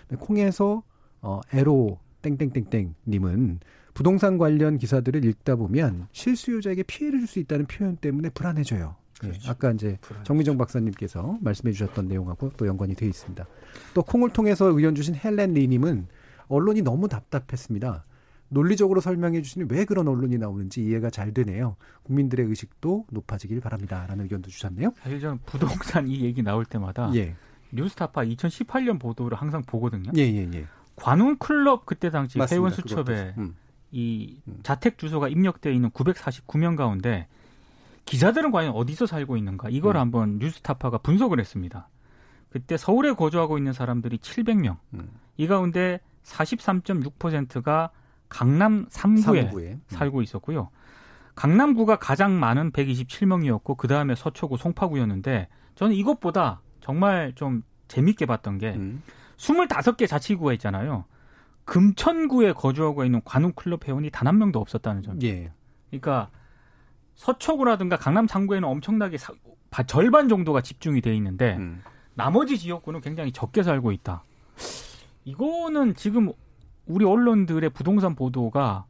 네, 0.09 0.17
콩에서 0.17 0.83
어, 1.21 1.41
에로 1.53 1.99
땡땡땡땡님은 2.23 3.61
부동산 3.95 4.39
관련 4.39 4.79
기사들을 4.79 5.25
읽다 5.25 5.57
보면 5.57 6.09
실수요자에게 6.13 6.83
피해를 6.85 7.21
줄 7.21 7.29
수 7.29 7.39
있다는 7.39 7.67
표현 7.67 7.97
때문에 7.97 8.31
불안해져요. 8.31 8.97
예, 9.23 9.29
그렇죠. 9.29 9.41
네, 9.43 9.51
아까 9.51 9.71
이제. 9.71 9.99
정미정 10.25 10.59
박사님께서 10.59 11.39
말씀해 11.41 11.73
주셨던 11.73 12.09
내용하고 12.09 12.51
또 12.57 12.67
연관이 12.67 12.95
되어 12.95 13.09
있습니다. 13.09 13.47
또 13.95 14.03
콩을 14.03 14.31
통해서 14.31 14.67
의견 14.67 14.95
주신 14.95 15.15
헬렌 15.15 15.55
리님은 15.55 16.07
언론이 16.49 16.83
너무 16.83 17.09
답답했습니다. 17.09 18.05
논리적으로 18.49 19.01
설명해 19.01 19.43
주시니 19.43 19.67
왜 19.69 19.85
그런 19.85 20.07
언론이 20.09 20.39
나오는지 20.39 20.85
이해가 20.85 21.11
잘 21.11 21.33
되네요. 21.33 21.77
국민들의 22.05 22.47
의식도 22.47 23.07
높아지길 23.11 23.61
바랍니다. 23.61 24.07
라는 24.07 24.25
의견도 24.25 24.51
주셨네요. 24.51 24.93
사실 25.03 25.21
저는 25.21 25.39
부동산 25.47 26.09
이 26.09 26.21
얘기 26.21 26.43
나올 26.43 26.65
때마다 26.65 27.11
예. 27.15 27.35
뉴스타파 27.73 28.25
2018년 28.25 29.01
보도를 29.01 29.37
항상 29.37 29.63
보거든요. 29.63 30.13
예, 30.17 30.23
예, 30.23 30.49
예. 30.55 30.67
관훈 30.97 31.39
클럽 31.39 31.87
그때 31.87 32.11
당시 32.11 32.39
회원 32.39 32.71
수첩에 32.71 33.35
음. 33.39 33.57
이 33.91 34.41
음. 34.47 34.61
자택 34.63 34.99
주소가 34.99 35.29
입력되어 35.29 35.73
있는 35.73 35.91
949명 35.91 36.77
가운데 36.77 37.27
기자들은 38.05 38.51
과연 38.51 38.73
어디서 38.75 39.07
살고 39.07 39.37
있는가 39.37 39.69
이걸 39.71 39.97
음. 39.97 40.01
한번 40.01 40.39
뉴스타파가 40.39 40.99
분석을 40.99 41.41
했습니다. 41.41 41.89
그때 42.51 42.77
서울에 42.77 43.13
거주하고 43.13 43.59
있는 43.59 43.73
사람들이 43.73 44.19
700명. 44.19 44.77
음. 44.95 45.11
이 45.37 45.47
가운데 45.47 46.01
43.6%가 46.25 47.91
강남 48.29 48.87
3구에, 48.89 49.51
3구에. 49.51 49.63
음. 49.73 49.83
살고 49.89 50.23
있었고요. 50.23 50.71
강남구가 51.35 51.97
가장 51.97 52.39
많은 52.39 52.71
127명이었고 52.73 53.77
그 53.77 53.89
다음에 53.89 54.15
서초구, 54.15 54.57
송파구였는데 54.57 55.49
저는 55.75 55.97
이것보다 55.97 56.61
정말 56.81 57.33
좀 57.35 57.63
재밌게 57.89 58.27
봤던 58.27 58.59
게 58.59 58.75
음. 58.75 59.03
25개 59.37 60.07
자치구가 60.07 60.53
있잖아요. 60.55 61.05
금천구에 61.65 62.53
거주하고 62.53 63.05
있는 63.05 63.21
관훈클럽 63.25 63.89
회원이 63.89 64.11
단 64.11 64.29
한 64.29 64.39
명도 64.39 64.61
없었다는 64.61 65.03
점. 65.03 65.21
예. 65.23 65.51
그러니까 65.91 66.31
서초구라든가 67.15 67.97
강남 67.97 68.27
상구에는 68.27 68.69
엄청나게 68.69 69.19
사, 69.19 69.33
절반 69.87 70.29
정도가 70.29 70.61
집중이 70.61 71.01
돼 71.01 71.15
있는데 71.17 71.57
음. 71.57 71.83
나머지 72.15 72.59
지역구는 72.59 73.01
굉장히 73.01 73.33
적게 73.33 73.63
살고 73.63 73.93
있다. 73.93 74.25
이거는 75.25 75.95
지금 75.95 76.33
우리 76.87 77.05
언론들의 77.05 77.71
부동산 77.71 78.15
보도가 78.15 78.85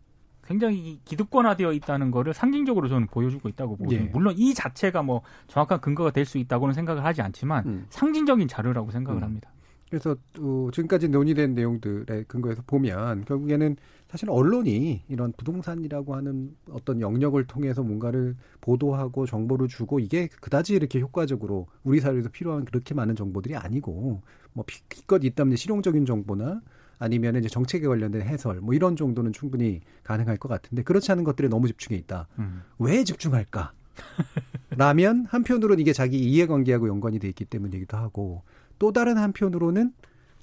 굉장히 0.47 1.01
기득권화되어 1.07 1.72
있다는 1.72 2.11
거를 2.11 2.35
상징적으로 2.35 2.89
저는 2.89 3.07
보여주고 3.07 3.49
있다고 3.49 3.77
보거든요. 3.77 4.01
예. 4.03 4.05
물론 4.12 4.35
이 4.37 4.53
자체가 4.53 5.03
뭐 5.03 5.22
정확한 5.47 5.81
근거가 5.81 6.11
될 6.11 6.27
수 6.27 6.37
있다고는 6.39 6.75
생각을 6.75 7.05
하지 7.05 7.22
않지만 7.22 7.64
음. 7.66 7.87
상징적인 7.89 8.49
자료라고 8.49 8.91
생각을 8.91 9.22
음. 9.22 9.25
합니다. 9.25 9.51
그래서 9.95 10.16
어, 10.40 10.70
지금까지 10.72 11.07
논의된 11.07 11.55
내용들의 11.55 12.24
근거에서 12.26 12.62
보면 12.66 13.24
결국에는 13.26 13.76
사실 14.09 14.28
언론이 14.28 15.05
이런 15.09 15.32
부동산이라고 15.36 16.16
하는 16.16 16.57
어떤 16.72 17.01
영역을 17.01 17.47
통해서 17.47 17.84
뭔가를 17.84 18.34
보도하고 18.61 19.24
정보를 19.24 19.68
주고 19.68 20.01
이게 20.01 20.28
그다지 20.40 20.74
이렇게 20.74 20.99
효과적으로 20.99 21.68
우리 21.84 22.01
사회에서 22.01 22.28
필요한 22.30 22.64
그렇게 22.64 22.92
많은 22.92 23.14
정보들이 23.14 23.55
아니고 23.55 24.20
뭐 24.53 24.64
기껏 24.88 25.22
있다면 25.22 25.55
실용적인 25.55 26.07
정보나 26.07 26.61
아니면 26.99 27.36
이제 27.36 27.49
정책에 27.49 27.86
관련된 27.86 28.22
해설 28.22 28.61
뭐 28.61 28.74
이런 28.74 28.97
정도는 28.97 29.32
충분히 29.32 29.80
가능할 30.03 30.38
것 30.38 30.49
같은데 30.49 30.82
그렇지 30.82 31.12
않은 31.12 31.22
것들에 31.22 31.47
너무 31.47 31.68
집중해 31.68 31.97
있다. 32.01 32.26
음. 32.40 32.62
왜 32.80 33.05
집중할까? 33.05 33.72
라면 34.76 35.26
한편으로는 35.28 35.80
이게 35.80 35.92
자기 35.92 36.18
이해관계하고 36.18 36.88
연관이 36.88 37.20
돼 37.20 37.28
있기 37.28 37.45
때문이기도 37.45 37.97
하고 37.97 38.42
또 38.79 38.93
다른 38.93 39.16
한편으로는 39.18 39.93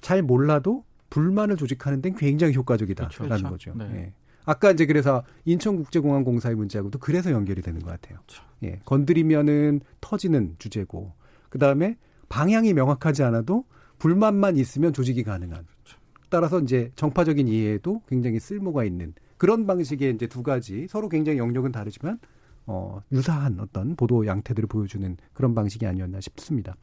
잘 0.00 0.22
몰라도 0.22 0.84
불만을 1.10 1.56
조직하는 1.56 2.00
데는 2.02 2.16
굉장히 2.16 2.54
효과적이다라는 2.54 3.26
그렇죠. 3.28 3.48
거죠. 3.48 3.74
네. 3.76 3.90
예. 3.94 4.12
아까 4.44 4.70
이제 4.70 4.86
그래서 4.86 5.22
인천국제공항공사의 5.44 6.56
문제하고도 6.56 6.98
그래서 6.98 7.30
연결이 7.30 7.62
되는 7.62 7.80
것 7.80 7.90
같아요. 7.90 8.18
그렇죠. 8.26 8.42
예. 8.64 8.80
건드리면은 8.84 9.80
터지는 10.00 10.56
주제고 10.58 11.12
그 11.48 11.58
다음에 11.58 11.96
방향이 12.28 12.72
명확하지 12.72 13.22
않아도 13.22 13.64
불만만 13.98 14.56
있으면 14.56 14.92
조직이 14.92 15.22
가능한. 15.22 15.64
그렇죠. 15.64 15.98
따라서 16.28 16.60
이제 16.60 16.90
정파적인 16.96 17.46
이해에도 17.46 18.02
굉장히 18.08 18.40
쓸모가 18.40 18.84
있는 18.84 19.12
그런 19.36 19.66
방식의 19.66 20.14
이제 20.14 20.26
두 20.26 20.42
가지 20.42 20.86
서로 20.88 21.08
굉장히 21.08 21.38
영역은 21.38 21.72
다르지만 21.72 22.18
어, 22.66 23.00
유사한 23.12 23.60
어떤 23.60 23.96
보도 23.96 24.26
양태들을 24.26 24.66
보여주는 24.68 25.16
그런 25.34 25.54
방식이 25.54 25.86
아니었나 25.86 26.20
싶습니다. 26.20 26.76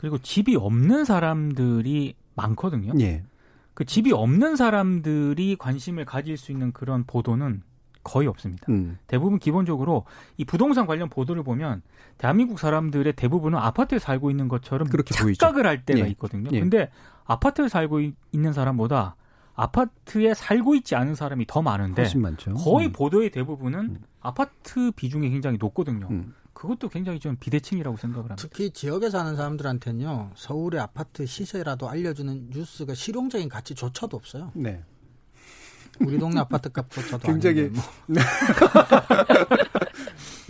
그리고 0.00 0.16
집이 0.16 0.56
없는 0.56 1.04
사람들이 1.04 2.14
많거든요. 2.34 2.94
예. 3.00 3.22
그 3.74 3.84
집이 3.84 4.14
없는 4.14 4.56
사람들이 4.56 5.56
관심을 5.56 6.06
가질 6.06 6.38
수 6.38 6.52
있는 6.52 6.72
그런 6.72 7.04
보도는 7.04 7.62
거의 8.02 8.26
없습니다. 8.26 8.64
음. 8.70 8.96
대부분 9.06 9.38
기본적으로 9.38 10.06
이 10.38 10.46
부동산 10.46 10.86
관련 10.86 11.10
보도를 11.10 11.42
보면 11.42 11.82
대한민국 12.16 12.58
사람들의 12.58 13.12
대부분은 13.12 13.58
아파트에 13.58 13.98
살고 13.98 14.30
있는 14.30 14.48
것처럼 14.48 14.88
그렇게 14.88 15.12
착각을 15.12 15.64
보이죠. 15.64 15.68
할 15.68 15.84
때가 15.84 16.06
예. 16.06 16.10
있거든요. 16.12 16.48
예. 16.50 16.60
근데 16.60 16.90
아파트에 17.26 17.68
살고 17.68 18.00
있는 18.32 18.54
사람보다 18.54 19.16
아파트에 19.54 20.32
살고 20.32 20.76
있지 20.76 20.94
않은 20.94 21.14
사람이 21.14 21.44
더 21.46 21.60
많은데 21.60 22.04
거의 22.64 22.86
음. 22.86 22.92
보도의 22.92 23.32
대부분은 23.32 23.80
음. 23.80 23.98
아파트 24.22 24.92
비중이 24.92 25.28
굉장히 25.28 25.58
높거든요. 25.60 26.08
음. 26.10 26.32
그것도 26.60 26.90
굉장히 26.90 27.18
좀 27.18 27.36
비대칭이라고 27.40 27.96
생각을 27.96 28.32
합니다. 28.32 28.36
특히 28.36 28.70
지역에 28.70 29.08
사는 29.08 29.34
사람들한테는요. 29.34 30.32
서울의 30.34 30.78
아파트 30.78 31.24
시세라도 31.24 31.88
알려주는 31.88 32.50
뉴스가 32.50 32.92
실용적인 32.92 33.48
가치조차도 33.48 34.14
없어요. 34.14 34.52
네. 34.54 34.84
우리 36.00 36.18
동네 36.18 36.38
아파트 36.38 36.68
값조차도 36.70 37.24
굉장히 37.32 37.70
뭐. 37.70 37.82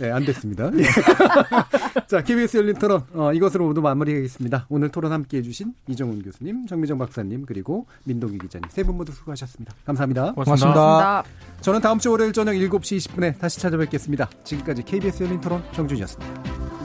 네. 0.01 0.07
네, 0.07 0.11
안 0.11 0.25
됐습니다. 0.25 0.71
예. 0.77 0.83
자, 2.07 2.23
KBS 2.23 2.57
열린 2.57 2.75
토론 2.75 3.03
어, 3.13 3.31
이것으로 3.33 3.67
모두 3.67 3.81
마무리하겠습니다. 3.81 4.65
오늘 4.69 4.89
토론 4.89 5.11
함께해 5.11 5.43
주신 5.43 5.73
이정훈 5.87 6.23
교수님, 6.23 6.65
정미정 6.65 6.97
박사님 6.97 7.45
그리고 7.45 7.85
민동기 8.05 8.39
기자님 8.39 8.67
세 8.69 8.81
분 8.83 8.97
모두 8.97 9.11
수고하셨습니다. 9.11 9.73
감사합니다. 9.85 10.33
고맙습니다. 10.33 10.73
고맙습니다. 10.73 11.23
저는 11.61 11.81
다음 11.81 11.99
주 11.99 12.09
월요일 12.11 12.33
저녁 12.33 12.53
7시 12.53 12.97
20분에 12.97 13.37
다시 13.37 13.59
찾아뵙겠습니다. 13.59 14.27
지금까지 14.43 14.81
KBS 14.83 15.23
열린 15.23 15.39
토론 15.39 15.61
정준이었습니다. 15.73 16.80